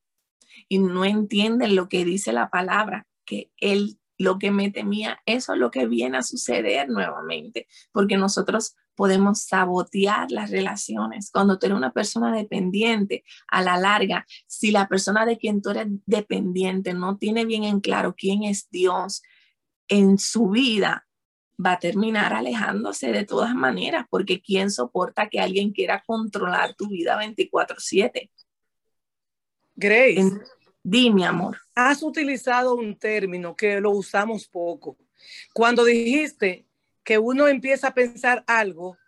y 0.69 0.79
no 0.79 1.05
entienden 1.05 1.77
lo 1.77 1.89
que 1.89 2.05
dice 2.05 2.33
la 2.33 2.51
palabra, 2.51 3.07
que 3.25 3.51
Él 3.57 3.99
lo 4.19 4.39
que 4.39 4.51
me 4.51 4.71
temía, 4.71 5.21
eso 5.27 5.55
es 5.55 5.59
lo 5.59 5.71
que 5.71 5.87
viene 5.87 6.19
a 6.19 6.23
suceder 6.23 6.89
nuevamente, 6.89 7.67
porque 7.93 8.17
nosotros 8.17 8.77
podemos 8.95 9.43
sabotear 9.43 10.31
las 10.31 10.51
relaciones. 10.51 11.31
Cuando 11.33 11.59
tú 11.59 11.67
eres 11.67 11.79
una 11.79 11.93
persona 11.93 12.35
dependiente, 12.35 13.25
a 13.49 13.63
la 13.63 13.77
larga, 13.77 14.25
si 14.47 14.71
la 14.71 14.89
persona 14.89 15.27
de 15.27 15.39
quien 15.39 15.63
tú 15.63 15.71
eres 15.71 15.89
dependiente 16.07 16.95
no 16.95 17.19
tiene 17.19 17.45
bien 17.45 17.65
en 17.65 17.81
claro 17.81 18.15
quién 18.17 18.45
es 18.45 18.69
Dios 18.71 19.23
en 19.89 20.19
su 20.19 20.51
vida, 20.51 21.07
va 21.65 21.73
a 21.73 21.79
terminar 21.79 22.33
alejándose 22.33 23.13
de 23.13 23.25
todas 23.25 23.55
maneras, 23.55 24.07
porque 24.11 24.41
¿quién 24.41 24.71
soporta 24.71 25.29
que 25.29 25.41
alguien 25.41 25.73
quiera 25.73 26.03
controlar 26.07 26.75
tu 26.75 26.89
vida 26.89 27.17
24/7? 27.17 28.31
Grace. 29.77 30.41
Dime, 30.87 31.25
amor. 31.25 31.57
Has 31.75 32.03
utilizado 32.03 32.75
un 32.75 32.95
término 32.99 33.57
que 33.57 33.81
lo 33.81 33.91
usamos 33.93 34.47
poco. 34.47 34.99
Cuando 35.55 35.83
dijiste 35.83 36.67
que 37.03 37.17
uno 37.17 37.49
empieza 37.49 37.89
a 37.89 37.95
pensar 37.95 38.45
algo, 38.47 38.99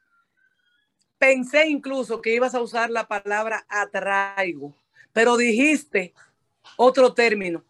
pensé 1.19 1.69
incluso 1.69 2.23
que 2.23 2.35
ibas 2.35 2.55
a 2.55 2.63
usar 2.63 2.89
la 2.89 3.07
palabra 3.07 3.67
atraigo, 3.69 4.75
pero 5.13 5.37
dijiste 5.37 6.15
otro 6.79 7.13
término. 7.13 7.63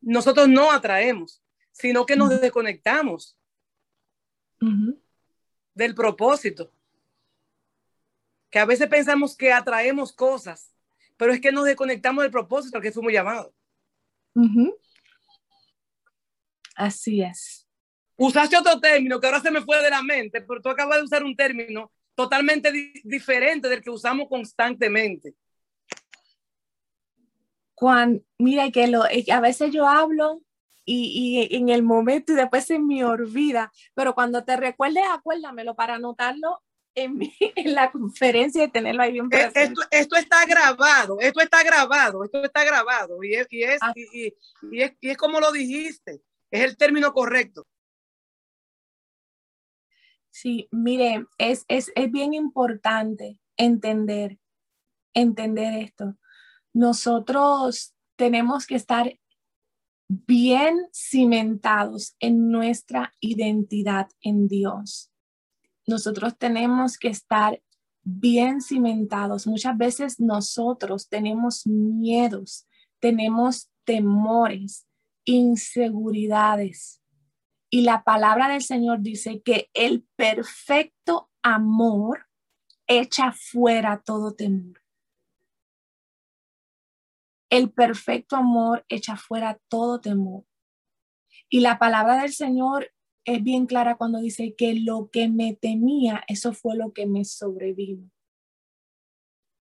Nosotros 0.00 0.48
no 0.48 0.72
atraemos, 0.72 1.42
sino 1.72 2.06
que 2.06 2.16
nos 2.16 2.40
desconectamos 2.40 3.36
del 5.74 5.94
propósito. 5.94 6.72
Que 8.48 8.58
a 8.58 8.64
veces 8.64 8.88
pensamos 8.88 9.36
que 9.36 9.52
atraemos 9.52 10.10
cosas 10.10 10.72
pero 11.18 11.32
es 11.32 11.40
que 11.40 11.52
nos 11.52 11.66
desconectamos 11.66 12.22
del 12.22 12.30
propósito 12.30 12.78
al 12.78 12.82
que 12.82 12.92
fuimos 12.92 13.12
llamados. 13.12 13.52
Así 16.76 17.20
es. 17.20 17.66
Usaste 18.16 18.56
otro 18.56 18.80
término 18.80 19.20
que 19.20 19.26
ahora 19.26 19.40
se 19.40 19.50
me 19.50 19.60
fue 19.60 19.82
de 19.82 19.90
la 19.90 20.02
mente, 20.02 20.40
pero 20.40 20.62
tú 20.62 20.68
acabas 20.70 20.98
de 20.98 21.04
usar 21.04 21.24
un 21.24 21.36
término 21.36 21.92
totalmente 22.14 22.72
diferente 23.04 23.68
del 23.68 23.82
que 23.82 23.90
usamos 23.90 24.28
constantemente. 24.28 25.34
Juan, 27.74 28.24
mira 28.38 28.70
que 28.70 28.88
lo, 28.88 29.02
a 29.04 29.40
veces 29.40 29.72
yo 29.72 29.86
hablo 29.86 30.42
y, 30.84 31.48
y, 31.50 31.56
en 31.56 31.68
el 31.68 31.82
momento 31.82 32.32
y 32.32 32.36
después 32.36 32.64
se 32.64 32.78
me 32.78 33.04
olvida, 33.04 33.70
pero 33.94 34.14
cuando 34.14 34.44
te 34.44 34.56
recuerdes, 34.56 35.04
acuérdamelo 35.08 35.76
para 35.76 35.94
anotarlo 35.94 36.60
en, 36.94 37.74
la 37.74 37.90
conferencia 37.90 38.64
y 38.64 38.70
tenerlo 38.70 39.02
ahí 39.02 39.12
bien 39.12 39.26
eh, 39.26 39.28
presente. 39.28 39.62
Esto, 39.62 39.82
esto, 39.90 40.16
está 40.16 40.44
grabado, 40.46 41.18
esto 41.20 41.40
está 41.40 41.62
grabado, 41.62 42.24
esto 42.24 42.44
está 42.44 42.64
grabado 42.64 43.22
y 43.22 43.34
es, 43.34 43.46
y 43.50 43.62
es, 43.62 43.78
ah. 43.82 43.92
y, 43.94 44.34
y, 44.70 44.82
es, 44.82 44.92
y 45.00 45.10
es 45.10 45.16
como 45.16 45.40
lo 45.40 45.52
dijiste, 45.52 46.22
es 46.50 46.64
el 46.64 46.76
término 46.76 47.12
correcto. 47.12 47.66
Sí, 50.30 50.68
mire, 50.70 51.26
es, 51.38 51.64
es, 51.68 51.90
es 51.94 52.10
bien 52.10 52.34
importante 52.34 53.40
entender, 53.56 54.38
entender 55.14 55.74
esto. 55.82 56.16
Nosotros 56.72 57.94
tenemos 58.16 58.66
que 58.66 58.76
estar 58.76 59.18
bien 60.08 60.86
cimentados 60.92 62.14
en 62.20 62.50
nuestra 62.50 63.14
identidad 63.20 64.08
en 64.20 64.48
Dios 64.48 65.10
nosotros 65.88 66.36
tenemos 66.36 66.98
que 66.98 67.08
estar 67.08 67.60
bien 68.02 68.60
cimentados. 68.60 69.46
Muchas 69.46 69.76
veces 69.76 70.20
nosotros 70.20 71.08
tenemos 71.08 71.66
miedos, 71.66 72.68
tenemos 73.00 73.70
temores, 73.84 74.86
inseguridades. 75.24 77.02
Y 77.70 77.82
la 77.82 78.02
palabra 78.02 78.48
del 78.48 78.62
Señor 78.62 79.00
dice 79.00 79.42
que 79.42 79.70
el 79.74 80.06
perfecto 80.16 81.30
amor 81.42 82.26
echa 82.86 83.32
fuera 83.32 84.02
todo 84.04 84.34
temor. 84.34 84.82
El 87.50 87.70
perfecto 87.72 88.36
amor 88.36 88.84
echa 88.88 89.16
fuera 89.16 89.58
todo 89.68 90.00
temor. 90.00 90.44
Y 91.48 91.60
la 91.60 91.78
palabra 91.78 92.20
del 92.20 92.32
Señor 92.32 92.90
es 93.34 93.42
bien 93.42 93.66
clara 93.66 93.96
cuando 93.96 94.20
dice 94.20 94.54
que 94.56 94.74
lo 94.74 95.10
que 95.10 95.28
me 95.28 95.54
temía, 95.54 96.22
eso 96.28 96.52
fue 96.52 96.76
lo 96.76 96.92
que 96.92 97.06
me 97.06 97.24
sobrevivió. 97.24 98.10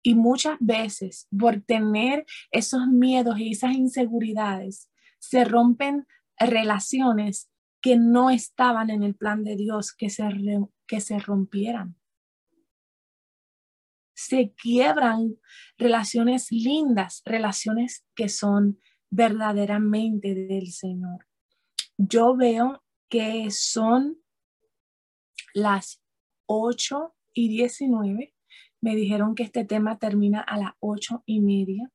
Y 0.03 0.15
muchas 0.15 0.57
veces 0.61 1.27
por 1.37 1.61
tener 1.63 2.25
esos 2.53 2.87
miedos 2.87 3.39
y 3.41 3.51
esas 3.51 3.73
inseguridades, 3.73 4.91
se 5.19 5.45
rompen 5.45 6.07
relaciones 6.39 7.51
que 7.81 7.97
no 7.97 8.31
estaban 8.31 8.91
en 8.91 9.03
el 9.03 9.17
plan 9.17 9.43
de 9.43 9.57
Dios 9.57 9.93
que 9.93 10.09
se, 10.09 10.25
que 10.87 11.01
se 11.01 11.19
rompieran. 11.19 11.97
Se 14.15 14.53
quiebran 14.53 15.37
relaciones 15.77 16.51
lindas, 16.53 17.23
relaciones 17.25 18.07
que 18.15 18.29
son 18.29 18.79
verdaderamente 19.11 20.35
del 20.35 20.71
Señor. 20.73 21.27
Yo 21.97 22.37
veo 22.37 22.83
que 23.09 23.51
son 23.51 24.19
las 25.55 26.03
8 26.47 27.15
y 27.33 27.49
19. 27.49 28.35
Me 28.81 28.97
dijeron 28.97 29.35
que 29.35 29.43
este 29.43 29.65
tema 29.65 29.99
termina 29.99 30.41
a 30.41 30.59
las 30.59 30.73
ocho 30.81 31.23
y 31.27 31.41
media. 31.41 31.91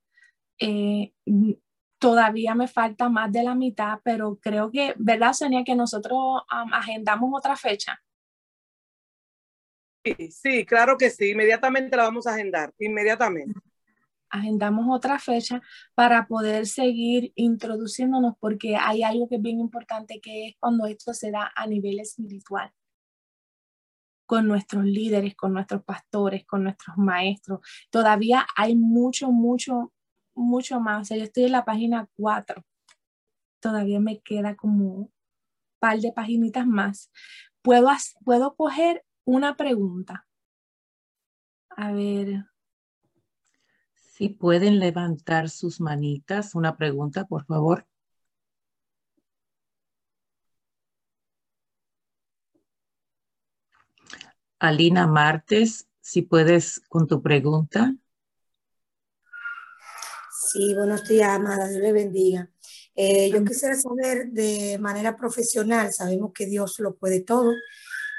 Eh, 0.60 1.14
todavía 1.98 2.56
me 2.56 2.68
falta 2.68 3.10
más 3.10 3.32
de 3.32 3.44
la 3.44 3.56
mitad, 3.56 4.00
pero 4.04 4.38
creo 4.42 4.70
que, 4.72 4.94
¿verdad, 4.98 5.34
Sonia, 5.34 5.64
que 5.64 5.76
nosotros 5.76 6.42
agendamos 6.50 7.32
otra 7.34 7.56
fecha? 7.56 8.02
Sí, 10.04 10.32
sí, 10.32 10.66
claro 10.66 10.98
que 10.98 11.10
sí. 11.10 11.32
Inmediatamente 11.32 11.96
la 11.96 12.04
vamos 12.04 12.28
a 12.28 12.34
agendar, 12.34 12.74
inmediatamente. 12.78 13.58
Agendamos 14.34 14.88
otra 14.90 15.20
fecha 15.20 15.62
para 15.94 16.26
poder 16.26 16.66
seguir 16.66 17.32
introduciéndonos 17.36 18.34
porque 18.40 18.76
hay 18.76 19.04
algo 19.04 19.30
que 19.30 19.36
es 19.36 19.42
bien 19.44 19.60
importante 19.60 20.20
que 20.22 20.48
es 20.48 20.56
cuando 20.60 20.88
esto 20.88 21.14
se 21.14 21.30
da 21.30 21.52
a 21.56 21.68
nivel 21.68 22.00
espiritual 22.00 22.74
con 24.26 24.48
nuestros 24.48 24.86
líderes, 24.86 25.36
con 25.36 25.54
nuestros 25.54 25.84
pastores, 25.84 26.48
con 26.48 26.64
nuestros 26.64 26.98
maestros. 26.98 27.60
Todavía 27.92 28.48
hay 28.58 28.76
mucho, 28.76 29.32
mucho, 29.32 29.94
mucho 30.34 30.80
más. 30.80 31.02
O 31.02 31.06
sea, 31.06 31.18
yo 31.18 31.26
estoy 31.26 31.44
en 31.44 31.52
la 31.52 31.64
página 31.64 32.10
4. 32.16 32.66
Todavía 33.60 34.00
me 34.00 34.20
queda 34.22 34.56
como 34.56 34.86
un 34.96 35.14
par 35.78 36.00
de 36.00 36.12
paginitas 36.12 36.66
más. 36.66 37.12
Puedo, 37.62 37.88
puedo 38.26 38.56
coger 38.56 39.06
una 39.26 39.56
pregunta. 39.56 40.26
A 41.70 41.92
ver. 41.92 42.53
Si 44.24 44.30
pueden 44.30 44.80
levantar 44.80 45.50
sus 45.50 45.82
manitas, 45.82 46.56
una 46.56 46.78
pregunta, 46.78 47.26
por 47.26 47.46
favor. 47.46 47.86
Alina 54.60 55.08
Martes, 55.08 55.90
si 56.00 56.22
puedes 56.22 56.80
con 56.88 57.06
tu 57.06 57.22
pregunta. 57.22 57.94
Sí, 60.32 60.74
buenos 60.74 61.06
días, 61.06 61.28
amada, 61.28 61.68
Dios 61.68 61.82
le 61.82 61.92
bendiga. 61.92 62.50
Eh, 62.96 63.30
yo 63.30 63.44
quisiera 63.44 63.76
saber 63.76 64.28
de 64.32 64.78
manera 64.80 65.18
profesional, 65.18 65.92
sabemos 65.92 66.32
que 66.34 66.46
Dios 66.46 66.80
lo 66.80 66.96
puede 66.96 67.20
todo 67.20 67.52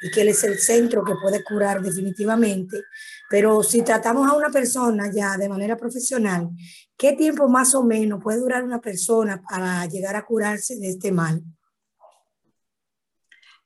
y 0.02 0.10
que 0.10 0.20
Él 0.20 0.28
es 0.28 0.44
el 0.44 0.58
centro 0.58 1.02
que 1.02 1.14
puede 1.14 1.42
curar 1.42 1.80
definitivamente, 1.80 2.82
pero 3.34 3.64
si 3.64 3.82
tratamos 3.82 4.30
a 4.30 4.36
una 4.36 4.48
persona 4.48 5.10
ya 5.12 5.36
de 5.36 5.48
manera 5.48 5.76
profesional, 5.76 6.50
¿qué 6.96 7.14
tiempo 7.14 7.48
más 7.48 7.74
o 7.74 7.82
menos 7.82 8.22
puede 8.22 8.38
durar 8.38 8.62
una 8.62 8.80
persona 8.80 9.42
para 9.42 9.84
llegar 9.86 10.14
a 10.14 10.24
curarse 10.24 10.76
de 10.76 10.90
este 10.90 11.10
mal? 11.10 11.42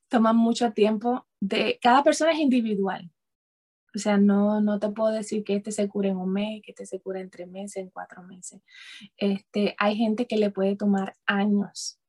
Toma 0.09 0.33
mucho 0.33 0.73
tiempo 0.73 1.27
de 1.39 1.79
cada 1.83 2.03
persona 2.03 2.33
es 2.33 2.39
individual. 2.39 3.13
O 3.95 3.99
sea, 3.99 4.17
no, 4.17 4.63
no 4.63 4.79
te 4.79 4.89
puedo 4.89 5.11
decir 5.11 5.45
que 5.45 5.57
este 5.57 5.71
se 5.71 5.87
cure 5.87 6.09
en 6.09 6.17
un 6.17 6.33
mes, 6.33 6.63
que 6.65 6.71
este 6.71 6.87
se 6.87 7.03
cure 7.03 7.21
en 7.21 7.29
tres 7.29 7.47
meses, 7.47 7.77
en 7.77 7.91
cuatro 7.91 8.23
meses. 8.23 8.63
Este, 9.19 9.75
hay 9.77 9.97
gente 9.97 10.27
que 10.27 10.39
le 10.39 10.51
puede 10.51 10.77
tomar 10.77 11.15
años. 11.27 12.01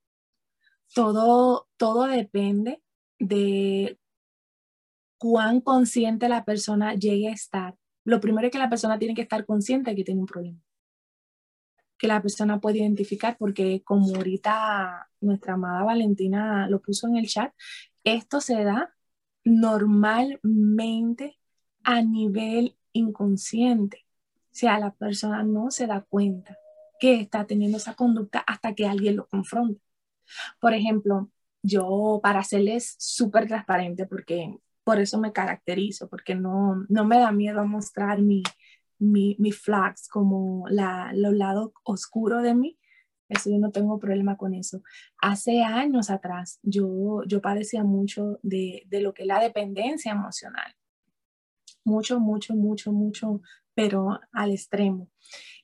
Todo, 0.95 1.67
todo 1.75 2.05
depende 2.05 2.81
de 3.19 3.98
cuán 5.19 5.61
consciente 5.61 6.29
la 6.29 6.45
persona 6.45 6.95
llegue 6.95 7.27
a 7.27 7.33
estar. 7.33 7.75
Lo 8.05 8.19
primero 8.19 8.47
es 8.47 8.51
que 8.51 8.57
la 8.57 8.69
persona 8.69 8.97
tiene 8.97 9.13
que 9.13 9.21
estar 9.21 9.45
consciente 9.45 9.91
de 9.91 9.97
que 9.97 10.03
tiene 10.03 10.21
un 10.21 10.25
problema. 10.25 10.57
Que 11.97 12.07
la 12.07 12.21
persona 12.21 12.59
puede 12.59 12.79
identificar, 12.79 13.37
porque 13.37 13.83
como 13.83 14.15
ahorita 14.15 15.09
nuestra 15.19 15.53
amada 15.55 15.83
Valentina 15.83 16.67
lo 16.69 16.81
puso 16.81 17.07
en 17.07 17.17
el 17.17 17.27
chat, 17.27 17.53
esto 18.03 18.41
se 18.41 18.63
da 18.63 18.95
normalmente 19.43 21.37
a 21.83 22.01
nivel 22.01 22.77
inconsciente. 22.93 24.05
O 24.45 24.55
sea, 24.55 24.79
la 24.79 24.93
persona 24.93 25.43
no 25.43 25.69
se 25.69 25.85
da 25.85 26.01
cuenta 26.01 26.57
que 26.99 27.19
está 27.19 27.45
teniendo 27.45 27.77
esa 27.77 27.93
conducta 27.93 28.39
hasta 28.39 28.73
que 28.73 28.87
alguien 28.87 29.17
lo 29.17 29.27
confronta. 29.27 29.81
Por 30.61 30.73
ejemplo, 30.73 31.29
yo 31.61 32.19
para 32.23 32.43
serles 32.43 32.95
súper 32.99 33.47
transparente, 33.47 34.05
porque 34.05 34.57
por 34.89 34.99
eso 34.99 35.19
me 35.19 35.31
caracterizo, 35.31 36.09
porque 36.09 36.33
no, 36.33 36.83
no 36.89 37.05
me 37.05 37.19
da 37.19 37.31
miedo 37.31 37.63
mostrar 37.63 38.23
mi, 38.23 38.41
mi, 38.97 39.51
flags 39.51 40.09
como 40.09 40.67
la, 40.67 41.11
los 41.13 41.35
lados 41.35 41.73
oscuros 41.83 42.41
de 42.41 42.55
mí, 42.55 42.75
eso 43.27 43.51
yo 43.51 43.59
no 43.59 43.69
tengo 43.69 43.99
problema 43.99 44.35
con 44.35 44.55
eso. 44.55 44.81
Hace 45.21 45.61
años 45.61 46.09
atrás 46.09 46.57
yo, 46.63 47.21
yo 47.27 47.39
padecía 47.39 47.83
mucho 47.83 48.39
de, 48.41 48.81
de 48.87 49.01
lo 49.01 49.13
que 49.13 49.21
es 49.21 49.27
la 49.27 49.39
dependencia 49.39 50.11
emocional. 50.11 50.73
Mucho, 51.83 52.19
mucho, 52.19 52.55
mucho, 52.55 52.91
mucho, 52.91 53.43
pero 53.75 54.19
al 54.31 54.49
extremo. 54.49 55.07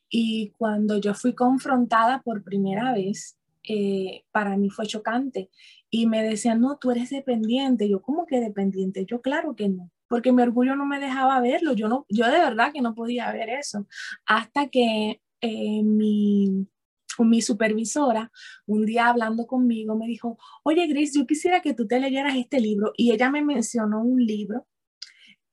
Y 0.07 0.51
cuando 0.51 0.99
yo 0.99 1.15
fui 1.15 1.34
confrontada 1.34 2.21
por 2.21 2.43
primera 2.43 2.93
vez, 2.93 3.39
eh, 3.67 4.23
para 4.32 4.55
mí 4.55 4.69
fue 4.69 4.86
chocante. 4.86 5.49
Y 5.97 6.07
me 6.07 6.21
decían, 6.23 6.59
no, 6.59 6.77
tú 6.77 6.91
eres 6.91 7.09
dependiente. 7.09 7.87
Yo, 7.87 8.01
¿cómo 8.01 8.25
que 8.25 8.41
dependiente? 8.41 9.05
Yo, 9.05 9.21
claro 9.21 9.55
que 9.55 9.69
no, 9.69 9.91
porque 10.09 10.33
mi 10.33 10.41
orgullo 10.41 10.75
no 10.75 10.85
me 10.85 10.99
dejaba 10.99 11.39
verlo. 11.39 11.71
Yo, 11.71 11.87
no, 11.87 12.05
yo 12.09 12.25
de 12.25 12.39
verdad 12.39 12.73
que 12.73 12.81
no 12.81 12.93
podía 12.93 13.31
ver 13.31 13.47
eso. 13.47 13.87
Hasta 14.25 14.67
que 14.67 15.21
eh, 15.39 15.83
mi, 15.83 16.67
mi 17.19 17.41
supervisora, 17.41 18.29
un 18.65 18.85
día 18.85 19.07
hablando 19.07 19.47
conmigo, 19.47 19.95
me 19.95 20.05
dijo, 20.05 20.37
oye 20.63 20.85
Grace, 20.87 21.17
yo 21.17 21.25
quisiera 21.25 21.61
que 21.61 21.73
tú 21.73 21.87
te 21.87 21.97
leyeras 21.97 22.35
este 22.35 22.59
libro. 22.59 22.91
Y 22.97 23.11
ella 23.13 23.29
me 23.29 23.41
mencionó 23.41 24.01
un 24.03 24.25
libro 24.25 24.67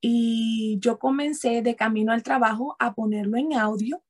y 0.01 0.77
yo 0.81 0.99
comencé 0.99 1.63
de 1.63 1.77
camino 1.77 2.11
al 2.11 2.25
trabajo 2.25 2.75
a 2.81 2.97
ponerlo 2.97 3.37
en 3.37 3.53
audio 3.55 4.03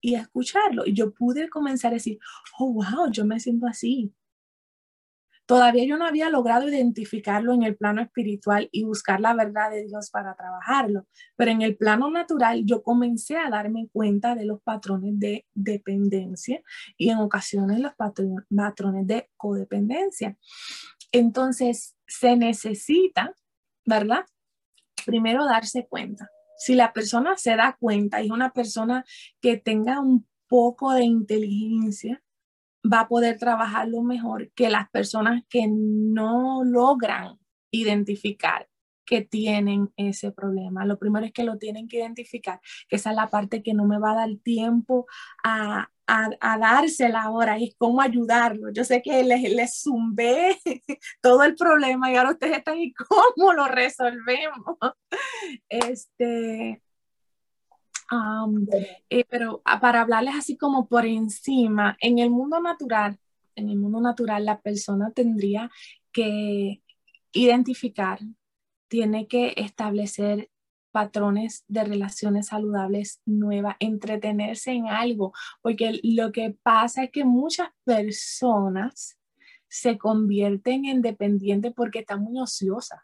y 0.00 0.16
a 0.16 0.22
escucharlo. 0.22 0.84
Y 0.84 0.94
yo 0.94 1.14
pude 1.14 1.48
comenzar 1.48 1.92
a 1.92 1.94
decir, 1.94 2.18
oh, 2.58 2.72
wow, 2.72 3.08
yo 3.08 3.24
me 3.24 3.38
siento 3.38 3.68
así. 3.68 4.12
Todavía 5.46 5.84
yo 5.84 5.96
no 5.96 6.06
había 6.06 6.28
logrado 6.28 6.68
identificarlo 6.68 7.54
en 7.54 7.62
el 7.62 7.76
plano 7.76 8.02
espiritual 8.02 8.68
y 8.72 8.82
buscar 8.82 9.20
la 9.20 9.32
verdad 9.32 9.70
de 9.70 9.86
Dios 9.86 10.10
para 10.10 10.34
trabajarlo, 10.34 11.06
pero 11.36 11.52
en 11.52 11.62
el 11.62 11.76
plano 11.76 12.10
natural 12.10 12.64
yo 12.66 12.82
comencé 12.82 13.36
a 13.36 13.48
darme 13.48 13.88
cuenta 13.92 14.34
de 14.34 14.44
los 14.44 14.60
patrones 14.62 15.18
de 15.20 15.46
dependencia 15.54 16.62
y 16.96 17.10
en 17.10 17.18
ocasiones 17.18 17.78
los 17.78 17.92
patrones 17.94 19.06
de 19.06 19.30
codependencia. 19.36 20.36
Entonces, 21.12 21.96
se 22.08 22.36
necesita, 22.36 23.32
¿verdad? 23.84 24.24
Primero 25.04 25.44
darse 25.44 25.86
cuenta. 25.86 26.28
Si 26.58 26.74
la 26.74 26.92
persona 26.92 27.36
se 27.36 27.54
da 27.54 27.76
cuenta 27.78 28.20
y 28.20 28.26
es 28.26 28.32
una 28.32 28.52
persona 28.52 29.04
que 29.40 29.56
tenga 29.58 30.00
un 30.00 30.26
poco 30.48 30.92
de 30.92 31.04
inteligencia, 31.04 32.22
va 32.92 33.00
a 33.00 33.08
poder 33.08 33.38
trabajarlo 33.38 34.02
mejor 34.02 34.50
que 34.52 34.70
las 34.70 34.88
personas 34.90 35.42
que 35.48 35.66
no 35.68 36.64
logran 36.64 37.38
identificar 37.70 38.68
que 39.06 39.22
tienen 39.22 39.92
ese 39.96 40.32
problema. 40.32 40.84
Lo 40.84 40.98
primero 40.98 41.24
es 41.24 41.32
que 41.32 41.44
lo 41.44 41.58
tienen 41.58 41.88
que 41.88 41.98
identificar, 41.98 42.60
que 42.88 42.96
esa 42.96 43.10
es 43.10 43.16
la 43.16 43.30
parte 43.30 43.62
que 43.62 43.72
no 43.72 43.86
me 43.86 43.98
va 43.98 44.12
a 44.12 44.16
dar 44.16 44.36
tiempo 44.42 45.06
a, 45.44 45.88
a, 46.06 46.58
dársela 46.58 47.22
ahora, 47.22 47.58
y 47.58 47.74
cómo 47.78 48.00
ayudarlo. 48.00 48.70
Yo 48.72 48.84
sé 48.84 49.02
que 49.02 49.22
les, 49.22 49.42
les 49.42 49.80
zumbé 49.80 50.58
todo 51.22 51.44
el 51.44 51.54
problema 51.54 52.10
y 52.10 52.16
ahora 52.16 52.32
ustedes 52.32 52.58
están 52.58 52.78
y 52.78 52.92
cómo 52.92 53.52
lo 53.52 53.68
resolvemos. 53.68 54.76
Este, 55.68 56.82
eh, 59.10 59.24
pero 59.28 59.62
ah, 59.64 59.80
para 59.80 60.02
hablarles 60.02 60.34
así 60.36 60.56
como 60.56 60.88
por 60.88 61.06
encima, 61.06 61.96
en 62.00 62.18
el 62.18 62.30
mundo 62.30 62.60
natural, 62.60 63.18
en 63.54 63.68
el 63.68 63.78
mundo 63.78 64.00
natural 64.00 64.44
la 64.44 64.60
persona 64.60 65.10
tendría 65.12 65.70
que 66.12 66.82
identificar, 67.32 68.20
tiene 68.88 69.26
que 69.26 69.54
establecer 69.56 70.50
patrones 70.92 71.64
de 71.68 71.84
relaciones 71.84 72.46
saludables 72.46 73.20
nuevas, 73.26 73.76
entretenerse 73.80 74.72
en 74.72 74.88
algo, 74.88 75.32
porque 75.60 76.00
lo 76.02 76.32
que 76.32 76.56
pasa 76.62 77.04
es 77.04 77.10
que 77.10 77.24
muchas 77.24 77.68
personas 77.84 79.18
se 79.68 79.98
convierten 79.98 80.86
en 80.86 81.02
dependientes 81.02 81.74
porque 81.74 81.98
están 81.98 82.22
muy 82.22 82.40
ociosas 82.40 83.00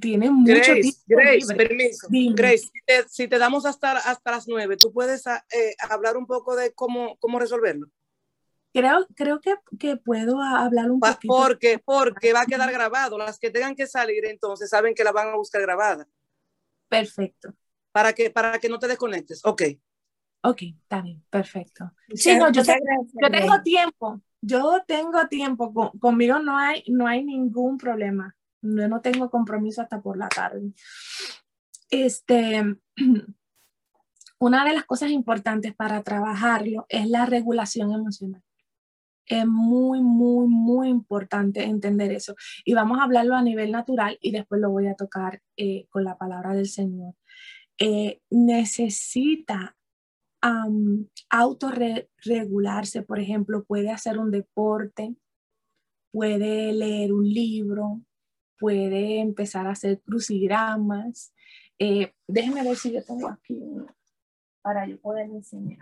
tiene 0.00 0.30
mucho 0.30 0.52
Grace, 0.52 1.02
Grace, 1.06 1.54
permiso. 1.54 2.08
Grace, 2.10 2.70
si 3.08 3.28
te, 3.28 3.38
damos 3.38 3.66
hasta, 3.66 3.92
hasta 3.92 4.30
las 4.30 4.48
nueve, 4.48 4.76
¿tú 4.76 4.92
puedes 4.92 5.26
ah, 5.26 5.44
eh, 5.52 5.74
hablar 5.90 6.16
un 6.16 6.26
poco 6.26 6.56
de 6.56 6.72
cómo, 6.72 7.16
cómo 7.18 7.38
resolverlo? 7.38 7.88
Creo, 8.72 9.06
creo 9.14 9.40
que, 9.40 9.54
que 9.78 9.96
puedo 9.96 10.40
hablar 10.40 10.90
un 10.90 10.98
poco. 10.98 11.18
Porque, 11.26 11.78
porque 11.84 12.32
va 12.32 12.42
a 12.42 12.46
quedar 12.46 12.72
grabado. 12.72 13.18
Las 13.18 13.38
que 13.38 13.50
tengan 13.50 13.74
que 13.74 13.86
salir, 13.86 14.24
entonces 14.24 14.70
saben 14.70 14.94
que 14.94 15.04
la 15.04 15.12
van 15.12 15.28
a 15.28 15.36
buscar 15.36 15.60
grabada. 15.60 16.08
Perfecto. 16.88 17.54
Para 17.92 18.14
que, 18.14 18.30
para 18.30 18.58
que 18.58 18.70
no 18.70 18.78
te 18.78 18.88
desconectes. 18.88 19.44
Ok. 19.44 19.62
Ok, 20.44 20.62
está 20.80 21.02
bien, 21.02 21.22
perfecto. 21.30 21.92
Sí, 22.14 22.36
no, 22.36 22.50
yo, 22.50 22.62
yo 22.62 23.30
tengo 23.30 23.62
tiempo. 23.62 24.20
Yo 24.40 24.82
tengo 24.86 25.28
tiempo. 25.28 25.92
conmigo 26.00 26.38
no 26.40 26.58
hay, 26.58 26.82
no 26.88 27.06
hay 27.06 27.22
ningún 27.22 27.78
problema. 27.78 28.34
Yo 28.62 28.88
no 28.88 29.00
tengo 29.00 29.28
compromiso 29.28 29.82
hasta 29.82 30.00
por 30.00 30.16
la 30.16 30.28
tarde. 30.28 30.72
Este, 31.90 32.62
una 34.38 34.64
de 34.64 34.72
las 34.72 34.84
cosas 34.84 35.10
importantes 35.10 35.74
para 35.74 36.02
trabajarlo 36.02 36.86
es 36.88 37.08
la 37.08 37.26
regulación 37.26 37.92
emocional. 37.92 38.42
Es 39.26 39.46
muy, 39.46 40.00
muy, 40.00 40.46
muy 40.48 40.88
importante 40.88 41.64
entender 41.64 42.12
eso. 42.12 42.34
Y 42.64 42.74
vamos 42.74 42.98
a 42.98 43.04
hablarlo 43.04 43.34
a 43.34 43.42
nivel 43.42 43.72
natural 43.72 44.18
y 44.20 44.30
después 44.30 44.60
lo 44.60 44.70
voy 44.70 44.88
a 44.88 44.94
tocar 44.94 45.42
eh, 45.56 45.86
con 45.90 46.04
la 46.04 46.16
palabra 46.16 46.54
del 46.54 46.68
Señor. 46.68 47.14
Eh, 47.78 48.20
necesita 48.30 49.76
um, 50.42 51.06
autorregularse, 51.30 53.02
por 53.02 53.18
ejemplo, 53.18 53.64
puede 53.64 53.90
hacer 53.90 54.18
un 54.18 54.30
deporte, 54.30 55.14
puede 56.12 56.72
leer 56.72 57.12
un 57.12 57.28
libro, 57.28 58.02
puede 58.62 59.18
empezar 59.18 59.66
a 59.66 59.72
hacer 59.72 60.00
crucigramas. 60.02 61.34
Eh, 61.80 62.14
déjenme 62.28 62.62
ver 62.62 62.76
si 62.76 62.92
yo 62.92 63.04
tengo 63.04 63.28
aquí 63.28 63.60
para 64.62 64.86
yo 64.86 65.00
poder 65.00 65.26
enseñar. 65.26 65.80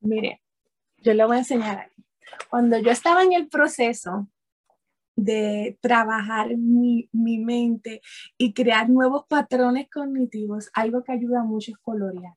Mire, 0.00 0.40
yo 1.02 1.12
le 1.12 1.26
voy 1.26 1.36
a 1.36 1.40
enseñar 1.40 1.78
aquí. 1.80 2.02
Cuando 2.48 2.78
yo 2.78 2.90
estaba 2.90 3.22
en 3.24 3.34
el 3.34 3.48
proceso 3.48 4.26
de 5.16 5.78
trabajar 5.82 6.56
mi, 6.56 7.10
mi, 7.12 7.38
mente 7.38 8.00
y 8.38 8.54
crear 8.54 8.88
nuevos 8.88 9.26
patrones 9.26 9.90
cognitivos, 9.90 10.70
algo 10.72 11.04
que 11.04 11.12
ayuda 11.12 11.42
mucho 11.42 11.72
es 11.72 11.78
colorear. 11.78 12.34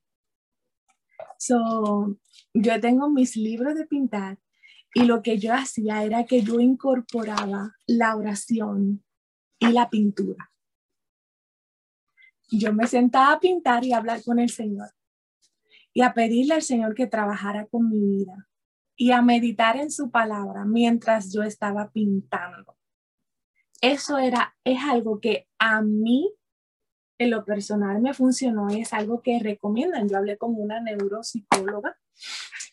So, 1.38 2.18
yo 2.52 2.80
tengo 2.80 3.08
mis 3.08 3.36
libros 3.36 3.76
de 3.76 3.86
pintar 3.86 4.38
y 4.92 5.04
lo 5.04 5.22
que 5.22 5.38
yo 5.38 5.54
hacía 5.54 6.02
era 6.02 6.24
que 6.24 6.42
yo 6.42 6.58
incorporaba 6.58 7.76
la 7.86 8.16
oración 8.16 9.04
y 9.60 9.68
la 9.68 9.88
pintura. 9.88 10.50
Yo 12.50 12.72
me 12.72 12.88
sentaba 12.88 13.32
a 13.32 13.40
pintar 13.40 13.84
y 13.84 13.92
a 13.92 13.98
hablar 13.98 14.22
con 14.24 14.40
el 14.40 14.50
Señor 14.50 14.90
y 15.92 16.02
a 16.02 16.12
pedirle 16.12 16.54
al 16.54 16.62
Señor 16.62 16.94
que 16.94 17.06
trabajara 17.06 17.66
con 17.66 17.88
mi 17.88 18.00
vida 18.00 18.48
y 18.96 19.12
a 19.12 19.22
meditar 19.22 19.76
en 19.76 19.92
su 19.92 20.10
palabra 20.10 20.64
mientras 20.64 21.32
yo 21.32 21.42
estaba 21.42 21.92
pintando. 21.92 22.76
Eso 23.80 24.18
era, 24.18 24.56
es 24.64 24.82
algo 24.82 25.20
que 25.20 25.46
a 25.58 25.82
mí 25.82 26.32
en 27.18 27.30
lo 27.30 27.44
personal 27.44 28.00
me 28.00 28.14
funcionó 28.14 28.68
es 28.68 28.92
algo 28.92 29.22
que 29.22 29.38
recomiendan. 29.38 30.08
Yo 30.08 30.18
hablé 30.18 30.36
con 30.38 30.54
una 30.56 30.80
neuropsicóloga 30.80 31.96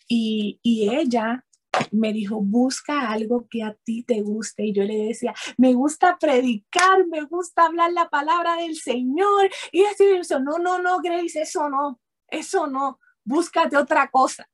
y, 0.08 0.60
y 0.64 0.90
ella 0.96 1.46
me 1.92 2.14
dijo, 2.14 2.40
busca 2.42 3.12
algo 3.12 3.48
que 3.50 3.64
a 3.64 3.76
ti 3.84 4.04
te 4.04 4.22
guste. 4.22 4.66
Y 4.66 4.74
yo 4.74 4.84
le 4.84 5.08
decía, 5.08 5.34
me 5.58 5.74
gusta 5.74 6.18
predicar, 6.20 7.06
me 7.08 7.24
gusta 7.24 7.66
hablar 7.66 7.92
la 7.92 8.10
palabra 8.10 8.56
del 8.58 8.76
Señor. 8.76 9.50
Y 9.72 9.82
eso, 9.82 10.40
no, 10.40 10.58
no, 10.58 10.82
no, 10.82 11.00
Grace, 11.00 11.42
eso 11.42 11.70
no, 11.70 12.00
eso 12.30 12.68
no, 12.68 13.00
búscate 13.24 13.76
otra 13.76 14.10
cosa 14.10 14.48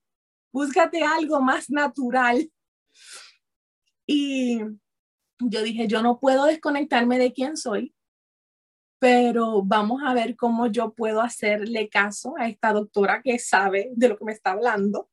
búscate 0.51 1.03
algo 1.03 1.41
más 1.41 1.69
natural. 1.69 2.51
Y 4.05 4.59
yo 5.39 5.61
dije, 5.63 5.87
yo 5.87 6.01
no 6.01 6.19
puedo 6.19 6.45
desconectarme 6.45 7.17
de 7.17 7.33
quién 7.33 7.57
soy, 7.57 7.95
pero 9.01 9.63
vamos 9.63 10.03
a 10.05 10.13
ver 10.13 10.35
cómo 10.35 10.67
yo 10.67 10.93
puedo 10.93 11.21
hacerle 11.21 11.89
caso 11.89 12.35
a 12.37 12.47
esta 12.47 12.71
doctora 12.71 13.23
que 13.23 13.39
sabe 13.39 13.89
de 13.95 14.09
lo 14.09 14.17
que 14.17 14.25
me 14.25 14.31
está 14.31 14.51
hablando. 14.51 15.09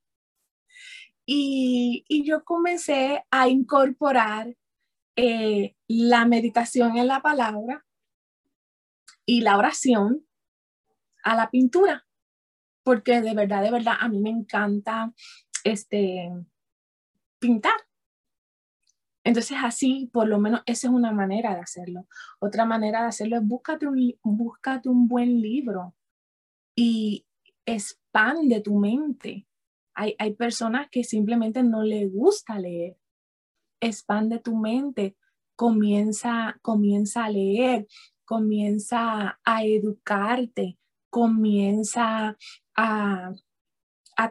Y, 1.25 2.05
yo 2.25 2.45
comencé 2.45 3.25
a 3.31 3.49
incorporar 3.49 4.55
eh, 5.17 5.75
la 5.87 6.27
meditación 6.27 6.99
en 6.99 7.07
la 7.07 7.23
palabra 7.23 7.87
y 9.25 9.41
la 9.41 9.57
oración 9.57 10.27
a 11.23 11.35
la 11.35 11.51
pintura 11.51 12.09
porque 12.89 13.21
de 13.21 13.35
verdad, 13.35 13.63
de 13.63 13.71
verdad, 13.71 13.97
a 14.01 14.09
mí 14.09 14.19
me 14.19 14.31
encanta 14.31 15.13
este, 15.63 16.31
pintar. 17.39 17.75
Entonces 19.29 19.59
así, 19.63 20.09
por 20.11 20.27
lo 20.27 20.39
menos, 20.39 20.63
esa 20.65 20.87
es 20.87 20.95
una 20.95 21.13
manera 21.13 21.55
de 21.55 21.61
hacerlo. 21.61 22.07
Otra 22.41 22.65
manera 22.65 23.03
de 23.03 23.09
hacerlo 23.09 23.37
es 23.37 23.47
búscate 23.47 23.87
un, 23.87 24.15
búscate 24.23 24.89
un 24.89 25.07
buen 25.07 25.43
libro 25.43 25.95
y 26.75 27.27
expande 27.67 28.63
tu 28.63 28.79
mente. 28.79 29.47
Hay, 29.93 30.15
hay 30.19 30.33
personas 30.33 30.89
que 30.91 31.05
simplemente 31.05 31.63
no 31.63 31.83
les 31.83 32.11
gusta 32.11 32.59
leer. 32.59 32.97
Expande 33.83 34.39
tu 34.39 34.57
mente, 34.57 35.15
comienza, 35.57 36.59
comienza 36.63 37.27
a 37.27 37.31
leer, 37.31 37.87
comienza 38.25 39.39
a 39.45 39.63
educarte, 39.63 40.79
comienza 41.11 42.35
a, 42.75 43.35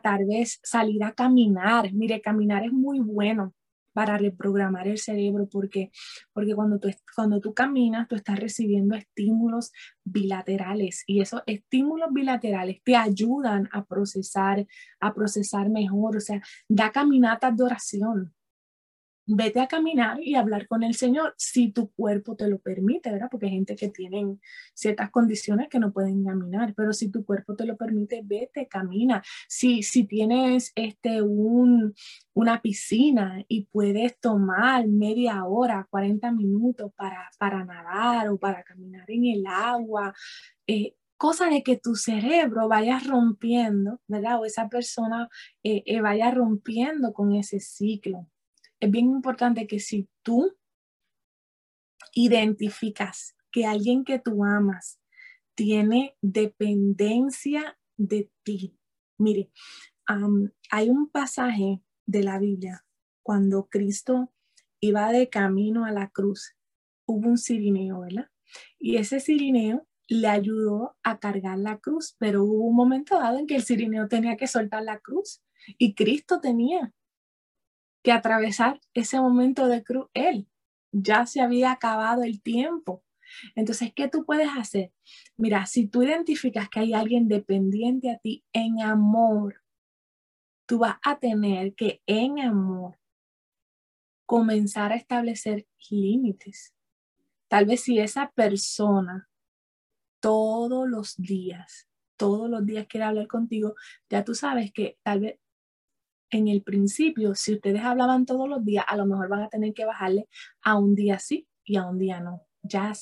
tal 0.02 0.26
vez 0.26 0.60
salir 0.64 1.04
a 1.04 1.14
caminar. 1.14 1.94
Mire, 1.94 2.20
caminar 2.20 2.66
es 2.66 2.74
muy 2.74 3.00
bueno 3.00 3.54
para 3.98 4.20
reprogramar 4.20 4.88
el 4.88 5.00
cerebro 5.00 5.50
porque, 5.50 5.90
porque 6.32 6.54
cuando, 6.54 6.78
tú, 6.78 6.88
cuando 7.16 7.42
tú 7.42 7.56
caminas, 7.56 8.08
tú 8.08 8.14
estás 8.14 8.40
recibiendo 8.40 8.94
estímulos 8.94 9.72
bilaterales 10.04 11.04
y 11.08 11.22
esos 11.22 11.42
estímulos 11.48 12.10
bilaterales 12.14 12.80
te 12.84 12.96
ayudan 12.96 13.68
a 13.72 13.86
procesar, 13.86 14.68
a 15.00 15.16
procesar 15.16 15.72
mejor. 15.72 16.16
O 16.16 16.20
sea, 16.20 16.44
da 16.70 16.92
caminatas 16.92 17.58
de 17.58 17.64
oración 17.64 18.36
vete 19.28 19.60
a 19.60 19.68
caminar 19.68 20.20
y 20.24 20.36
hablar 20.36 20.68
con 20.68 20.84
el 20.84 20.96
Señor 20.96 21.34
si 21.38 21.72
tu 21.72 21.92
cuerpo 21.92 22.36
te 22.36 22.48
lo 22.48 22.60
permite, 22.60 23.12
¿verdad? 23.12 23.28
Porque 23.30 23.48
hay 23.48 23.52
gente 23.52 23.76
que 23.76 23.90
tiene 23.90 24.38
ciertas 24.74 25.12
condiciones 25.12 25.68
que 25.68 25.80
no 25.80 25.92
pueden 25.92 26.24
caminar, 26.24 26.74
pero 26.76 26.94
si 26.94 27.10
tu 27.12 27.26
cuerpo 27.26 27.56
te 27.56 27.66
lo 27.66 27.76
permite, 27.76 28.22
vete, 28.24 28.68
camina. 28.68 29.22
Si, 29.50 29.84
si 29.84 30.06
tienes 30.06 30.72
este, 30.76 31.22
un, 31.22 31.94
una 32.34 32.62
piscina 32.62 33.44
y 33.50 33.66
puedes 33.66 34.18
tomar 34.20 34.88
media 34.88 35.44
hora, 35.46 35.88
40 35.90 36.32
minutos 36.32 36.92
para, 36.96 37.30
para 37.38 37.66
nadar 37.66 38.30
o 38.30 38.38
para 38.38 38.64
caminar 38.64 39.12
en 39.12 39.26
el 39.26 39.46
agua, 39.46 40.14
eh, 40.68 40.96
cosa 41.18 41.50
de 41.50 41.64
que 41.64 41.78
tu 41.78 41.96
cerebro 41.96 42.70
vaya 42.70 43.00
rompiendo, 43.06 44.00
¿verdad? 44.08 44.40
O 44.40 44.46
esa 44.46 44.70
persona 44.70 45.28
eh, 45.64 45.84
eh, 45.86 46.00
vaya 46.00 46.32
rompiendo 46.32 47.12
con 47.14 47.34
ese 47.34 47.60
ciclo 47.60 48.28
es 48.80 48.92
bien 48.92 49.06
importante 49.06 49.68
que 49.68 49.80
si 49.80 50.08
tú 50.22 50.56
identificas 52.14 53.36
que 53.52 53.66
alguien 53.66 54.04
que 54.04 54.20
tú 54.20 54.44
amas 54.44 55.00
tiene 55.56 56.16
dependencia 56.22 57.78
de 57.98 58.32
ti, 58.44 58.78
mire, 59.18 59.52
hay 60.70 60.90
un 60.90 61.10
pasaje 61.10 61.82
de 62.06 62.24
la 62.24 62.40
Biblia 62.40 62.86
cuando 63.24 63.68
Cristo 63.68 64.32
iba 64.80 65.12
de 65.12 65.30
camino 65.30 65.86
a 65.86 65.92
la 65.92 66.10
cruz, 66.10 66.56
hubo 67.06 67.28
un 67.28 67.38
sirineo, 67.38 68.02
¿verdad? 68.02 68.30
Y 68.80 68.98
ese 68.98 69.20
sirineo 69.20 69.88
le 70.08 70.28
ayudó 70.28 70.96
a 71.04 71.20
cargar 71.20 71.58
la 71.58 71.80
cruz, 71.80 72.16
pero 72.20 72.44
hubo 72.44 72.66
un 72.66 72.76
momento 72.76 73.20
dado 73.20 73.40
en 73.40 73.48
que 73.48 73.56
el 73.56 73.64
sirineo 73.64 74.08
tenía 74.08 74.38
que 74.38 74.48
soltar 74.48 74.84
la 74.84 75.00
cruz 75.00 75.42
y 75.78 75.96
Cristo 75.96 76.40
tenía 76.40 76.94
que 78.08 78.14
atravesar 78.14 78.80
ese 78.94 79.20
momento 79.20 79.68
de 79.68 79.84
cruz 79.84 80.08
él. 80.14 80.48
Ya 80.94 81.26
se 81.26 81.42
había 81.42 81.74
acabado 81.74 82.24
el 82.24 82.42
tiempo. 82.42 83.04
Entonces, 83.54 83.92
¿qué 83.94 84.08
tú 84.08 84.24
puedes 84.24 84.48
hacer? 84.58 84.94
Mira, 85.36 85.66
si 85.66 85.88
tú 85.88 86.04
identificas 86.04 86.70
que 86.70 86.80
hay 86.80 86.94
alguien 86.94 87.28
dependiente 87.28 88.10
a 88.10 88.18
ti 88.18 88.46
en 88.54 88.82
amor, 88.82 89.62
tú 90.66 90.78
vas 90.78 90.96
a 91.04 91.20
tener 91.20 91.76
que 91.76 92.02
en 92.06 92.40
amor 92.40 92.98
comenzar 94.26 94.94
a 94.94 94.96
establecer 94.96 95.68
límites. 95.90 96.74
Tal 97.50 97.66
vez 97.66 97.82
si 97.82 98.00
esa 98.00 98.32
persona 98.32 99.30
todos 100.22 100.88
los 100.88 101.18
días, 101.18 101.90
todos 102.16 102.50
los 102.50 102.66
días 102.66 102.88
quiere 102.88 103.04
hablar 103.04 103.28
contigo, 103.28 103.76
ya 104.10 104.24
tú 104.24 104.34
sabes 104.34 104.72
que 104.72 104.98
tal 105.04 105.20
vez 105.20 105.40
en 106.30 106.48
el 106.48 106.62
principio, 106.62 107.36
si 107.36 107.54
ustedes 107.54 107.82
hablaban 107.82 108.26
todos 108.26 108.50
los 108.50 108.64
días, 108.64 108.86
a 108.88 108.98
lo 108.98 109.06
mejor 109.06 109.30
van 109.30 109.44
a 109.44 109.50
tener 109.50 109.74
que 109.74 109.86
bajarle 109.86 110.28
a 110.62 110.78
un 110.78 110.96
día 110.96 111.20
sí 111.20 111.48
y 111.64 111.78
a 111.78 111.86
un 111.86 111.98
día 111.98 112.20
no. 112.20 112.46
Ya 112.64 112.94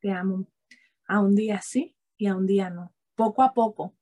te 0.00 0.10
amo. 0.10 0.46
A 1.06 1.20
un 1.20 1.34
día 1.34 1.60
sí 1.60 1.96
y 2.16 2.26
a 2.26 2.36
un 2.36 2.46
día 2.46 2.70
no. 2.70 2.92
Poco 3.14 3.42
a 3.42 3.52
poco. 3.52 3.94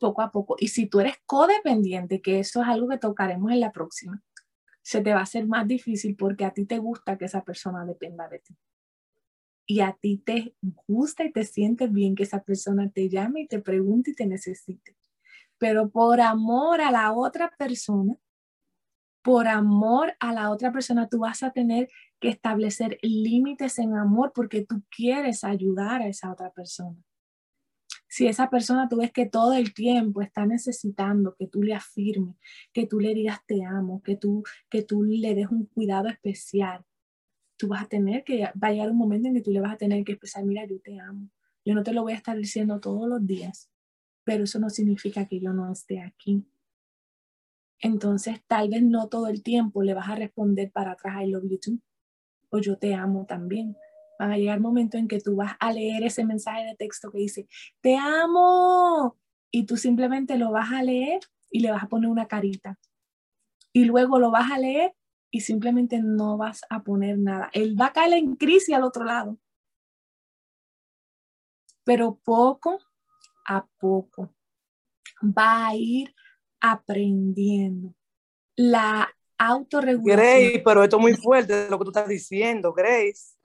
Poco 0.00 0.22
a 0.22 0.30
poco. 0.30 0.56
Y 0.58 0.68
si 0.68 0.86
tú 0.86 1.00
eres 1.00 1.16
codependiente, 1.26 2.20
que 2.20 2.40
eso 2.40 2.62
es 2.62 2.68
algo 2.68 2.88
que 2.88 2.98
tocaremos 2.98 3.50
en 3.52 3.60
la 3.60 3.72
próxima, 3.72 4.22
se 4.82 5.00
te 5.00 5.12
va 5.12 5.20
a 5.20 5.24
hacer 5.24 5.46
más 5.46 5.66
difícil 5.66 6.16
porque 6.16 6.44
a 6.44 6.52
ti 6.52 6.64
te 6.64 6.78
gusta 6.78 7.18
que 7.18 7.24
esa 7.26 7.44
persona 7.44 7.84
dependa 7.84 8.28
de 8.28 8.38
ti. 8.38 8.56
Y 9.66 9.80
a 9.80 9.96
ti 10.00 10.18
te 10.18 10.54
gusta 10.86 11.24
y 11.24 11.32
te 11.32 11.44
sientes 11.44 11.92
bien 11.92 12.14
que 12.14 12.22
esa 12.22 12.42
persona 12.44 12.88
te 12.90 13.08
llame 13.08 13.42
y 13.42 13.46
te 13.48 13.60
pregunte 13.60 14.12
y 14.12 14.14
te 14.14 14.26
necesite 14.26 14.96
pero 15.58 15.90
por 15.90 16.20
amor 16.20 16.80
a 16.80 16.90
la 16.90 17.12
otra 17.12 17.52
persona, 17.56 18.16
por 19.22 19.48
amor 19.48 20.14
a 20.20 20.32
la 20.32 20.50
otra 20.50 20.70
persona, 20.70 21.08
tú 21.08 21.18
vas 21.20 21.42
a 21.42 21.50
tener 21.50 21.88
que 22.20 22.28
establecer 22.28 22.98
límites 23.02 23.78
en 23.78 23.94
amor 23.96 24.32
porque 24.34 24.64
tú 24.64 24.82
quieres 24.88 25.42
ayudar 25.42 26.02
a 26.02 26.06
esa 26.06 26.30
otra 26.30 26.50
persona. 26.50 26.96
Si 28.08 28.26
esa 28.26 28.48
persona 28.48 28.88
tú 28.88 28.98
ves 28.98 29.12
que 29.12 29.26
todo 29.26 29.54
el 29.54 29.74
tiempo 29.74 30.22
está 30.22 30.46
necesitando 30.46 31.34
que 31.36 31.48
tú 31.48 31.62
le 31.62 31.74
afirmes, 31.74 32.36
que 32.72 32.86
tú 32.86 33.00
le 33.00 33.14
digas 33.14 33.40
te 33.46 33.64
amo, 33.64 34.00
que 34.02 34.16
tú, 34.16 34.44
que 34.70 34.82
tú 34.82 35.02
le 35.02 35.34
des 35.34 35.48
un 35.48 35.66
cuidado 35.66 36.08
especial, 36.08 36.84
tú 37.56 37.68
vas 37.68 37.82
a 37.82 37.88
tener 37.88 38.22
que, 38.22 38.44
va 38.62 38.68
a 38.68 38.70
llegar 38.70 38.90
un 38.90 38.98
momento 38.98 39.28
en 39.28 39.34
que 39.34 39.42
tú 39.42 39.50
le 39.50 39.60
vas 39.60 39.74
a 39.74 39.76
tener 39.76 40.04
que 40.04 40.12
expresar, 40.12 40.44
mira, 40.44 40.64
yo 40.66 40.80
te 40.80 41.00
amo. 41.00 41.30
Yo 41.64 41.74
no 41.74 41.82
te 41.82 41.92
lo 41.92 42.02
voy 42.02 42.12
a 42.12 42.16
estar 42.16 42.36
diciendo 42.36 42.78
todos 42.78 43.08
los 43.08 43.26
días, 43.26 43.70
pero 44.26 44.42
eso 44.42 44.58
no 44.58 44.70
significa 44.70 45.24
que 45.26 45.38
yo 45.38 45.52
no 45.52 45.70
esté 45.70 46.02
aquí. 46.02 46.44
Entonces, 47.78 48.42
tal 48.48 48.68
vez 48.68 48.82
no 48.82 49.08
todo 49.08 49.28
el 49.28 49.44
tiempo 49.44 49.84
le 49.84 49.94
vas 49.94 50.08
a 50.08 50.16
responder 50.16 50.72
para 50.72 50.92
atrás, 50.92 51.22
I 51.22 51.30
love 51.30 51.44
you 51.48 51.58
too, 51.60 51.78
o 52.50 52.58
yo 52.58 52.76
te 52.76 52.92
amo 52.92 53.24
también. 53.24 53.76
Van 54.18 54.32
a 54.32 54.36
llegar 54.36 54.58
momentos 54.58 54.98
en 54.98 55.06
que 55.06 55.20
tú 55.20 55.36
vas 55.36 55.52
a 55.60 55.72
leer 55.72 56.02
ese 56.02 56.24
mensaje 56.24 56.64
de 56.64 56.74
texto 56.74 57.12
que 57.12 57.18
dice, 57.18 57.46
te 57.80 57.96
amo, 57.96 59.16
y 59.52 59.64
tú 59.64 59.76
simplemente 59.76 60.36
lo 60.36 60.50
vas 60.50 60.72
a 60.72 60.82
leer 60.82 61.20
y 61.48 61.60
le 61.60 61.70
vas 61.70 61.84
a 61.84 61.88
poner 61.88 62.10
una 62.10 62.26
carita. 62.26 62.80
Y 63.72 63.84
luego 63.84 64.18
lo 64.18 64.32
vas 64.32 64.50
a 64.50 64.58
leer 64.58 64.92
y 65.30 65.42
simplemente 65.42 66.02
no 66.02 66.36
vas 66.36 66.62
a 66.68 66.82
poner 66.82 67.16
nada. 67.16 67.48
Él 67.52 67.80
va 67.80 67.86
a 67.86 67.92
caer 67.92 68.14
en 68.14 68.34
crisis 68.34 68.74
al 68.74 68.82
otro 68.82 69.04
lado. 69.04 69.38
Pero 71.84 72.16
poco 72.24 72.80
a 73.46 73.66
poco 73.78 74.34
va 75.22 75.68
a 75.68 75.74
ir 75.74 76.14
aprendiendo. 76.60 77.94
La 78.56 79.08
autorregulación. 79.38 80.16
Grace, 80.16 80.62
pero 80.64 80.82
esto 80.82 80.96
es 80.96 81.02
muy 81.02 81.14
fuerte 81.16 81.68
lo 81.70 81.78
que 81.78 81.84
tú 81.84 81.90
estás 81.90 82.08
diciendo, 82.08 82.72
Grace. 82.72 83.36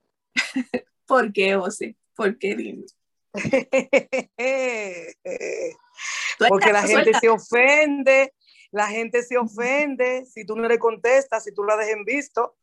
¿Por 1.06 1.32
qué, 1.34 1.56
José? 1.56 1.97
¿Por 2.16 2.38
qué 2.38 2.56
dime? 2.56 2.86
Porque 6.49 6.74
la 6.74 6.84
gente 6.84 7.14
se 7.20 7.30
ofende, 7.30 8.34
la 8.72 8.88
gente 8.88 9.24
se 9.24 9.38
ofende 9.38 10.26
si 10.26 10.45
tú 10.45 10.56
no 10.56 10.68
le 10.68 10.80
contestas, 10.80 11.43
si 11.43 11.54
tú 11.54 11.64
la 11.64 11.78
dejes 11.78 11.95
en 11.95 12.06
visto. 12.06 12.58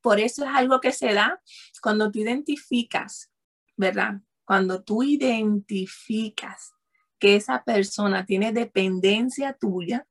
Por 0.00 0.20
eso 0.20 0.44
es 0.44 0.50
algo 0.52 0.80
que 0.80 0.92
se 0.92 1.12
da 1.12 1.42
cuando 1.82 2.10
tú 2.10 2.20
identificas, 2.20 3.30
¿verdad? 3.76 4.20
Cuando 4.46 4.82
tú 4.82 5.02
identificas 5.02 6.72
que 7.18 7.36
esa 7.36 7.64
persona 7.64 8.24
tiene 8.24 8.52
dependencia 8.52 9.52
tuya, 9.54 10.06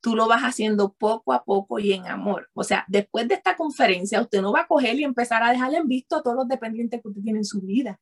tú 0.00 0.16
lo 0.16 0.26
vas 0.26 0.42
haciendo 0.42 0.92
poco 0.92 1.32
a 1.32 1.44
poco 1.44 1.78
y 1.78 1.92
en 1.92 2.06
amor. 2.08 2.50
O 2.54 2.64
sea, 2.64 2.84
después 2.88 3.28
de 3.28 3.34
esta 3.34 3.56
conferencia, 3.56 4.20
usted 4.20 4.42
no 4.42 4.52
va 4.52 4.62
a 4.62 4.66
coger 4.66 4.98
y 4.98 5.04
empezar 5.04 5.42
a 5.42 5.52
dejarle 5.52 5.78
en 5.78 5.88
visto 5.88 6.16
a 6.16 6.22
todos 6.22 6.36
los 6.36 6.48
dependientes 6.48 7.00
que 7.00 7.08
usted 7.08 7.22
tiene 7.22 7.38
en 7.38 7.44
su 7.44 7.60
vida, 7.60 8.00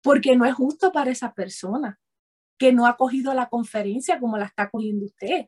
porque 0.00 0.36
no 0.36 0.44
es 0.44 0.54
justo 0.54 0.92
para 0.92 1.10
esa 1.10 1.34
persona 1.34 1.98
que 2.56 2.72
no 2.72 2.86
ha 2.86 2.96
cogido 2.96 3.34
la 3.34 3.48
conferencia 3.48 4.20
como 4.20 4.38
la 4.38 4.44
está 4.44 4.70
cogiendo 4.70 5.06
usted. 5.06 5.46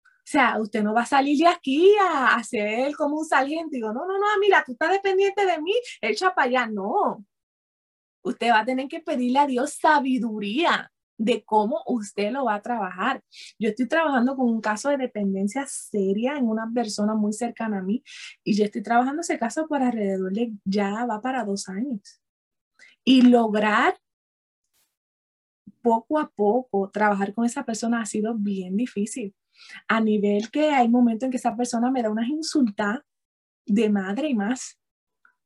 O 0.00 0.28
sea, 0.28 0.58
usted 0.58 0.82
no 0.82 0.94
va 0.94 1.02
a 1.02 1.06
salir 1.06 1.38
de 1.38 1.46
aquí 1.46 1.94
a 2.00 2.34
hacer 2.34 2.96
como 2.96 3.18
un 3.18 3.24
sargento 3.26 3.68
digo, 3.70 3.92
no, 3.92 4.06
no, 4.06 4.18
no, 4.18 4.26
mira, 4.40 4.64
tú 4.64 4.72
estás 4.72 4.90
dependiente 4.90 5.44
de 5.44 5.60
mí, 5.60 5.72
echa 6.00 6.34
para 6.34 6.48
allá. 6.48 6.66
No. 6.66 7.24
Usted 8.26 8.50
va 8.50 8.60
a 8.60 8.64
tener 8.64 8.88
que 8.88 8.98
pedirle 8.98 9.38
a 9.38 9.46
Dios 9.46 9.74
sabiduría 9.74 10.90
de 11.16 11.44
cómo 11.44 11.82
usted 11.86 12.32
lo 12.32 12.44
va 12.44 12.56
a 12.56 12.60
trabajar. 12.60 13.22
Yo 13.56 13.68
estoy 13.68 13.86
trabajando 13.86 14.34
con 14.34 14.48
un 14.48 14.60
caso 14.60 14.88
de 14.88 14.96
dependencia 14.96 15.64
seria 15.68 16.36
en 16.36 16.48
una 16.48 16.68
persona 16.74 17.14
muy 17.14 17.32
cercana 17.32 17.78
a 17.78 17.82
mí 17.82 18.02
y 18.42 18.56
yo 18.56 18.64
estoy 18.64 18.82
trabajando 18.82 19.20
ese 19.20 19.38
caso 19.38 19.68
por 19.68 19.80
alrededor 19.80 20.32
de, 20.32 20.52
ya 20.64 21.06
va 21.06 21.20
para 21.20 21.44
dos 21.44 21.68
años. 21.68 22.20
Y 23.04 23.22
lograr 23.22 23.96
poco 25.80 26.18
a 26.18 26.28
poco 26.28 26.90
trabajar 26.90 27.32
con 27.32 27.44
esa 27.46 27.64
persona 27.64 28.00
ha 28.00 28.06
sido 28.06 28.34
bien 28.34 28.76
difícil. 28.76 29.36
A 29.86 30.00
nivel 30.00 30.50
que 30.50 30.70
hay 30.70 30.88
momentos 30.88 31.28
en 31.28 31.30
que 31.30 31.36
esa 31.36 31.56
persona 31.56 31.92
me 31.92 32.02
da 32.02 32.10
unas 32.10 32.28
insultas 32.28 32.98
de 33.64 33.88
madre 33.88 34.30
y 34.30 34.34
más. 34.34 34.80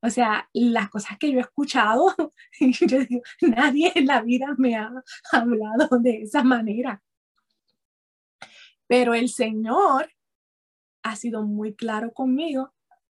O 0.03 0.11
sea, 0.11 0.49
las 0.53 0.89
cosas 0.89 1.19
que 1.19 1.31
yo 1.31 1.39
he 1.39 1.43
escuchado, 1.43 2.15
yo 2.61 2.99
digo, 3.05 3.23
nadie 3.43 3.93
en 3.95 4.07
la 4.07 4.23
vida 4.23 4.55
me 4.59 4.77
ha 4.77 4.91
hablado 5.33 5.99
de 5.99 6.23
esa 6.23 6.43
manera. 6.43 7.03
Pero 8.87 9.15
el 9.15 9.29
Señor 9.29 10.11
ha 11.03 11.17
sido 11.17 11.45
muy 11.45 11.75
claro 11.75 12.13
conmigo 12.13 12.73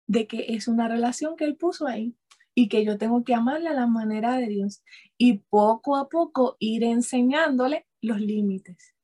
de 0.06 0.26
que 0.26 0.54
es 0.54 0.68
una 0.68 0.88
relación 0.88 1.36
que 1.36 1.44
Él 1.44 1.56
puso 1.56 1.86
ahí 1.86 2.14
y 2.54 2.68
que 2.68 2.84
yo 2.84 2.98
tengo 2.98 3.24
que 3.24 3.34
amarle 3.34 3.68
a 3.68 3.74
la 3.74 3.86
manera 3.86 4.36
de 4.36 4.46
Dios 4.46 4.84
y 5.18 5.38
poco 5.38 5.96
a 5.96 6.08
poco 6.08 6.56
ir 6.60 6.84
enseñándole 6.84 7.86
los 8.00 8.20
límites. 8.20 8.94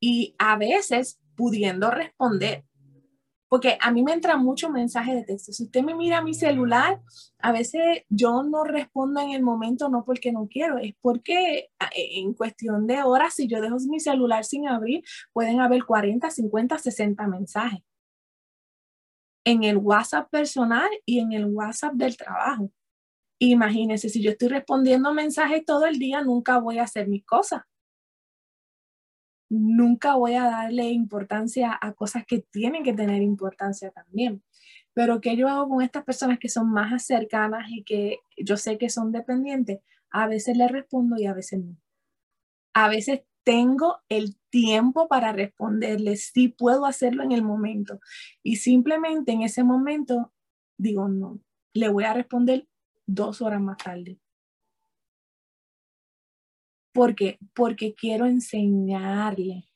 Y 0.00 0.34
a 0.38 0.56
veces 0.56 1.20
pudiendo 1.36 1.90
responder, 1.90 2.64
porque 3.48 3.78
a 3.80 3.90
mí 3.90 4.02
me 4.02 4.12
entra 4.12 4.36
mucho 4.36 4.70
mensaje 4.70 5.14
de 5.14 5.24
texto. 5.24 5.52
Si 5.52 5.64
usted 5.64 5.82
me 5.82 5.94
mira 5.94 6.22
mi 6.22 6.34
celular, 6.34 7.00
a 7.38 7.52
veces 7.52 8.02
yo 8.08 8.42
no 8.42 8.64
respondo 8.64 9.20
en 9.20 9.30
el 9.30 9.42
momento, 9.42 9.88
no 9.88 10.04
porque 10.04 10.32
no 10.32 10.48
quiero, 10.48 10.78
es 10.78 10.94
porque 11.00 11.70
en 11.94 12.34
cuestión 12.34 12.86
de 12.86 13.02
horas, 13.02 13.34
si 13.34 13.48
yo 13.48 13.60
dejo 13.60 13.76
mi 13.88 14.00
celular 14.00 14.44
sin 14.44 14.68
abrir, 14.68 15.02
pueden 15.32 15.60
haber 15.60 15.84
40, 15.84 16.30
50, 16.30 16.78
60 16.78 17.26
mensajes 17.26 17.80
en 19.44 19.64
el 19.64 19.78
WhatsApp 19.78 20.28
personal 20.30 20.88
y 21.06 21.20
en 21.20 21.32
el 21.32 21.46
WhatsApp 21.46 21.94
del 21.94 22.16
trabajo. 22.16 22.70
Imagínense, 23.38 24.10
si 24.10 24.22
yo 24.22 24.32
estoy 24.32 24.48
respondiendo 24.48 25.14
mensajes 25.14 25.64
todo 25.64 25.86
el 25.86 25.98
día, 25.98 26.22
nunca 26.22 26.58
voy 26.58 26.78
a 26.78 26.82
hacer 26.82 27.08
mis 27.08 27.24
cosas 27.24 27.62
nunca 29.48 30.14
voy 30.14 30.34
a 30.34 30.44
darle 30.44 30.90
importancia 30.90 31.76
a 31.80 31.92
cosas 31.92 32.24
que 32.26 32.40
tienen 32.40 32.82
que 32.84 32.92
tener 32.92 33.22
importancia 33.22 33.90
también. 33.90 34.42
Pero 34.94 35.20
¿qué 35.20 35.36
yo 35.36 35.48
hago 35.48 35.68
con 35.68 35.82
estas 35.82 36.04
personas 36.04 36.38
que 36.38 36.48
son 36.48 36.70
más 36.70 37.04
cercanas 37.04 37.70
y 37.70 37.84
que 37.84 38.18
yo 38.36 38.56
sé 38.56 38.78
que 38.78 38.90
son 38.90 39.12
dependientes? 39.12 39.80
A 40.10 40.26
veces 40.26 40.56
les 40.56 40.70
respondo 40.70 41.16
y 41.18 41.26
a 41.26 41.34
veces 41.34 41.60
no. 41.60 41.76
A 42.74 42.88
veces 42.88 43.22
tengo 43.44 43.98
el 44.08 44.36
tiempo 44.50 45.08
para 45.08 45.32
responderles, 45.32 46.30
sí 46.34 46.48
puedo 46.48 46.84
hacerlo 46.84 47.22
en 47.22 47.32
el 47.32 47.42
momento. 47.42 48.00
Y 48.42 48.56
simplemente 48.56 49.32
en 49.32 49.42
ese 49.42 49.64
momento 49.64 50.32
digo, 50.76 51.08
no, 51.08 51.40
le 51.74 51.88
voy 51.88 52.04
a 52.04 52.14
responder 52.14 52.66
dos 53.06 53.40
horas 53.40 53.60
más 53.60 53.78
tarde. 53.78 54.18
¿Por 56.98 57.14
qué? 57.14 57.38
Porque 57.54 57.94
quiero 57.94 58.26
enseñarle, 58.26 59.68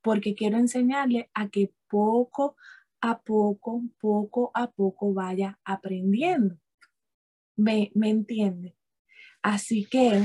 porque 0.00 0.34
quiero 0.34 0.56
enseñarle 0.56 1.28
a 1.34 1.50
que 1.50 1.74
poco 1.90 2.56
a 3.02 3.20
poco, 3.20 3.82
poco 4.00 4.50
a 4.54 4.70
poco 4.70 5.12
vaya 5.12 5.58
aprendiendo. 5.62 6.56
¿Me, 7.54 7.92
me 7.94 8.08
entiende? 8.08 8.78
Así 9.42 9.84
que 9.84 10.22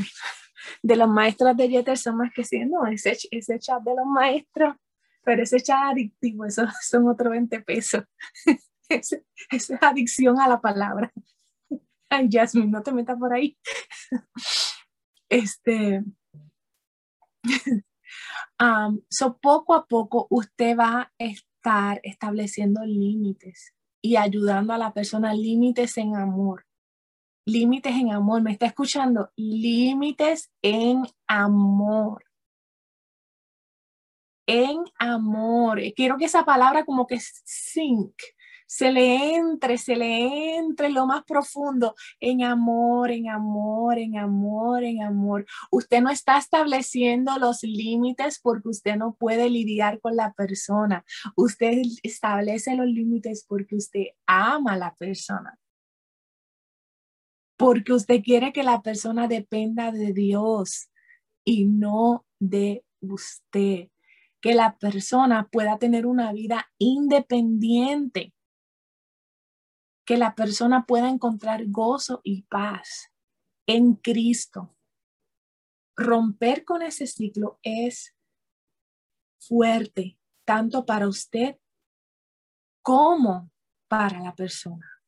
de 0.81 0.95
los 0.95 1.09
maestros 1.09 1.57
de 1.57 1.67
Jeter 1.67 1.97
son 1.97 2.15
más 2.15 2.31
que 2.33 2.45
sí, 2.45 2.59
no, 2.59 2.87
ese, 2.87 3.17
ese 3.31 3.59
chat 3.59 3.83
de 3.83 3.95
los 3.95 4.05
maestros, 4.05 4.77
pero 5.25 5.43
ese 5.43 5.59
chat 5.59 5.91
adictivo, 5.91 6.45
eso 6.45 6.65
son 6.81 7.09
otros 7.09 7.31
20 7.31 7.59
pesos. 7.63 8.05
Esa 8.87 9.17
es 9.51 9.69
adicción 9.81 10.39
a 10.39 10.47
la 10.47 10.61
palabra. 10.61 11.11
Ay, 12.09 12.29
Jasmine, 12.31 12.71
no 12.71 12.81
te 12.81 12.93
metas 12.93 13.19
por 13.19 13.33
ahí. 13.33 13.57
Este, 15.31 16.03
um, 18.59 19.01
so 19.09 19.37
poco 19.37 19.73
a 19.73 19.85
poco 19.85 20.27
usted 20.29 20.77
va 20.77 21.01
a 21.01 21.11
estar 21.17 21.99
estableciendo 22.03 22.85
límites 22.85 23.73
y 24.01 24.15
ayudando 24.15 24.73
a 24.73 24.77
la 24.77 24.93
persona 24.93 25.33
límites 25.33 25.97
en 25.97 26.15
amor. 26.15 26.65
Límites 27.45 27.93
en 27.95 28.11
amor, 28.11 28.41
¿me 28.41 28.51
está 28.51 28.67
escuchando? 28.67 29.31
Límites 29.35 30.51
en 30.61 31.03
amor. 31.27 32.23
En 34.47 34.83
amor. 34.97 35.81
Quiero 35.95 36.17
que 36.17 36.25
esa 36.25 36.45
palabra 36.45 36.85
como 36.85 37.07
que 37.07 37.19
sink, 37.19 38.13
se 38.69 38.91
le 38.91 39.35
entre, 39.35 39.79
se 39.79 39.95
le 39.95 40.57
entre 40.57 40.89
lo 40.89 41.07
más 41.07 41.23
profundo 41.23 41.95
en 42.19 42.43
amor, 42.43 43.09
en 43.09 43.27
amor, 43.27 43.97
en 43.97 44.15
amor, 44.15 44.83
en 44.83 45.01
amor. 45.01 45.47
Usted 45.71 46.01
no 46.01 46.11
está 46.11 46.37
estableciendo 46.37 47.39
los 47.39 47.63
límites 47.63 48.39
porque 48.39 48.69
usted 48.69 48.95
no 48.95 49.15
puede 49.15 49.49
lidiar 49.49 49.99
con 49.99 50.15
la 50.15 50.33
persona. 50.33 51.03
Usted 51.35 51.81
establece 52.03 52.75
los 52.75 52.85
límites 52.85 53.43
porque 53.47 53.75
usted 53.75 54.05
ama 54.27 54.73
a 54.73 54.77
la 54.77 54.95
persona. 54.95 55.57
Porque 57.57 57.93
usted 57.93 58.21
quiere 58.21 58.53
que 58.53 58.61
la 58.61 58.83
persona 58.83 59.27
dependa 59.27 59.91
de 59.91 60.13
Dios 60.13 60.91
y 61.43 61.65
no 61.65 62.23
de 62.39 62.83
usted. 63.01 63.89
que 64.41 64.53
la 64.53 64.77
persona 64.77 65.49
pueda 65.51 65.77
tener 65.79 66.05
una 66.05 66.31
vida 66.31 66.71
independiente, 66.77 68.31
que 70.09 70.17
la 70.17 70.33
persona 70.33 70.87
pueda 70.87 71.07
encontrar 71.07 71.67
gozo 71.67 72.19
y 72.23 72.41
paz 72.41 73.11
en 73.67 73.93
Cristo. 73.93 74.75
Romper 75.95 76.65
con 76.65 76.81
ese 76.81 77.05
ciclo 77.05 77.59
es 77.61 78.15
fuerte, 79.37 80.17
tanto 80.45 80.87
para 80.87 81.07
usted 81.07 81.57
como 82.81 83.51
para 83.87 84.19
la 84.19 84.33
persona. 84.33 84.99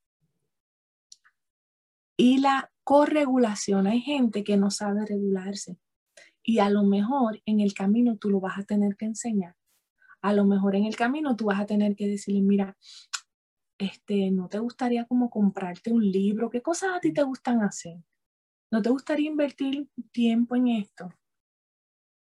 Y 2.15 2.37
la 2.37 2.71
corregulación, 2.83 3.87
hay 3.87 4.01
gente 4.01 4.43
que 4.43 4.55
no 4.55 4.69
sabe 4.69 5.03
regularse 5.07 5.79
y 6.43 6.59
a 6.59 6.69
lo 6.69 6.83
mejor 6.83 7.41
en 7.47 7.59
el 7.59 7.73
camino 7.73 8.17
tú 8.17 8.29
lo 8.29 8.39
vas 8.39 8.59
a 8.59 8.65
tener 8.65 8.95
que 8.97 9.05
enseñar. 9.05 9.55
A 10.21 10.33
lo 10.33 10.45
mejor 10.45 10.75
en 10.75 10.85
el 10.85 10.95
camino 10.95 11.35
tú 11.35 11.45
vas 11.45 11.59
a 11.59 11.65
tener 11.65 11.95
que 11.95 12.07
decirle, 12.07 12.43
mira, 12.43 12.77
este, 13.81 14.29
¿no 14.29 14.47
te 14.47 14.59
gustaría 14.59 15.05
como 15.05 15.29
comprarte 15.29 15.91
un 15.91 16.09
libro? 16.09 16.51
¿Qué 16.51 16.61
cosas 16.61 16.91
a 16.95 16.99
ti 16.99 17.11
te 17.11 17.23
gustan 17.23 17.63
hacer? 17.63 17.97
¿No 18.71 18.81
te 18.81 18.89
gustaría 18.89 19.29
invertir 19.29 19.89
tiempo 20.11 20.55
en 20.55 20.67
esto? 20.67 21.11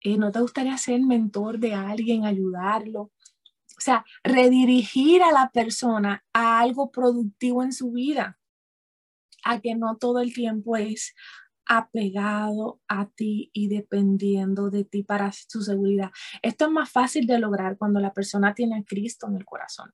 Eh, 0.03 0.18
¿No 0.18 0.30
te 0.30 0.40
gustaría 0.40 0.76
ser 0.76 1.01
mentor 1.01 1.59
de 1.59 1.74
alguien, 1.74 2.26
ayudarlo? 2.26 3.01
O 3.01 3.80
sea, 3.80 4.05
redirigir 4.22 5.22
a 5.22 5.32
la 5.32 5.51
persona 5.51 6.22
a 6.34 6.61
algo 6.61 6.90
productivo 6.90 7.62
en 7.62 7.72
su 7.72 7.92
vida, 7.92 8.38
a 9.42 9.61
que 9.61 9.74
no 9.74 9.96
todo 9.96 10.20
el 10.20 10.34
tiempo 10.34 10.76
es, 10.76 11.14
apegado 11.64 12.80
a 12.88 13.09
ti 13.09 13.51
y 13.55 13.68
dependiendo 13.68 14.70
de 14.70 14.84
ti 14.84 15.03
para 15.03 15.32
su 15.32 15.62
seguridad. 15.62 16.11
Esto 16.42 16.66
es 16.66 16.70
más 16.70 16.90
fácil 16.90 17.26
de 17.26 17.38
lograr 17.38 17.78
cuando 17.78 18.01
la 18.01 18.12
persona 18.12 18.55
tiene 18.55 18.78
a 18.78 18.84
Cristo 18.84 19.26
en 19.28 19.36
el 19.36 19.44
corazón. 19.44 19.92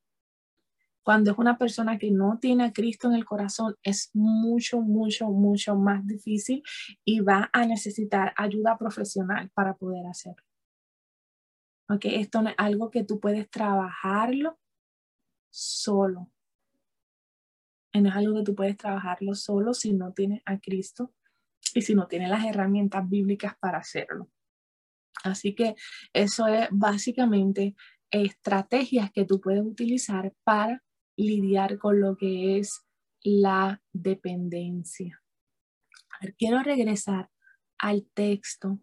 Cuando 1.04 1.32
es 1.32 1.38
una 1.38 1.58
persona 1.58 1.98
que 1.98 2.10
no 2.10 2.38
tiene 2.40 2.64
a 2.64 2.72
Cristo 2.72 3.08
en 3.08 3.14
el 3.14 3.26
corazón, 3.26 3.76
es 3.82 4.10
mucho, 4.14 4.80
mucho, 4.80 5.28
mucho 5.28 5.76
más 5.76 6.04
difícil 6.06 6.62
y 7.04 7.20
va 7.20 7.50
a 7.52 7.66
necesitar 7.66 8.32
ayuda 8.38 8.78
profesional 8.78 9.50
para 9.50 9.74
poder 9.74 10.06
hacerlo. 10.06 10.42
Ok, 11.90 12.06
esto 12.06 12.40
no 12.40 12.48
es 12.48 12.54
algo 12.56 12.90
que 12.90 13.04
tú 13.04 13.20
puedes 13.20 13.50
trabajarlo 13.50 14.58
solo. 15.50 16.32
No 17.92 18.08
es 18.08 18.16
algo 18.16 18.38
que 18.38 18.44
tú 18.44 18.54
puedes 18.54 18.78
trabajarlo 18.78 19.34
solo 19.34 19.74
si 19.74 19.92
no 19.92 20.14
tienes 20.14 20.40
a 20.46 20.58
Cristo 20.58 21.12
y 21.74 21.82
si 21.82 21.94
no 21.94 22.06
tiene 22.06 22.28
las 22.28 22.46
herramientas 22.46 23.06
bíblicas 23.06 23.56
para 23.58 23.76
hacerlo. 23.78 24.30
Así 25.22 25.54
que 25.54 25.74
eso 26.14 26.46
es 26.46 26.68
básicamente 26.72 27.76
estrategias 28.10 29.12
que 29.12 29.26
tú 29.26 29.38
puedes 29.40 29.62
utilizar 29.62 30.32
para 30.44 30.82
lidiar 31.16 31.78
con 31.78 32.00
lo 32.00 32.16
que 32.16 32.58
es 32.58 32.84
la 33.22 33.82
dependencia. 33.92 35.22
quiero 36.38 36.62
regresar 36.62 37.30
al 37.78 38.06
texto, 38.14 38.80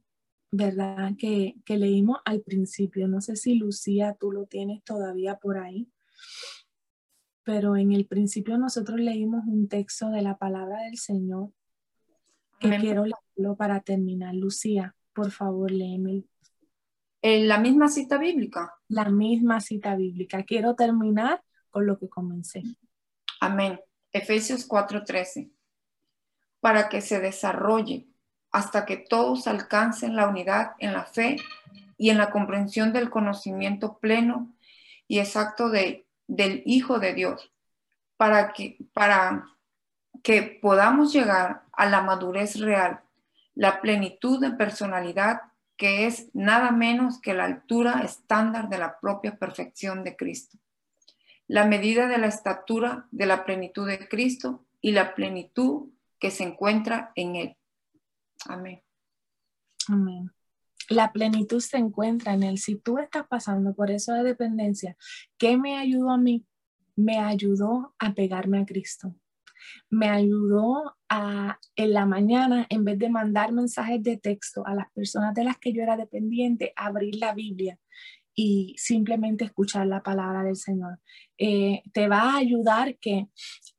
¿verdad? 0.52 1.14
Que, 1.18 1.56
que 1.66 1.78
leímos 1.78 2.20
al 2.26 2.42
principio. 2.42 3.08
No 3.08 3.22
sé 3.22 3.36
si 3.36 3.56
Lucía, 3.56 4.16
tú 4.20 4.32
lo 4.32 4.46
tienes 4.46 4.84
todavía 4.84 5.38
por 5.38 5.58
ahí 5.58 5.90
pero 7.44 7.76
en 7.76 7.92
el 7.92 8.06
principio 8.06 8.58
nosotros 8.58 9.00
leímos 9.00 9.46
un 9.48 9.68
texto 9.68 10.10
de 10.10 10.22
la 10.22 10.38
palabra 10.38 10.84
del 10.84 10.98
Señor 10.98 11.50
que 12.60 12.70
quiero 12.78 13.06
leerlo 13.06 13.56
para 13.56 13.80
terminar. 13.82 14.36
Lucía, 14.36 14.96
por 15.14 15.32
favor, 15.32 15.72
léeme. 15.72 16.26
¿En 17.24 17.48
la 17.48 17.60
misma 17.60 17.88
cita 17.88 18.20
bíblica? 18.20 18.72
La 18.88 19.10
misma 19.10 19.60
cita 19.60 19.96
bíblica. 19.96 20.44
Quiero 20.44 20.76
terminar 20.76 21.42
con 21.72 21.88
lo 21.88 21.98
que 21.98 22.10
comencé. 22.10 22.64
Amén. 23.40 23.80
Efesios 24.12 24.68
4:13. 24.68 25.50
Para 26.60 26.90
que 26.90 27.02
se 27.02 27.20
desarrolle 27.20 28.08
hasta 28.52 28.86
que 28.86 28.98
todos 28.98 29.48
alcancen 29.48 30.16
la 30.16 30.28
unidad 30.28 30.74
en 30.80 30.94
la 30.94 31.06
fe 31.06 31.38
y 31.98 32.10
en 32.10 32.18
la 32.18 32.30
comprensión 32.30 32.94
del 32.94 33.10
conocimiento 33.10 33.98
pleno 33.98 34.54
y 35.08 35.20
exacto 35.20 35.70
de, 35.70 36.06
del 36.28 36.62
Hijo 36.66 37.00
de 37.00 37.14
Dios, 37.14 37.52
para 38.18 38.52
que, 38.54 38.78
para 38.94 39.46
que 40.22 40.60
podamos 40.62 41.14
llegar 41.14 41.64
a 41.72 41.86
la 41.86 42.02
madurez 42.02 42.60
real, 42.60 43.02
la 43.56 43.82
plenitud 43.82 44.40
de 44.40 44.52
personalidad 44.52 45.42
que 45.78 46.06
es 46.06 46.30
nada 46.34 46.72
menos 46.72 47.20
que 47.20 47.34
la 47.34 47.46
altura 47.46 48.02
estándar 48.04 48.70
de 48.70 48.78
la 48.78 49.00
propia 49.00 49.38
perfección 49.38 50.04
de 50.04 50.16
Cristo. 50.16 50.60
La 51.52 51.66
medida 51.66 52.08
de 52.08 52.18
la 52.18 52.28
estatura 52.28 53.10
de 53.12 53.26
la 53.26 53.44
plenitud 53.44 53.86
de 53.86 54.08
Cristo 54.08 54.66
y 54.80 54.94
la 54.94 55.14
plenitud 55.14 55.90
que 56.18 56.32
se 56.32 56.46
encuentra 56.46 57.12
en 57.14 57.36
Él. 57.36 57.58
Amén. 58.46 58.82
Amén. 59.90 60.32
La 60.88 61.12
plenitud 61.12 61.60
se 61.60 61.76
encuentra 61.76 62.36
en 62.36 62.44
Él. 62.44 62.58
Si 62.58 62.78
tú 62.78 63.00
estás 63.00 63.28
pasando 63.28 63.74
por 63.76 63.92
eso 63.92 64.14
de 64.14 64.24
dependencia, 64.24 64.96
¿qué 65.38 65.58
me 65.58 65.78
ayudó 65.78 66.12
a 66.12 66.18
mí? 66.18 66.46
Me 66.96 67.20
ayudó 67.20 67.96
a 68.00 68.14
pegarme 68.14 68.62
a 68.62 68.66
Cristo 68.66 69.14
me 69.90 70.10
ayudó 70.10 70.98
a 71.10 71.60
en 71.76 71.94
la 71.94 72.06
mañana, 72.06 72.66
en 72.70 72.84
vez 72.84 72.98
de 72.98 73.10
mandar 73.10 73.52
mensajes 73.52 74.02
de 74.02 74.18
texto 74.18 74.66
a 74.66 74.76
las 74.76 74.92
personas 74.92 75.34
de 75.34 75.44
las 75.44 75.58
que 75.58 75.74
yo 75.74 75.84
era 75.84 75.98
dependiente, 75.98 76.74
abrir 76.76 77.16
la 77.16 77.34
Biblia 77.34 77.78
y 78.36 78.76
simplemente 78.78 79.46
escuchar 79.46 79.88
la 79.88 80.02
palabra 80.04 80.44
del 80.44 80.56
Señor. 80.56 81.00
Eh, 81.38 81.84
te 81.94 82.08
va 82.08 82.34
a 82.34 82.38
ayudar 82.38 82.98
que 82.98 83.28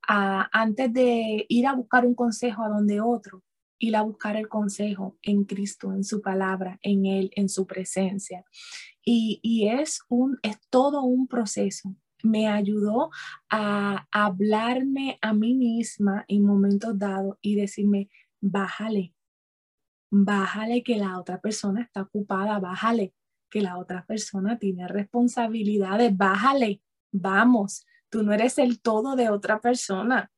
antes 0.06 0.92
de 0.92 1.46
ir 1.48 1.66
a 1.66 1.74
buscar 1.74 2.04
un 2.04 2.14
consejo 2.14 2.62
a 2.62 2.68
donde 2.68 3.00
otro, 3.00 3.42
ir 3.78 3.96
a 3.96 4.02
buscar 4.02 4.36
el 4.36 4.48
consejo 4.48 5.18
en 5.22 5.44
Cristo, 5.44 5.92
en 5.92 6.04
su 6.04 6.20
palabra, 6.20 6.78
en 6.82 7.06
Él, 7.06 7.30
en 7.34 7.48
su 7.48 7.66
presencia. 7.66 8.44
Y, 9.04 9.40
y 9.42 9.68
es, 9.68 10.00
un, 10.08 10.38
es 10.42 10.58
todo 10.70 11.02
un 11.02 11.26
proceso 11.26 11.94
me 12.22 12.46
ayudó 12.46 13.10
a 13.50 14.06
hablarme 14.12 15.18
a 15.20 15.32
mí 15.34 15.54
misma 15.54 16.24
en 16.28 16.44
momentos 16.44 16.96
dados 16.98 17.36
y 17.40 17.56
decirme, 17.56 18.10
bájale, 18.40 19.14
bájale 20.10 20.82
que 20.82 20.96
la 20.96 21.18
otra 21.18 21.40
persona 21.40 21.82
está 21.82 22.02
ocupada, 22.02 22.60
bájale 22.60 23.12
que 23.52 23.60
la 23.60 23.76
otra 23.76 24.06
persona 24.06 24.58
tiene 24.58 24.88
responsabilidades, 24.88 26.16
bájale, 26.16 26.80
vamos, 27.12 27.84
tú 28.08 28.22
no 28.22 28.32
eres 28.32 28.56
el 28.56 28.80
todo 28.80 29.14
de 29.14 29.28
otra 29.28 29.60
persona, 29.60 30.32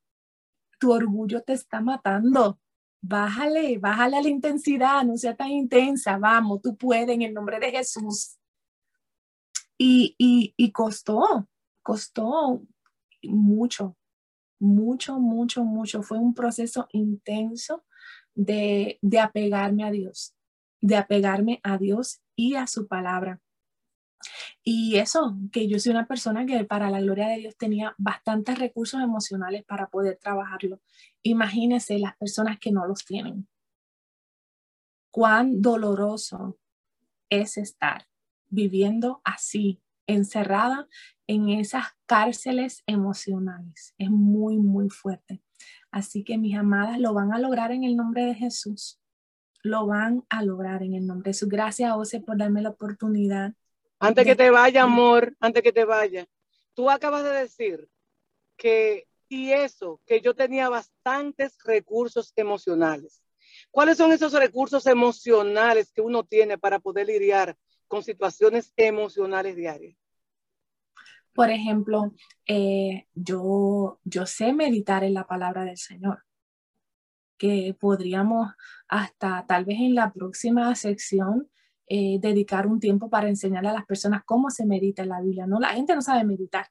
tu 0.80 0.92
orgullo 0.92 1.40
te 1.42 1.52
está 1.52 1.80
matando. 1.80 2.60
Bájale, 3.00 3.78
bájale 3.78 4.20
la 4.20 4.28
intensidad, 4.28 5.04
no 5.04 5.16
sea 5.16 5.36
tan 5.36 5.50
intensa, 5.50 6.18
vamos, 6.18 6.60
tú 6.60 6.76
puedes 6.76 7.08
en 7.08 7.22
el 7.22 7.32
nombre 7.32 7.60
de 7.60 7.70
Jesús. 7.70 8.36
Y, 9.78 10.16
y, 10.18 10.52
y 10.56 10.72
costó, 10.72 11.48
costó 11.82 12.62
mucho, 13.22 13.96
mucho, 14.58 15.20
mucho, 15.20 15.62
mucho. 15.64 16.02
Fue 16.02 16.18
un 16.18 16.34
proceso 16.34 16.88
intenso 16.90 17.84
de, 18.34 18.98
de 19.02 19.20
apegarme 19.20 19.84
a 19.84 19.92
Dios, 19.92 20.34
de 20.84 20.96
apegarme 20.96 21.60
a 21.62 21.78
Dios 21.78 22.20
y 22.36 22.56
a 22.56 22.66
su 22.66 22.86
palabra. 22.86 23.40
Y 24.62 24.96
eso, 24.96 25.34
que 25.50 25.66
yo 25.66 25.78
soy 25.78 25.92
una 25.92 26.06
persona 26.06 26.44
que 26.44 26.62
para 26.64 26.90
la 26.90 27.00
gloria 27.00 27.28
de 27.28 27.38
Dios 27.38 27.56
tenía 27.56 27.94
bastantes 27.96 28.58
recursos 28.58 29.00
emocionales 29.00 29.64
para 29.64 29.88
poder 29.88 30.18
trabajarlo. 30.20 30.82
Imagínense 31.22 31.98
las 31.98 32.14
personas 32.18 32.58
que 32.58 32.70
no 32.70 32.86
los 32.86 33.06
tienen. 33.06 33.48
Cuán 35.10 35.62
doloroso 35.62 36.58
es 37.30 37.56
estar 37.56 38.06
viviendo 38.50 39.22
así, 39.24 39.80
encerrada 40.06 40.86
en 41.26 41.48
esas 41.48 41.86
cárceles 42.04 42.82
emocionales. 42.86 43.94
Es 43.96 44.10
muy, 44.10 44.58
muy 44.58 44.90
fuerte. 44.90 45.42
Así 45.90 46.24
que 46.24 46.36
mis 46.36 46.56
amadas 46.58 46.98
lo 46.98 47.14
van 47.14 47.32
a 47.32 47.38
lograr 47.38 47.72
en 47.72 47.84
el 47.84 47.96
nombre 47.96 48.26
de 48.26 48.34
Jesús. 48.34 49.00
Lo 49.64 49.86
van 49.86 50.24
a 50.28 50.42
lograr 50.42 50.82
en 50.82 50.92
el 50.94 51.06
nombre 51.06 51.30
de 51.30 51.32
Jesús. 51.32 51.48
Gracias, 51.48 51.90
José, 51.90 52.20
por 52.20 52.36
darme 52.36 52.60
la 52.60 52.68
oportunidad. 52.68 53.54
Antes 53.98 54.26
que 54.26 54.36
te 54.36 54.50
vaya, 54.50 54.82
amor, 54.82 55.34
antes 55.40 55.62
que 55.62 55.72
te 55.72 55.86
vaya, 55.86 56.26
tú 56.74 56.90
acabas 56.90 57.24
de 57.24 57.30
decir 57.30 57.88
que, 58.58 59.08
y 59.26 59.52
eso, 59.52 60.02
que 60.04 60.20
yo 60.20 60.34
tenía 60.34 60.68
bastantes 60.68 61.56
recursos 61.64 62.34
emocionales. 62.36 63.22
¿Cuáles 63.70 63.96
son 63.96 64.12
esos 64.12 64.34
recursos 64.34 64.86
emocionales 64.86 65.90
que 65.92 66.02
uno 66.02 66.24
tiene 66.24 66.58
para 66.58 66.78
poder 66.78 67.06
lidiar 67.06 67.56
con 67.88 68.02
situaciones 68.02 68.70
emocionales 68.76 69.56
diarias? 69.56 69.96
Por 71.32 71.48
ejemplo, 71.48 72.12
eh, 72.46 73.06
yo, 73.14 73.98
yo 74.04 74.26
sé 74.26 74.52
meditar 74.52 75.04
en 75.04 75.14
la 75.14 75.26
palabra 75.26 75.64
del 75.64 75.78
Señor, 75.78 76.22
que 77.38 77.76
podríamos 77.78 78.52
hasta 78.88 79.44
tal 79.46 79.64
vez 79.64 79.78
en 79.80 79.94
la 79.94 80.12
próxima 80.12 80.74
sección 80.74 81.48
eh, 81.86 82.18
dedicar 82.20 82.66
un 82.66 82.80
tiempo 82.80 83.10
para 83.10 83.28
enseñarle 83.28 83.68
a 83.68 83.74
las 83.74 83.86
personas 83.86 84.22
cómo 84.24 84.50
se 84.50 84.64
medita 84.64 85.02
en 85.02 85.10
la 85.10 85.20
Biblia. 85.20 85.46
No, 85.46 85.60
la 85.60 85.74
gente 85.74 85.94
no 85.94 86.02
sabe 86.02 86.24
meditar. 86.24 86.66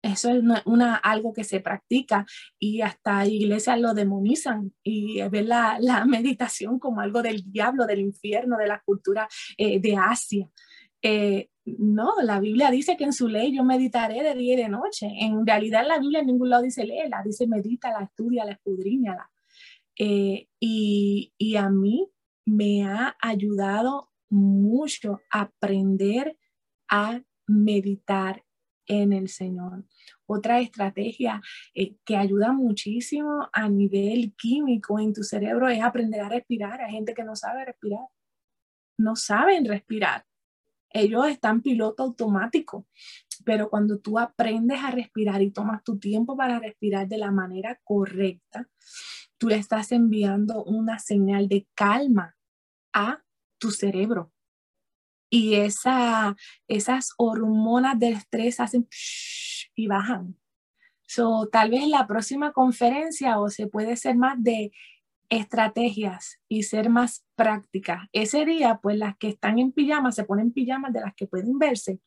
Eso 0.00 0.30
es 0.30 0.42
una, 0.64 0.94
algo 0.94 1.32
que 1.32 1.42
se 1.42 1.58
practica 1.58 2.24
y 2.58 2.82
hasta 2.82 3.26
iglesias 3.26 3.80
lo 3.80 3.94
demonizan 3.94 4.72
y 4.84 5.20
ven 5.28 5.48
la, 5.48 5.78
la 5.80 6.04
meditación 6.04 6.78
como 6.78 7.00
algo 7.00 7.22
del 7.22 7.50
diablo, 7.50 7.86
del 7.86 8.00
infierno, 8.00 8.56
de 8.56 8.68
la 8.68 8.80
cultura 8.84 9.28
eh, 9.56 9.80
de 9.80 9.96
Asia. 9.96 10.48
Eh, 11.02 11.48
no, 11.64 12.14
la 12.22 12.40
Biblia 12.40 12.70
dice 12.70 12.96
que 12.96 13.04
en 13.04 13.12
su 13.12 13.28
ley 13.28 13.54
yo 13.54 13.64
meditaré 13.64 14.22
de 14.22 14.34
día 14.34 14.54
y 14.54 14.56
de 14.56 14.68
noche. 14.68 15.08
En 15.20 15.44
realidad 15.46 15.84
la 15.86 15.98
Biblia 15.98 16.20
en 16.20 16.26
ningún 16.26 16.50
lado 16.50 16.62
dice 16.62 16.84
léela, 16.84 17.22
dice 17.24 17.46
medítala, 17.46 18.04
estudiala, 18.04 18.52
escudriñala. 18.52 19.30
Eh, 19.98 20.48
y, 20.60 21.32
y 21.36 21.56
a 21.56 21.68
mí 21.70 22.08
me 22.44 22.84
ha 22.84 23.16
ayudado 23.20 24.10
mucho 24.30 25.20
aprender 25.30 26.38
a 26.88 27.22
meditar 27.46 28.44
en 28.86 29.12
el 29.12 29.28
Señor. 29.28 29.84
Otra 30.26 30.60
estrategia 30.60 31.40
eh, 31.74 31.96
que 32.04 32.16
ayuda 32.16 32.52
muchísimo 32.52 33.48
a 33.52 33.68
nivel 33.68 34.34
químico 34.34 34.98
en 34.98 35.12
tu 35.12 35.22
cerebro 35.22 35.68
es 35.68 35.82
aprender 35.82 36.22
a 36.22 36.28
respirar. 36.28 36.80
Hay 36.80 36.92
gente 36.92 37.14
que 37.14 37.24
no 37.24 37.36
sabe 37.36 37.66
respirar, 37.66 38.06
no 38.98 39.14
saben 39.14 39.64
respirar. 39.66 40.24
Ellos 40.90 41.28
están 41.28 41.60
piloto 41.60 42.02
automático, 42.02 42.86
pero 43.44 43.68
cuando 43.68 43.98
tú 43.98 44.18
aprendes 44.18 44.80
a 44.82 44.90
respirar 44.90 45.42
y 45.42 45.50
tomas 45.50 45.84
tu 45.84 45.98
tiempo 45.98 46.34
para 46.34 46.58
respirar 46.58 47.06
de 47.06 47.18
la 47.18 47.30
manera 47.30 47.78
correcta, 47.84 48.66
tú 49.38 49.48
le 49.48 49.56
estás 49.56 49.92
enviando 49.92 50.64
una 50.64 50.98
señal 50.98 51.48
de 51.48 51.66
calma 51.74 52.36
a 52.92 53.22
tu 53.58 53.70
cerebro 53.70 54.32
y 55.30 55.54
esa, 55.56 56.36
esas 56.68 57.10
hormonas 57.16 57.98
del 57.98 58.14
estrés 58.14 58.60
hacen 58.60 58.88
y 59.74 59.86
bajan. 59.86 60.36
So, 61.06 61.48
tal 61.50 61.70
vez 61.70 61.86
la 61.88 62.06
próxima 62.06 62.52
conferencia 62.52 63.38
o 63.38 63.48
se 63.48 63.66
puede 63.66 63.96
ser 63.96 64.16
más 64.16 64.42
de 64.42 64.72
estrategias 65.30 66.40
y 66.48 66.62
ser 66.62 66.88
más 66.88 67.26
prácticas. 67.34 68.08
Ese 68.12 68.44
día, 68.44 68.78
pues 68.82 68.96
las 68.96 69.16
que 69.18 69.28
están 69.28 69.58
en 69.58 69.72
pijama 69.72 70.10
se 70.12 70.24
ponen 70.24 70.52
pijamas 70.52 70.92
de 70.92 71.00
las 71.00 71.14
que 71.14 71.26
pueden 71.26 71.58
verse 71.58 72.00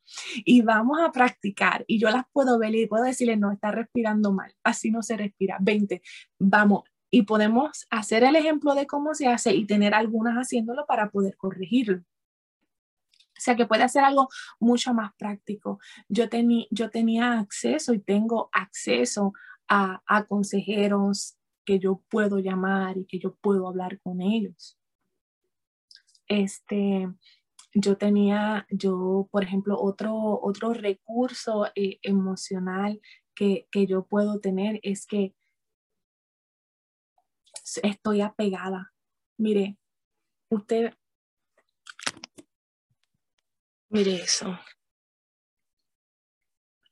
y 0.43 0.61
vamos 0.61 0.99
a 1.01 1.11
practicar 1.11 1.83
y 1.87 1.99
yo 1.99 2.09
las 2.09 2.25
puedo 2.31 2.57
ver 2.57 2.73
y 2.75 2.87
puedo 2.87 3.03
decirle, 3.03 3.37
no, 3.37 3.51
está 3.51 3.71
respirando 3.71 4.31
mal, 4.33 4.53
así 4.63 4.91
no 4.91 5.03
se 5.03 5.17
respira. 5.17 5.57
20, 5.61 6.01
vamos. 6.39 6.90
Y 7.11 7.23
podemos 7.23 7.85
hacer 7.89 8.23
el 8.23 8.35
ejemplo 8.35 8.73
de 8.73 8.87
cómo 8.87 9.13
se 9.13 9.27
hace 9.27 9.53
y 9.53 9.65
tener 9.65 9.93
algunas 9.93 10.35
haciéndolo 10.35 10.85
para 10.85 11.11
poder 11.11 11.35
corregirlo. 11.37 12.03
O 13.41 13.43
sea 13.43 13.55
que 13.55 13.65
puede 13.65 13.83
hacer 13.83 14.03
algo 14.03 14.29
mucho 14.59 14.93
más 14.93 15.13
práctico. 15.17 15.79
Yo, 16.07 16.25
yo 16.69 16.89
tenía 16.89 17.39
acceso 17.39 17.93
y 17.93 17.99
tengo 17.99 18.49
acceso 18.53 19.33
a, 19.67 20.01
a 20.05 20.25
consejeros 20.25 21.37
que 21.65 21.79
yo 21.79 22.03
puedo 22.09 22.39
llamar 22.39 22.97
y 22.97 23.05
que 23.05 23.19
yo 23.19 23.35
puedo 23.35 23.67
hablar 23.67 23.99
con 24.01 24.21
ellos. 24.21 24.77
Este, 26.27 27.09
yo 27.73 27.97
tenía, 27.97 28.65
yo, 28.69 29.27
por 29.31 29.43
ejemplo, 29.43 29.77
otro, 29.79 30.39
otro 30.41 30.73
recurso 30.73 31.67
eh, 31.75 31.99
emocional 32.01 33.01
que, 33.35 33.67
que, 33.71 33.87
yo 33.87 34.05
puedo 34.05 34.39
tener 34.39 34.79
es 34.83 35.05
que 35.05 35.33
estoy 37.83 38.21
apegada. 38.21 38.93
Mire, 39.37 39.77
usted, 40.49 40.93
Mire 43.93 44.23
eso. 44.23 44.57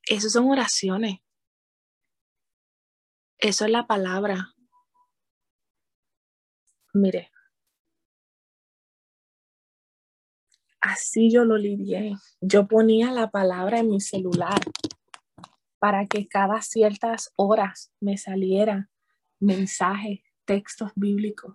Eso 0.06 0.30
son 0.30 0.52
oraciones. 0.52 1.20
Eso 3.38 3.64
es 3.64 3.72
la 3.72 3.88
palabra. 3.88 4.54
Mire. 6.94 7.32
Así 10.82 11.32
yo 11.32 11.46
lo 11.46 11.56
lidié. 11.56 12.18
Yo 12.42 12.68
ponía 12.68 13.14
la 13.14 13.32
palabra 13.32 13.80
en 13.80 13.92
mi 13.92 14.02
celular 14.02 14.60
para 15.80 16.06
que 16.06 16.28
cada 16.28 16.62
ciertas 16.62 17.32
horas 17.38 17.94
me 18.02 18.18
saliera 18.18 18.90
mensajes, 19.40 20.20
textos 20.50 20.92
bíblicos, 20.96 21.54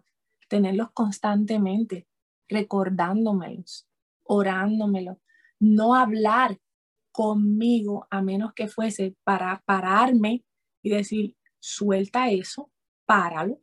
tenerlos 0.49 0.93
constantemente, 0.93 2.07
recordándomelos, 2.49 3.89
orándomelos 4.23 5.17
no 5.59 5.97
hablar 5.97 6.61
conmigo 7.11 8.07
a 8.09 8.23
menos 8.23 8.53
que 8.55 8.69
fuese 8.69 9.17
para 9.25 9.65
pararme 9.67 10.45
y 10.81 10.91
decir, 10.91 11.37
suelta 11.59 12.31
eso, 12.31 12.71
páralo. 13.05 13.61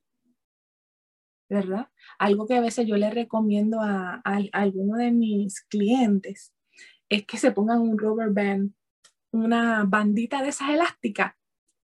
¿Verdad? 1.49 1.87
Algo 2.19 2.45
que 2.45 2.55
a 2.55 2.61
veces 2.61 2.85
yo 2.85 2.97
le 2.97 3.09
recomiendo 3.09 3.79
a, 3.79 4.21
a, 4.25 4.39
algunos 4.51 4.97
de 4.97 5.11
mis 5.11 5.61
clientes 5.61 6.53
es 7.07 7.25
que 7.25 7.37
se 7.37 7.53
pongan 7.53 7.79
un 7.79 7.97
rubber 7.97 8.31
band, 8.31 8.73
una 9.31 9.85
bandita 9.85 10.41
de 10.41 10.49
esas 10.49 10.71
elásticas 10.71 11.35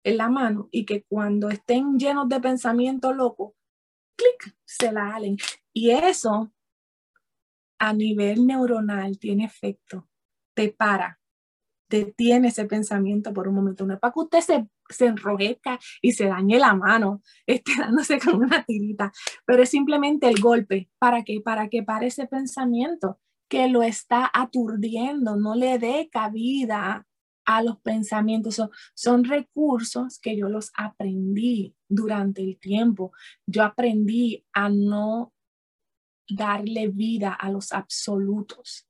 en 0.06 0.18
la 0.18 0.30
mano 0.30 0.70
y 0.72 0.86
que 0.86 1.04
cuando 1.04 1.50
estén 1.50 1.98
llenos 1.98 2.30
de 2.30 2.40
pensamiento 2.40 3.12
loco, 3.12 3.56
clic, 4.16 4.56
se 4.64 4.92
la 4.92 5.14
halen. 5.14 5.36
Y 5.74 5.90
eso 5.90 6.54
a 7.80 7.92
nivel 7.92 8.46
neuronal 8.46 9.18
tiene 9.18 9.46
efecto, 9.46 10.08
te 10.54 10.70
para, 10.70 11.20
detiene 11.90 12.50
ese 12.50 12.66
pensamiento 12.66 13.34
por 13.34 13.48
un 13.48 13.56
momento. 13.56 13.86
No 13.86 13.96
es 13.96 14.00
para 14.00 14.14
que 14.14 14.20
usted 14.20 14.42
se, 14.42 14.70
se 14.90 15.08
enrojezca 15.08 15.80
y 16.04 16.12
se 16.12 16.28
dañe 16.28 16.60
la 16.60 16.76
mano, 16.76 17.24
esté 17.48 17.72
dándose 17.80 18.20
con 18.20 18.36
una 18.36 18.64
tirita, 18.64 19.12
pero 19.44 19.64
es 19.64 19.70
simplemente 19.70 20.30
el 20.30 20.40
golpe. 20.40 20.88
¿Para 21.00 21.24
qué? 21.24 21.42
Para 21.42 21.68
que 21.68 21.82
pare 21.82 22.08
ese 22.08 22.28
pensamiento 22.28 23.20
que 23.50 23.68
lo 23.70 23.82
está 23.82 24.30
aturdiendo, 24.32 25.36
no 25.36 25.56
le 25.56 25.80
dé 25.80 26.10
cabida 26.12 27.08
a 27.46 27.64
los 27.64 27.80
pensamientos. 27.80 28.62
Son, 28.94 29.24
recursos 29.24 30.20
que 30.20 30.36
yo 30.36 30.50
los 30.50 30.72
aprendí 30.76 31.76
durante 31.88 32.42
el 32.42 32.58
tiempo. 32.58 33.12
Yo 33.46 33.64
aprendí 33.64 34.46
a 34.54 34.70
no 34.70 35.34
darle 36.28 36.88
vida 36.88 37.34
a 37.34 37.50
los 37.52 37.72
absolutos. 37.72 38.88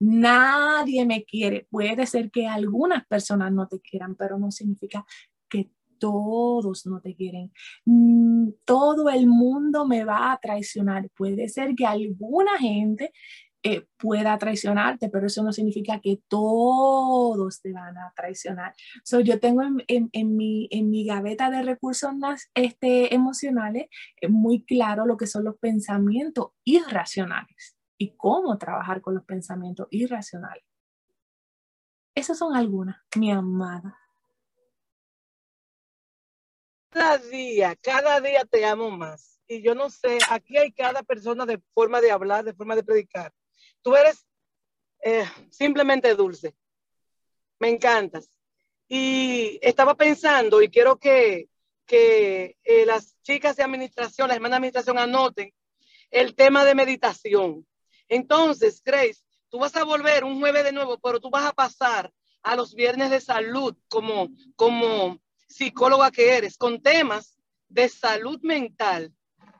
Nadie 0.00 1.06
me 1.06 1.24
quiere. 1.24 1.66
Puede 1.70 2.06
ser 2.06 2.30
que 2.30 2.46
algunas 2.46 3.06
personas 3.06 3.52
no 3.52 3.66
te 3.66 3.80
quieran, 3.80 4.14
pero 4.14 4.38
no 4.38 4.50
significa 4.50 5.04
que 5.48 5.70
todos 5.98 6.86
no 6.86 7.00
te 7.00 7.14
quieren. 7.14 7.52
Mm, 7.84 8.50
todo 8.64 9.10
el 9.10 9.26
mundo 9.26 9.86
me 9.86 10.04
va 10.04 10.32
a 10.32 10.38
traicionar. 10.38 11.10
Puede 11.10 11.48
ser 11.48 11.74
que 11.74 11.86
alguna 11.86 12.58
gente 12.58 13.12
eh, 13.64 13.86
pueda 13.96 14.38
traicionarte, 14.38 15.08
pero 15.08 15.26
eso 15.26 15.42
no 15.42 15.52
significa 15.52 16.00
que 16.00 16.20
todos 16.28 17.60
te 17.60 17.72
van 17.72 17.98
a 17.98 18.12
traicionar. 18.14 18.72
So, 19.02 19.18
yo 19.18 19.40
tengo 19.40 19.62
en, 19.62 20.10
en, 20.12 20.36
mi, 20.36 21.04
gaveta 21.04 21.50
de 21.50 21.62
recursos 21.62 22.12
este, 22.54 23.12
emocionales 23.14 23.86
eh, 24.20 24.28
muy 24.28 24.64
claro 24.64 25.06
lo 25.06 25.16
que 25.16 25.26
son 25.26 25.42
los 25.44 25.56
pensamientos 25.58 26.52
irracionales 26.64 27.76
y 27.98 28.14
cómo 28.16 28.56
trabajar 28.58 29.00
con 29.00 29.14
los 29.14 29.24
pensamientos 29.24 29.88
irracionales. 29.90 30.64
Esas 32.14 32.38
son 32.38 32.54
algunas, 32.54 32.96
mi 33.16 33.32
amada. 33.32 33.98
Cada 36.90 37.18
día, 37.18 37.76
cada 37.76 38.20
día 38.20 38.44
te 38.44 38.64
amo 38.64 38.90
más. 38.90 39.40
Y 39.48 39.62
yo 39.62 39.74
no 39.74 39.90
sé, 39.90 40.18
aquí 40.30 40.56
hay 40.56 40.72
cada 40.72 41.02
persona 41.02 41.44
de 41.44 41.60
forma 41.74 42.00
de 42.00 42.10
hablar, 42.10 42.44
de 42.44 42.54
forma 42.54 42.76
de 42.76 42.84
predicar. 42.84 43.32
Tú 43.82 43.96
eres 43.96 44.26
eh, 45.02 45.24
simplemente 45.50 46.14
dulce. 46.14 46.54
Me 47.58 47.68
encantas. 47.68 48.28
Y 48.88 49.58
estaba 49.62 49.94
pensando, 49.94 50.62
y 50.62 50.70
quiero 50.70 50.98
que, 50.98 51.48
que 51.86 52.56
eh, 52.64 52.86
las 52.86 53.20
chicas 53.22 53.56
de 53.56 53.62
administración, 53.62 54.28
las 54.28 54.36
hermanas 54.36 54.52
de 54.52 54.56
administración 54.56 54.98
anoten 54.98 55.52
el 56.10 56.34
tema 56.34 56.64
de 56.64 56.74
meditación. 56.74 57.66
Entonces, 58.08 58.82
Grace, 58.82 59.22
tú 59.50 59.58
vas 59.58 59.76
a 59.76 59.84
volver 59.84 60.24
un 60.24 60.40
jueves 60.40 60.64
de 60.64 60.72
nuevo, 60.72 60.98
pero 60.98 61.20
tú 61.20 61.30
vas 61.30 61.44
a 61.44 61.52
pasar 61.52 62.12
a 62.42 62.56
los 62.56 62.74
viernes 62.74 63.10
de 63.10 63.20
salud 63.20 63.76
como, 63.88 64.28
como 64.56 65.20
psicóloga 65.48 66.10
que 66.10 66.36
eres, 66.36 66.56
con 66.56 66.80
temas 66.80 67.36
de 67.68 67.88
salud 67.88 68.40
mental. 68.42 69.12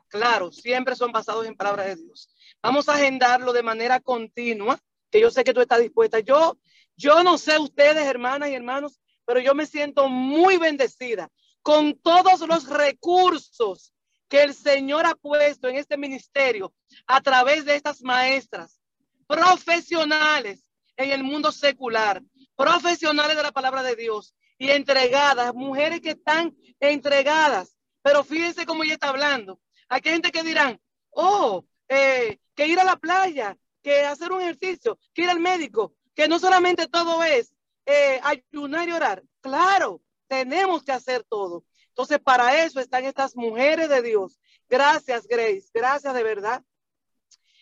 Claro, 0.07 0.51
siempre 0.51 0.95
son 0.95 1.11
basados 1.11 1.45
en 1.45 1.55
palabras 1.55 1.85
de 1.87 1.95
Dios. 1.97 2.29
Vamos 2.61 2.89
a 2.89 2.95
agendarlo 2.95 3.53
de 3.53 3.63
manera 3.63 3.99
continua, 3.99 4.79
que 5.09 5.21
yo 5.21 5.31
sé 5.31 5.43
que 5.43 5.53
tú 5.53 5.61
estás 5.61 5.79
dispuesta. 5.79 6.19
Yo, 6.19 6.57
yo 6.97 7.23
no 7.23 7.37
sé 7.37 7.57
ustedes, 7.57 8.05
hermanas 8.05 8.49
y 8.49 8.55
hermanos, 8.55 8.99
pero 9.25 9.39
yo 9.39 9.55
me 9.55 9.65
siento 9.65 10.09
muy 10.09 10.57
bendecida 10.57 11.29
con 11.61 11.97
todos 11.99 12.41
los 12.41 12.67
recursos 12.67 13.93
que 14.27 14.43
el 14.43 14.53
Señor 14.53 15.05
ha 15.05 15.15
puesto 15.15 15.67
en 15.67 15.75
este 15.75 15.97
ministerio 15.97 16.73
a 17.07 17.21
través 17.21 17.65
de 17.65 17.75
estas 17.75 18.01
maestras 18.01 18.79
profesionales 19.27 20.63
en 20.97 21.11
el 21.11 21.23
mundo 21.23 21.51
secular, 21.51 22.21
profesionales 22.55 23.37
de 23.37 23.43
la 23.43 23.51
palabra 23.51 23.83
de 23.83 23.95
Dios 23.95 24.35
y 24.57 24.69
entregadas, 24.69 25.53
mujeres 25.53 26.01
que 26.01 26.11
están 26.11 26.55
entregadas. 26.79 27.75
Pero 28.01 28.23
fíjense 28.23 28.65
cómo 28.65 28.83
ella 28.83 28.93
está 28.93 29.09
hablando. 29.09 29.59
Hay 29.87 30.01
gente 30.03 30.31
que 30.31 30.43
dirán, 30.43 30.79
oh, 31.11 31.65
eh, 31.87 32.39
que 32.59 32.67
ir 32.67 32.77
a 32.77 32.83
la 32.83 32.97
playa, 32.97 33.57
que 33.81 34.01
hacer 34.01 34.33
un 34.33 34.41
ejercicio, 34.41 34.99
que 35.13 35.21
ir 35.21 35.29
al 35.29 35.39
médico, 35.39 35.93
que 36.13 36.27
no 36.27 36.39
solamente 36.39 36.89
todo 36.89 37.23
es 37.23 37.55
eh, 37.85 38.19
ayunar 38.21 38.89
y 38.89 38.91
orar. 38.91 39.23
Claro, 39.39 40.01
tenemos 40.27 40.83
que 40.83 40.91
hacer 40.91 41.23
todo. 41.23 41.63
Entonces, 41.87 42.19
para 42.19 42.61
eso 42.65 42.81
están 42.81 43.05
estas 43.05 43.33
mujeres 43.37 43.87
de 43.87 44.01
Dios. 44.01 44.37
Gracias, 44.67 45.25
Grace. 45.25 45.69
Gracias 45.73 46.13
de 46.13 46.21
verdad. 46.21 46.61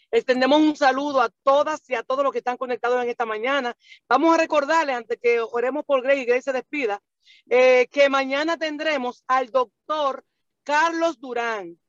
Extendemos 0.10 0.62
un 0.62 0.76
saludo 0.76 1.22
a 1.22 1.30
todas 1.44 1.88
y 1.88 1.94
a 1.94 2.02
todos 2.02 2.24
los 2.24 2.32
que 2.32 2.40
están 2.40 2.58
conectados 2.58 3.04
en 3.04 3.08
esta 3.12 3.28
mañana. 3.28 3.78
Vamos 4.10 4.34
a 4.34 4.40
recordarles, 4.40 4.96
antes 4.96 5.20
que 5.22 5.40
oremos 5.40 5.86
por 5.86 6.02
Grace 6.02 6.22
y 6.22 6.26
Grace 6.26 6.42
se 6.42 6.54
despida, 6.54 7.04
eh, 7.52 7.88
que 7.92 8.10
mañana 8.10 8.58
tendremos 8.58 9.24
al 9.28 9.52
doctor 9.52 10.26
Carlos 10.64 11.20
Durán, 11.20 11.80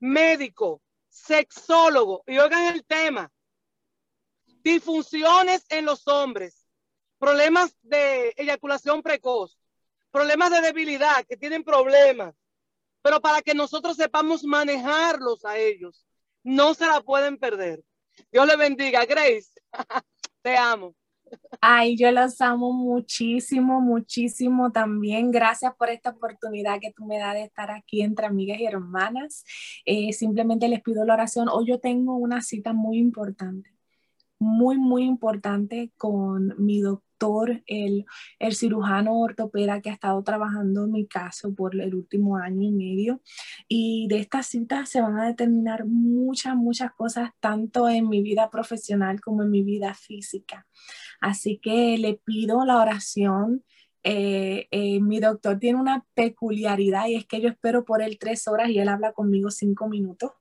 médico, 0.00 0.82
sexólogo. 1.26 2.22
Y 2.26 2.38
oigan 2.38 2.74
el 2.74 2.84
tema, 2.84 3.30
disfunciones 4.62 5.64
en 5.68 5.84
los 5.84 6.06
hombres, 6.08 6.66
problemas 7.18 7.74
de 7.82 8.34
eyaculación 8.36 9.02
precoz, 9.02 9.58
problemas 10.10 10.50
de 10.50 10.60
debilidad, 10.60 11.24
que 11.26 11.36
tienen 11.36 11.64
problemas, 11.64 12.34
pero 13.02 13.20
para 13.20 13.42
que 13.42 13.54
nosotros 13.54 13.96
sepamos 13.96 14.44
manejarlos 14.44 15.44
a 15.44 15.58
ellos, 15.58 16.06
no 16.42 16.74
se 16.74 16.86
la 16.86 17.00
pueden 17.00 17.38
perder. 17.38 17.82
Dios 18.30 18.46
le 18.46 18.56
bendiga, 18.56 19.04
Grace. 19.04 19.50
Te 20.42 20.56
amo. 20.56 20.94
Ay, 21.60 21.96
yo 21.96 22.10
los 22.12 22.40
amo 22.40 22.72
muchísimo, 22.72 23.80
muchísimo 23.80 24.70
también. 24.70 25.30
Gracias 25.30 25.74
por 25.76 25.90
esta 25.90 26.10
oportunidad 26.10 26.78
que 26.80 26.92
tú 26.92 27.04
me 27.04 27.18
das 27.18 27.34
de 27.34 27.44
estar 27.44 27.70
aquí 27.70 28.02
entre 28.02 28.26
amigas 28.26 28.60
y 28.60 28.66
hermanas. 28.66 29.44
Eh, 29.84 30.12
simplemente 30.12 30.68
les 30.68 30.82
pido 30.82 31.04
la 31.04 31.14
oración. 31.14 31.48
Hoy 31.48 31.66
yo 31.66 31.80
tengo 31.80 32.16
una 32.16 32.42
cita 32.42 32.72
muy 32.72 32.98
importante, 32.98 33.70
muy, 34.38 34.78
muy 34.78 35.04
importante 35.04 35.92
con 35.96 36.54
mi 36.58 36.80
doctor 36.80 37.08
el, 37.66 38.06
el 38.38 38.54
cirujano 38.54 39.18
ortopeda 39.20 39.80
que 39.80 39.90
ha 39.90 39.92
estado 39.92 40.22
trabajando 40.22 40.84
en 40.84 40.92
mi 40.92 41.06
caso 41.06 41.54
por 41.54 41.74
el 41.74 41.94
último 41.94 42.36
año 42.36 42.62
y 42.62 42.70
medio. 42.70 43.20
Y 43.68 44.06
de 44.08 44.18
esta 44.18 44.42
cita 44.42 44.86
se 44.86 45.00
van 45.00 45.18
a 45.18 45.26
determinar 45.26 45.84
muchas, 45.86 46.56
muchas 46.56 46.92
cosas, 46.92 47.30
tanto 47.40 47.88
en 47.88 48.08
mi 48.08 48.22
vida 48.22 48.50
profesional 48.50 49.20
como 49.20 49.42
en 49.42 49.50
mi 49.50 49.62
vida 49.62 49.94
física. 49.94 50.66
Así 51.20 51.58
que 51.58 51.98
le 51.98 52.14
pido 52.14 52.64
la 52.64 52.80
oración. 52.80 53.64
Eh, 54.04 54.68
eh, 54.70 55.00
mi 55.00 55.18
doctor 55.20 55.58
tiene 55.58 55.80
una 55.80 56.06
peculiaridad 56.14 57.08
y 57.08 57.16
es 57.16 57.26
que 57.26 57.40
yo 57.40 57.48
espero 57.48 57.84
por 57.84 58.00
él 58.00 58.18
tres 58.18 58.46
horas 58.46 58.70
y 58.70 58.78
él 58.78 58.88
habla 58.88 59.12
conmigo 59.12 59.50
cinco 59.50 59.88
minutos 59.88 60.32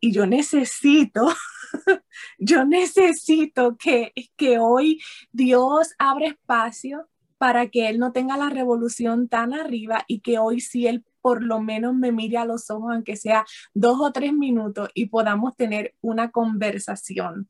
y 0.00 0.12
yo 0.12 0.26
necesito, 0.26 1.28
yo 2.38 2.64
necesito 2.64 3.76
que, 3.76 4.12
que 4.36 4.58
hoy 4.58 5.00
Dios 5.32 5.94
abra 5.98 6.28
espacio 6.28 7.08
para 7.38 7.68
que 7.68 7.88
Él 7.88 7.98
no 7.98 8.12
tenga 8.12 8.36
la 8.36 8.50
revolución 8.50 9.28
tan 9.28 9.54
arriba 9.54 10.04
y 10.06 10.20
que 10.20 10.38
hoy 10.38 10.60
sí 10.60 10.86
Él 10.86 11.04
por 11.22 11.42
lo 11.42 11.60
menos 11.60 11.94
me 11.94 12.12
mire 12.12 12.38
a 12.38 12.44
los 12.44 12.70
ojos, 12.70 12.92
aunque 12.92 13.16
sea 13.16 13.44
dos 13.74 13.98
o 14.00 14.12
tres 14.12 14.32
minutos, 14.32 14.90
y 14.94 15.06
podamos 15.06 15.56
tener 15.56 15.94
una 16.00 16.30
conversación. 16.30 17.48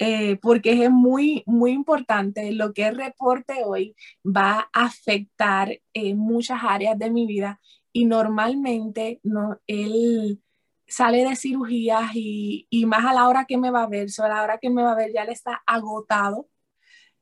Eh, 0.00 0.38
porque 0.40 0.84
es 0.84 0.90
muy, 0.90 1.42
muy 1.46 1.72
importante. 1.72 2.52
Lo 2.52 2.72
que 2.72 2.90
reporte 2.92 3.64
hoy 3.64 3.96
va 4.24 4.68
a 4.72 4.84
afectar 4.84 5.76
eh, 5.92 6.14
muchas 6.14 6.60
áreas 6.62 6.96
de 6.98 7.10
mi 7.10 7.26
vida 7.26 7.60
y 7.92 8.04
normalmente 8.04 9.18
no, 9.24 9.58
él, 9.66 10.40
sale 10.88 11.24
de 11.24 11.36
cirugías 11.36 12.10
y, 12.14 12.66
más 12.86 13.04
a 13.04 13.14
la 13.14 13.28
hora 13.28 13.44
que 13.46 13.58
me 13.58 13.70
va 13.70 13.84
a 13.84 13.88
ver, 13.88 14.08
a 14.18 14.28
la 14.28 14.42
hora 14.42 14.58
que 14.58 14.70
me 14.70 14.82
va 14.82 14.92
a 14.92 14.96
ver 14.96 15.12
ya 15.12 15.24
le 15.24 15.32
está 15.32 15.62
agotado 15.66 16.48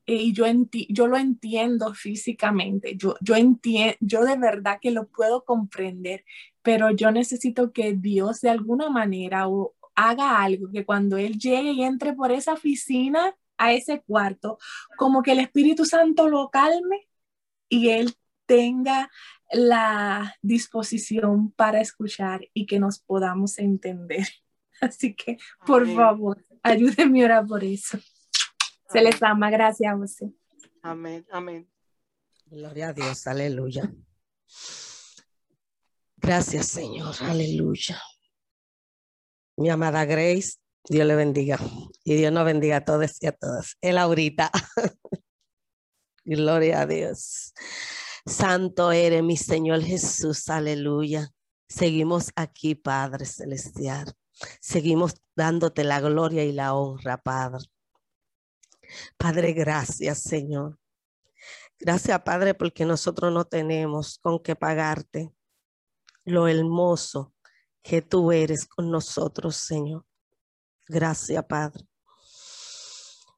eh, 0.07 0.15
y 0.17 0.33
yo, 0.33 0.47
yo 0.89 1.07
lo 1.09 1.17
entiendo 1.17 1.95
físicamente, 1.95 2.97
yo, 2.97 3.17
yo 3.21 3.35
entiendo, 3.37 3.97
yo 4.01 4.25
de 4.25 4.37
verdad 4.37 4.79
que 4.81 4.93
lo 4.93 5.09
puedo 5.09 5.45
comprender, 5.45 6.25
pero 6.63 6.91
yo 6.91 7.11
necesito 7.11 7.73
que 7.73 7.95
Dios 7.95 8.41
de 8.41 8.51
alguna 8.51 8.89
manera 8.91 9.49
o 9.49 9.75
haga 9.97 10.43
algo, 10.43 10.71
que 10.73 10.85
cuando 10.85 11.17
Él 11.17 11.39
llegue 11.39 11.73
y 11.73 11.83
entre 11.83 12.13
por 12.15 12.33
esa 12.33 12.53
oficina, 12.55 13.37
a 13.59 13.73
ese 13.73 14.03
cuarto, 14.03 14.59
como 14.97 15.23
que 15.23 15.33
el 15.33 15.41
Espíritu 15.41 15.85
Santo 15.85 16.29
lo 16.29 16.51
calme 16.51 17.09
y 17.69 17.91
Él 17.91 18.15
tenga 18.47 19.11
la 19.53 20.35
disposición 20.43 21.53
para 21.53 21.81
escuchar 21.81 22.49
y 22.53 22.67
que 22.67 22.79
nos 22.79 22.99
podamos 23.01 23.59
entender. 23.59 24.27
Así 24.81 25.15
que, 25.15 25.39
por 25.67 25.87
favor, 25.95 26.45
ayúdenme 26.63 27.23
a 27.23 27.25
orar 27.27 27.47
por 27.47 27.65
eso. 27.65 27.99
Se 28.91 29.01
les 29.01 29.23
ama. 29.23 29.51
Gracias 29.51 29.93
a 29.93 29.97
usted. 29.97 30.27
Amén, 30.83 31.27
amén. 31.31 31.69
Gloria 32.47 32.89
a 32.89 32.93
Dios, 32.93 33.27
aleluya. 33.27 33.93
Gracias, 36.17 36.67
Señor, 36.69 37.15
aleluya. 37.21 38.01
Mi 39.57 39.71
amada 39.71 40.05
Grace, 40.05 40.59
Dios 40.89 41.07
le 41.07 41.17
bendiga. 41.17 41.59
Y 42.05 42.15
Dios 42.17 42.33
nos 42.33 42.45
bendiga 42.45 42.77
a 42.77 42.85
todos 42.85 43.17
y 43.21 43.27
a 43.27 43.33
todas. 43.33 43.77
Él 43.81 43.99
ahorita. 43.99 44.51
Gloria 46.25 46.83
a 46.83 46.87
Dios. 46.87 47.53
Santo 48.27 48.91
eres 48.91 49.23
mi 49.23 49.37
Señor 49.37 49.83
Jesús, 49.83 50.49
aleluya. 50.49 51.31
Seguimos 51.69 52.33
aquí, 52.35 52.75
Padre 52.75 53.25
Celestial. 53.25 54.13
Seguimos 54.61 55.15
dándote 55.37 55.85
la 55.85 56.01
gloria 56.01 56.45
y 56.45 56.51
la 56.51 56.75
honra, 56.75 57.23
Padre. 57.23 57.65
Padre, 59.17 59.53
gracias, 59.53 60.23
Señor. 60.23 60.77
Gracias, 61.79 62.21
Padre, 62.23 62.55
porque 62.55 62.85
nosotros 62.85 63.33
no 63.33 63.45
tenemos 63.45 64.19
con 64.19 64.41
qué 64.41 64.57
pagarte 64.57 65.33
lo 66.25 66.49
hermoso 66.49 67.33
que 67.81 68.03
tú 68.03 68.33
eres 68.33 68.67
con 68.67 68.91
nosotros, 68.91 69.55
Señor. 69.55 70.05
Gracias, 70.89 71.45
Padre. 71.45 71.87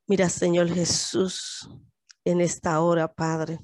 Mira, 0.07 0.31
Señor 0.31 0.73
Jesús, 0.73 1.69
en 2.25 2.41
esta 2.41 2.81
hora, 2.81 3.13
Padre, 3.13 3.59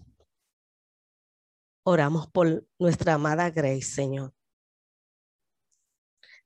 Oramos 1.87 2.27
por 2.31 2.67
nuestra 2.79 3.15
amada 3.15 3.51
Grace, 3.51 3.83
Señor. 3.83 4.35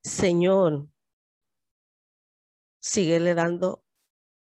Señor, 0.03 0.89
síguele 2.81 3.35
dando 3.35 3.85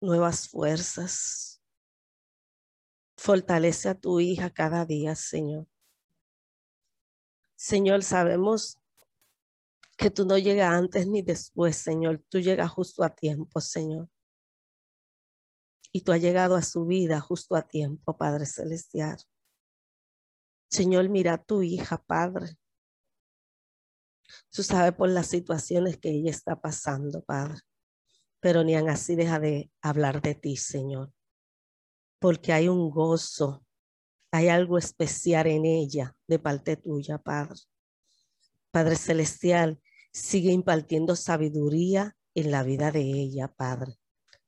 nuevas 0.01 0.49
fuerzas. 0.49 1.63
Fortalece 3.17 3.91
a 3.91 3.95
tu 3.95 4.19
hija 4.19 4.51
cada 4.51 4.85
día, 4.85 5.15
Señor. 5.15 5.69
Señor, 7.55 8.03
sabemos 8.03 8.77
que 9.97 10.11
tú 10.11 10.25
no 10.25 10.37
llegas 10.37 10.75
antes 10.75 11.07
ni 11.07 11.23
después, 11.23 11.77
Señor. 11.77 12.25
Tú 12.29 12.41
llegas 12.41 12.73
justo 12.73 13.05
a 13.05 13.15
tiempo, 13.15 13.61
Señor. 13.61 14.09
Y 15.93 16.01
tú 16.01 16.11
has 16.11 16.21
llegado 16.21 16.57
a 16.57 16.63
su 16.63 16.87
vida 16.87 17.21
justo 17.21 17.55
a 17.55 17.63
tiempo, 17.63 18.17
Padre 18.17 18.47
Celestial. 18.47 19.19
Señor, 20.73 21.11
mira 21.11 21.35
a 21.35 21.43
tu 21.45 21.63
hija, 21.63 22.03
Padre. 22.03 22.57
Tú 24.51 24.63
sabes 24.63 24.95
por 24.95 25.11
las 25.11 25.27
situaciones 25.27 25.99
que 25.99 26.09
ella 26.09 26.31
está 26.31 26.63
pasando, 26.63 27.23
Padre. 27.23 27.59
Pero 28.41 28.65
ni 28.65 28.75
así 28.75 29.15
deja 29.15 29.39
de 29.39 29.71
hablar 29.83 30.23
de 30.23 30.35
ti, 30.35 30.57
Señor. 30.57 31.13
Porque 32.19 32.55
hay 32.55 32.69
un 32.69 32.89
gozo, 32.89 33.67
hay 34.31 34.49
algo 34.49 34.79
especial 34.79 35.47
en 35.47 35.67
ella 35.67 36.17
de 36.27 36.39
parte 36.39 36.79
tuya, 36.79 37.19
Padre. 37.19 37.61
Padre 38.71 38.97
Celestial, 38.97 39.79
sigue 40.11 40.53
impartiendo 40.53 41.17
sabiduría 41.17 42.17
en 42.35 42.51
la 42.51 42.63
vida 42.63 42.91
de 42.91 43.03
ella, 43.03 43.49
Padre, 43.49 43.99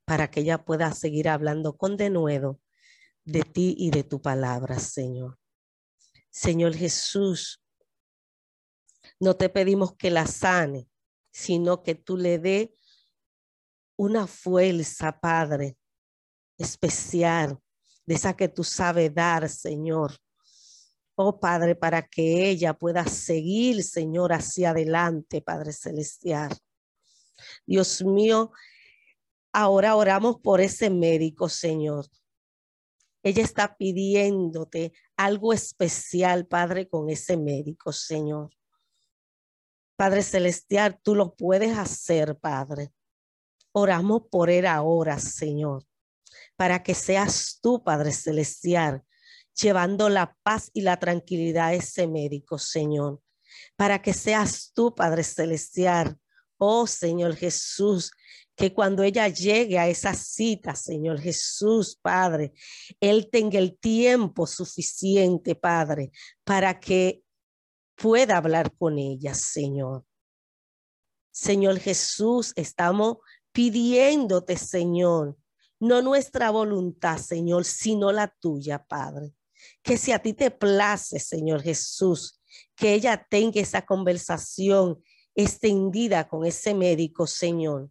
para 0.05 0.31
que 0.31 0.39
ella 0.39 0.65
pueda 0.65 0.91
seguir 0.91 1.29
hablando 1.29 1.77
con 1.77 1.97
denuedo 1.97 2.59
de 3.25 3.43
ti 3.43 3.75
y 3.77 3.91
de 3.91 4.03
tu 4.03 4.23
palabra, 4.23 4.79
Señor. 4.79 5.37
Señor 6.35 6.75
Jesús, 6.75 7.63
no 9.21 9.37
te 9.37 9.47
pedimos 9.47 9.95
que 9.95 10.11
la 10.11 10.27
sane, 10.27 10.89
sino 11.31 11.81
que 11.81 11.95
tú 11.95 12.17
le 12.17 12.39
dé 12.39 12.73
una 13.95 14.27
fuerza, 14.27 15.17
Padre, 15.17 15.77
especial, 16.57 17.57
de 18.05 18.15
esa 18.15 18.35
que 18.35 18.49
tú 18.49 18.65
sabes 18.65 19.15
dar, 19.15 19.47
Señor. 19.47 20.17
Oh 21.15 21.39
Padre, 21.39 21.73
para 21.73 22.05
que 22.05 22.49
ella 22.49 22.73
pueda 22.73 23.05
seguir, 23.05 23.81
Señor, 23.81 24.33
hacia 24.33 24.71
adelante, 24.71 25.41
Padre 25.41 25.71
Celestial. 25.71 26.53
Dios 27.65 28.03
mío, 28.03 28.51
ahora 29.53 29.95
oramos 29.95 30.41
por 30.41 30.59
ese 30.59 30.89
médico, 30.89 31.47
Señor. 31.47 32.05
Ella 33.25 33.41
está 33.41 33.75
pidiéndote 33.75 34.93
algo 35.17 35.51
especial, 35.51 36.45
Padre, 36.45 36.87
con 36.87 37.09
ese 37.09 37.37
médico, 37.37 37.91
Señor. 37.91 38.51
Padre 39.97 40.21
Celestial, 40.21 40.99
tú 41.01 41.15
lo 41.15 41.35
puedes 41.35 41.75
hacer, 41.75 42.37
Padre. 42.37 42.93
Oramos 43.71 44.27
por 44.29 44.51
él 44.51 44.67
ahora, 44.67 45.17
Señor, 45.17 45.87
para 46.55 46.83
que 46.83 46.93
seas 46.93 47.57
tú, 47.63 47.83
Padre 47.83 48.11
Celestial, 48.11 49.03
llevando 49.59 50.07
la 50.09 50.37
paz 50.43 50.69
y 50.71 50.81
la 50.81 50.97
tranquilidad 50.97 51.69
a 51.69 51.73
ese 51.73 52.05
médico, 52.05 52.59
Señor. 52.59 53.23
Para 53.75 54.03
que 54.03 54.13
seas 54.13 54.71
tú, 54.71 54.93
Padre 54.93 55.23
Celestial, 55.23 56.19
oh 56.59 56.85
Señor 56.85 57.35
Jesús, 57.35 58.11
que 58.55 58.73
cuando 58.73 59.03
ella 59.03 59.27
llegue 59.27 59.77
a 59.77 59.87
esa 59.87 60.13
cita, 60.13 60.75
Señor 60.75 61.19
Jesús, 61.19 61.99
Padre, 62.01 62.53
Él 62.99 63.29
tenga 63.29 63.59
el 63.59 63.77
tiempo 63.77 64.47
suficiente, 64.47 65.55
Padre, 65.55 66.11
para 66.43 66.79
que 66.79 67.23
pueda 67.95 68.37
hablar 68.37 68.73
con 68.77 68.97
ella, 68.97 69.33
Señor. 69.33 70.05
Señor 71.31 71.79
Jesús, 71.79 72.53
estamos 72.55 73.17
pidiéndote, 73.51 74.57
Señor, 74.57 75.37
no 75.79 76.01
nuestra 76.01 76.49
voluntad, 76.49 77.17
Señor, 77.17 77.65
sino 77.65 78.11
la 78.11 78.33
tuya, 78.39 78.85
Padre. 78.85 79.33
Que 79.83 79.97
si 79.97 80.13
a 80.13 80.19
ti 80.19 80.33
te 80.33 80.51
place, 80.51 81.19
Señor 81.19 81.61
Jesús, 81.61 82.39
que 82.75 82.93
ella 82.93 83.27
tenga 83.29 83.59
esa 83.59 83.85
conversación 83.85 85.03
extendida 85.33 86.27
con 86.29 86.45
ese 86.45 86.73
médico, 86.73 87.27
Señor. 87.27 87.89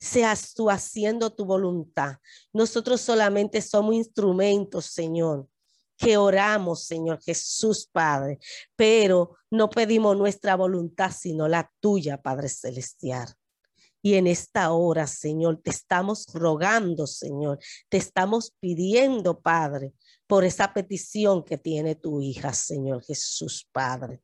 Seas 0.00 0.54
tú 0.54 0.70
haciendo 0.70 1.30
tu 1.30 1.44
voluntad. 1.44 2.16
Nosotros 2.52 3.00
solamente 3.00 3.60
somos 3.60 3.94
instrumentos, 3.94 4.86
Señor, 4.86 5.48
que 5.96 6.16
oramos, 6.16 6.84
Señor 6.84 7.20
Jesús, 7.20 7.88
Padre, 7.90 8.38
pero 8.76 9.36
no 9.50 9.68
pedimos 9.68 10.16
nuestra 10.16 10.54
voluntad, 10.54 11.10
sino 11.10 11.48
la 11.48 11.70
tuya, 11.80 12.22
Padre 12.22 12.48
Celestial. 12.48 13.34
Y 14.00 14.14
en 14.14 14.28
esta 14.28 14.70
hora, 14.70 15.08
Señor, 15.08 15.60
te 15.60 15.70
estamos 15.70 16.26
rogando, 16.32 17.06
Señor, 17.06 17.58
te 17.88 17.96
estamos 17.96 18.54
pidiendo, 18.60 19.40
Padre, 19.40 19.92
por 20.28 20.44
esa 20.44 20.72
petición 20.72 21.42
que 21.42 21.58
tiene 21.58 21.96
tu 21.96 22.20
hija, 22.20 22.52
Señor 22.52 23.02
Jesús, 23.02 23.68
Padre. 23.72 24.22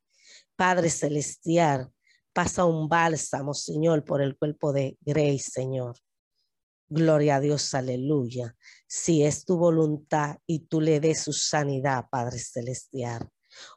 Padre 0.56 0.88
Celestial, 0.90 1.92
pasa 2.34 2.64
un 2.64 2.88
bálsamo, 2.88 3.54
Señor, 3.54 4.04
por 4.04 4.20
el 4.20 4.36
cuerpo 4.36 4.72
de 4.72 4.98
Grace, 5.00 5.50
Señor. 5.52 5.96
Gloria 6.88 7.36
a 7.36 7.40
Dios, 7.40 7.72
aleluya. 7.74 8.54
Si 8.86 9.24
es 9.24 9.44
tu 9.44 9.56
voluntad 9.56 10.36
y 10.46 10.66
tú 10.66 10.80
le 10.80 11.00
des 11.00 11.22
su 11.22 11.32
sanidad, 11.32 12.06
Padre 12.10 12.38
Celestial. 12.38 13.26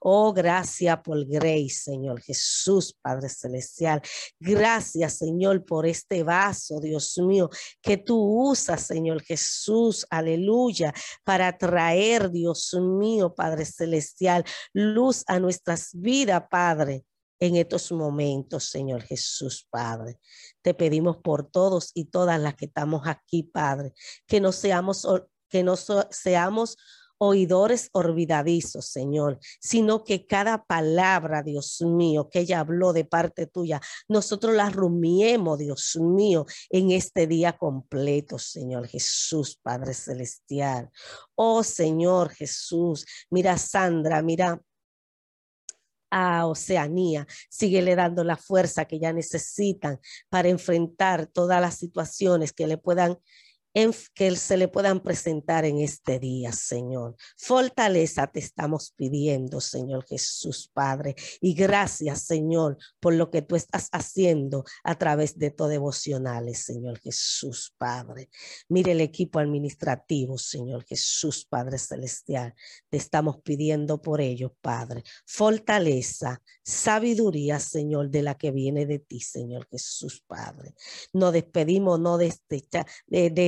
Oh, 0.02 0.34
gracias 0.34 1.00
por 1.04 1.24
Grace, 1.26 1.70
Señor 1.70 2.20
Jesús, 2.20 2.98
Padre 3.00 3.30
Celestial. 3.30 4.02
Gracias, 4.40 5.20
Señor, 5.20 5.64
por 5.64 5.86
este 5.86 6.24
vaso, 6.24 6.80
Dios 6.80 7.16
mío, 7.20 7.50
que 7.80 7.98
tú 7.98 8.18
usas, 8.50 8.82
Señor 8.82 9.22
Jesús, 9.22 10.06
aleluya, 10.10 10.94
para 11.24 11.56
traer, 11.58 12.32
Dios 12.32 12.74
mío, 12.74 13.36
Padre 13.36 13.66
Celestial, 13.66 14.44
luz 14.74 15.24
a 15.28 15.40
nuestras 15.40 15.92
vidas, 15.94 16.44
Padre 16.50 17.06
en 17.40 17.56
estos 17.56 17.92
momentos, 17.92 18.66
Señor 18.66 19.04
Jesús, 19.04 19.68
Padre. 19.70 20.20
Te 20.62 20.74
pedimos 20.74 21.18
por 21.18 21.50
todos 21.50 21.92
y 21.94 22.06
todas 22.06 22.40
las 22.40 22.56
que 22.56 22.66
estamos 22.66 23.04
aquí, 23.06 23.44
Padre, 23.44 23.94
que 24.26 24.40
no 24.40 24.52
seamos, 24.52 25.08
que 25.50 25.64
no 25.64 25.76
seamos 25.76 26.78
oidores 27.20 27.90
olvidadizos, 27.94 28.86
Señor, 28.86 29.40
sino 29.60 30.04
que 30.04 30.26
cada 30.26 30.64
palabra, 30.66 31.42
Dios 31.44 31.82
mío, 31.82 32.30
que 32.30 32.40
ella 32.40 32.60
habló 32.60 32.94
de 32.94 33.06
parte 33.06 33.48
tuya, 33.48 33.82
nosotros 34.08 34.56
la 34.56 34.70
rumiemos, 34.70 35.58
Dios 35.58 35.98
mío, 36.00 36.46
en 36.70 36.92
este 36.92 37.28
día 37.28 37.58
completo, 37.58 38.38
Señor 38.38 38.88
Jesús, 38.88 39.60
Padre 39.62 39.94
Celestial. 39.94 40.90
Oh, 41.36 41.64
Señor 41.64 42.30
Jesús, 42.30 43.06
mira 43.30 43.58
Sandra, 43.58 44.22
mira 44.22 44.62
a 46.10 46.46
Oceanía. 46.46 47.28
Síguele 47.50 47.96
dando 47.96 48.24
la 48.24 48.38
fuerza 48.38 48.86
que 48.86 49.00
ya 49.00 49.14
necesitan 49.14 50.00
para 50.30 50.50
enfrentar 50.50 51.28
todas 51.28 51.62
las 51.62 51.76
situaciones 51.76 52.54
que 52.54 52.68
le 52.68 52.78
puedan 52.78 53.18
que 54.16 54.36
se 54.36 54.58
le 54.58 54.68
puedan 54.68 55.02
presentar 55.02 55.64
en 55.64 55.80
este 55.80 56.18
día, 56.18 56.52
Señor. 56.52 57.16
Fortaleza 57.38 58.26
te 58.26 58.40
estamos 58.40 58.92
pidiendo, 58.96 59.62
Señor 59.62 60.04
Jesús, 60.08 60.72
Padre. 60.74 61.16
Y 61.42 61.54
gracias, 61.54 62.24
Señor, 62.24 62.78
por 63.00 63.14
lo 63.14 63.30
que 63.30 63.44
tú 63.44 63.56
estás 63.56 63.90
haciendo 63.92 64.64
a 64.84 64.98
través 64.98 65.38
de 65.38 65.52
todo 65.52 65.68
devocionales, 65.68 66.60
Señor 66.60 67.00
Jesús, 67.00 67.74
Padre. 67.78 68.30
Mire 68.68 68.94
el 68.94 69.02
equipo 69.02 69.40
administrativo, 69.40 70.38
Señor 70.38 70.84
Jesús, 70.86 71.46
Padre 71.46 71.78
Celestial. 71.78 72.56
Te 72.90 72.98
estamos 72.98 73.42
pidiendo 73.44 74.02
por 74.02 74.22
ello, 74.22 74.56
Padre. 74.62 75.04
Fortaleza, 75.26 76.42
sabiduría, 76.64 77.60
Señor, 77.60 78.10
de 78.10 78.24
la 78.24 78.36
que 78.36 78.52
viene 78.52 78.86
de 78.86 79.00
ti, 79.00 79.20
Señor 79.20 79.68
Jesús, 79.70 80.24
Padre. 80.26 80.74
Nos 81.14 81.34
despedimos, 81.34 82.00
no 82.00 82.18
de 82.18 82.28
este, 82.28 82.68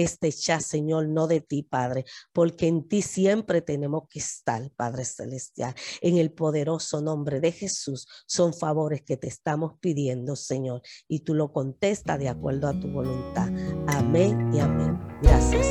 este 0.10 0.32
Señor, 0.60 1.08
no 1.08 1.28
de 1.28 1.42
ti, 1.42 1.64
Padre, 1.64 2.06
porque 2.34 2.68
en 2.68 2.88
ti 2.88 3.02
siempre 3.02 3.62
tenemos 3.62 4.04
que 4.10 4.20
estar, 4.20 4.70
Padre 4.76 5.06
Celestial. 5.06 5.76
En 6.02 6.18
el 6.18 6.32
poderoso 6.32 7.02
nombre 7.02 7.40
de 7.40 7.52
Jesús 7.52 8.08
son 8.26 8.54
favores 8.54 9.02
que 9.04 9.18
te 9.18 9.28
estamos 9.28 9.74
pidiendo, 9.80 10.36
Señor, 10.36 10.82
y 11.08 11.20
tú 11.22 11.34
lo 11.34 11.52
contestas 11.52 12.20
de 12.20 12.30
acuerdo 12.30 12.68
a 12.68 12.80
tu 12.80 12.88
voluntad. 12.88 13.50
Amén 13.88 14.52
y 14.54 14.60
amén. 14.60 15.00
Gracias. 15.22 15.68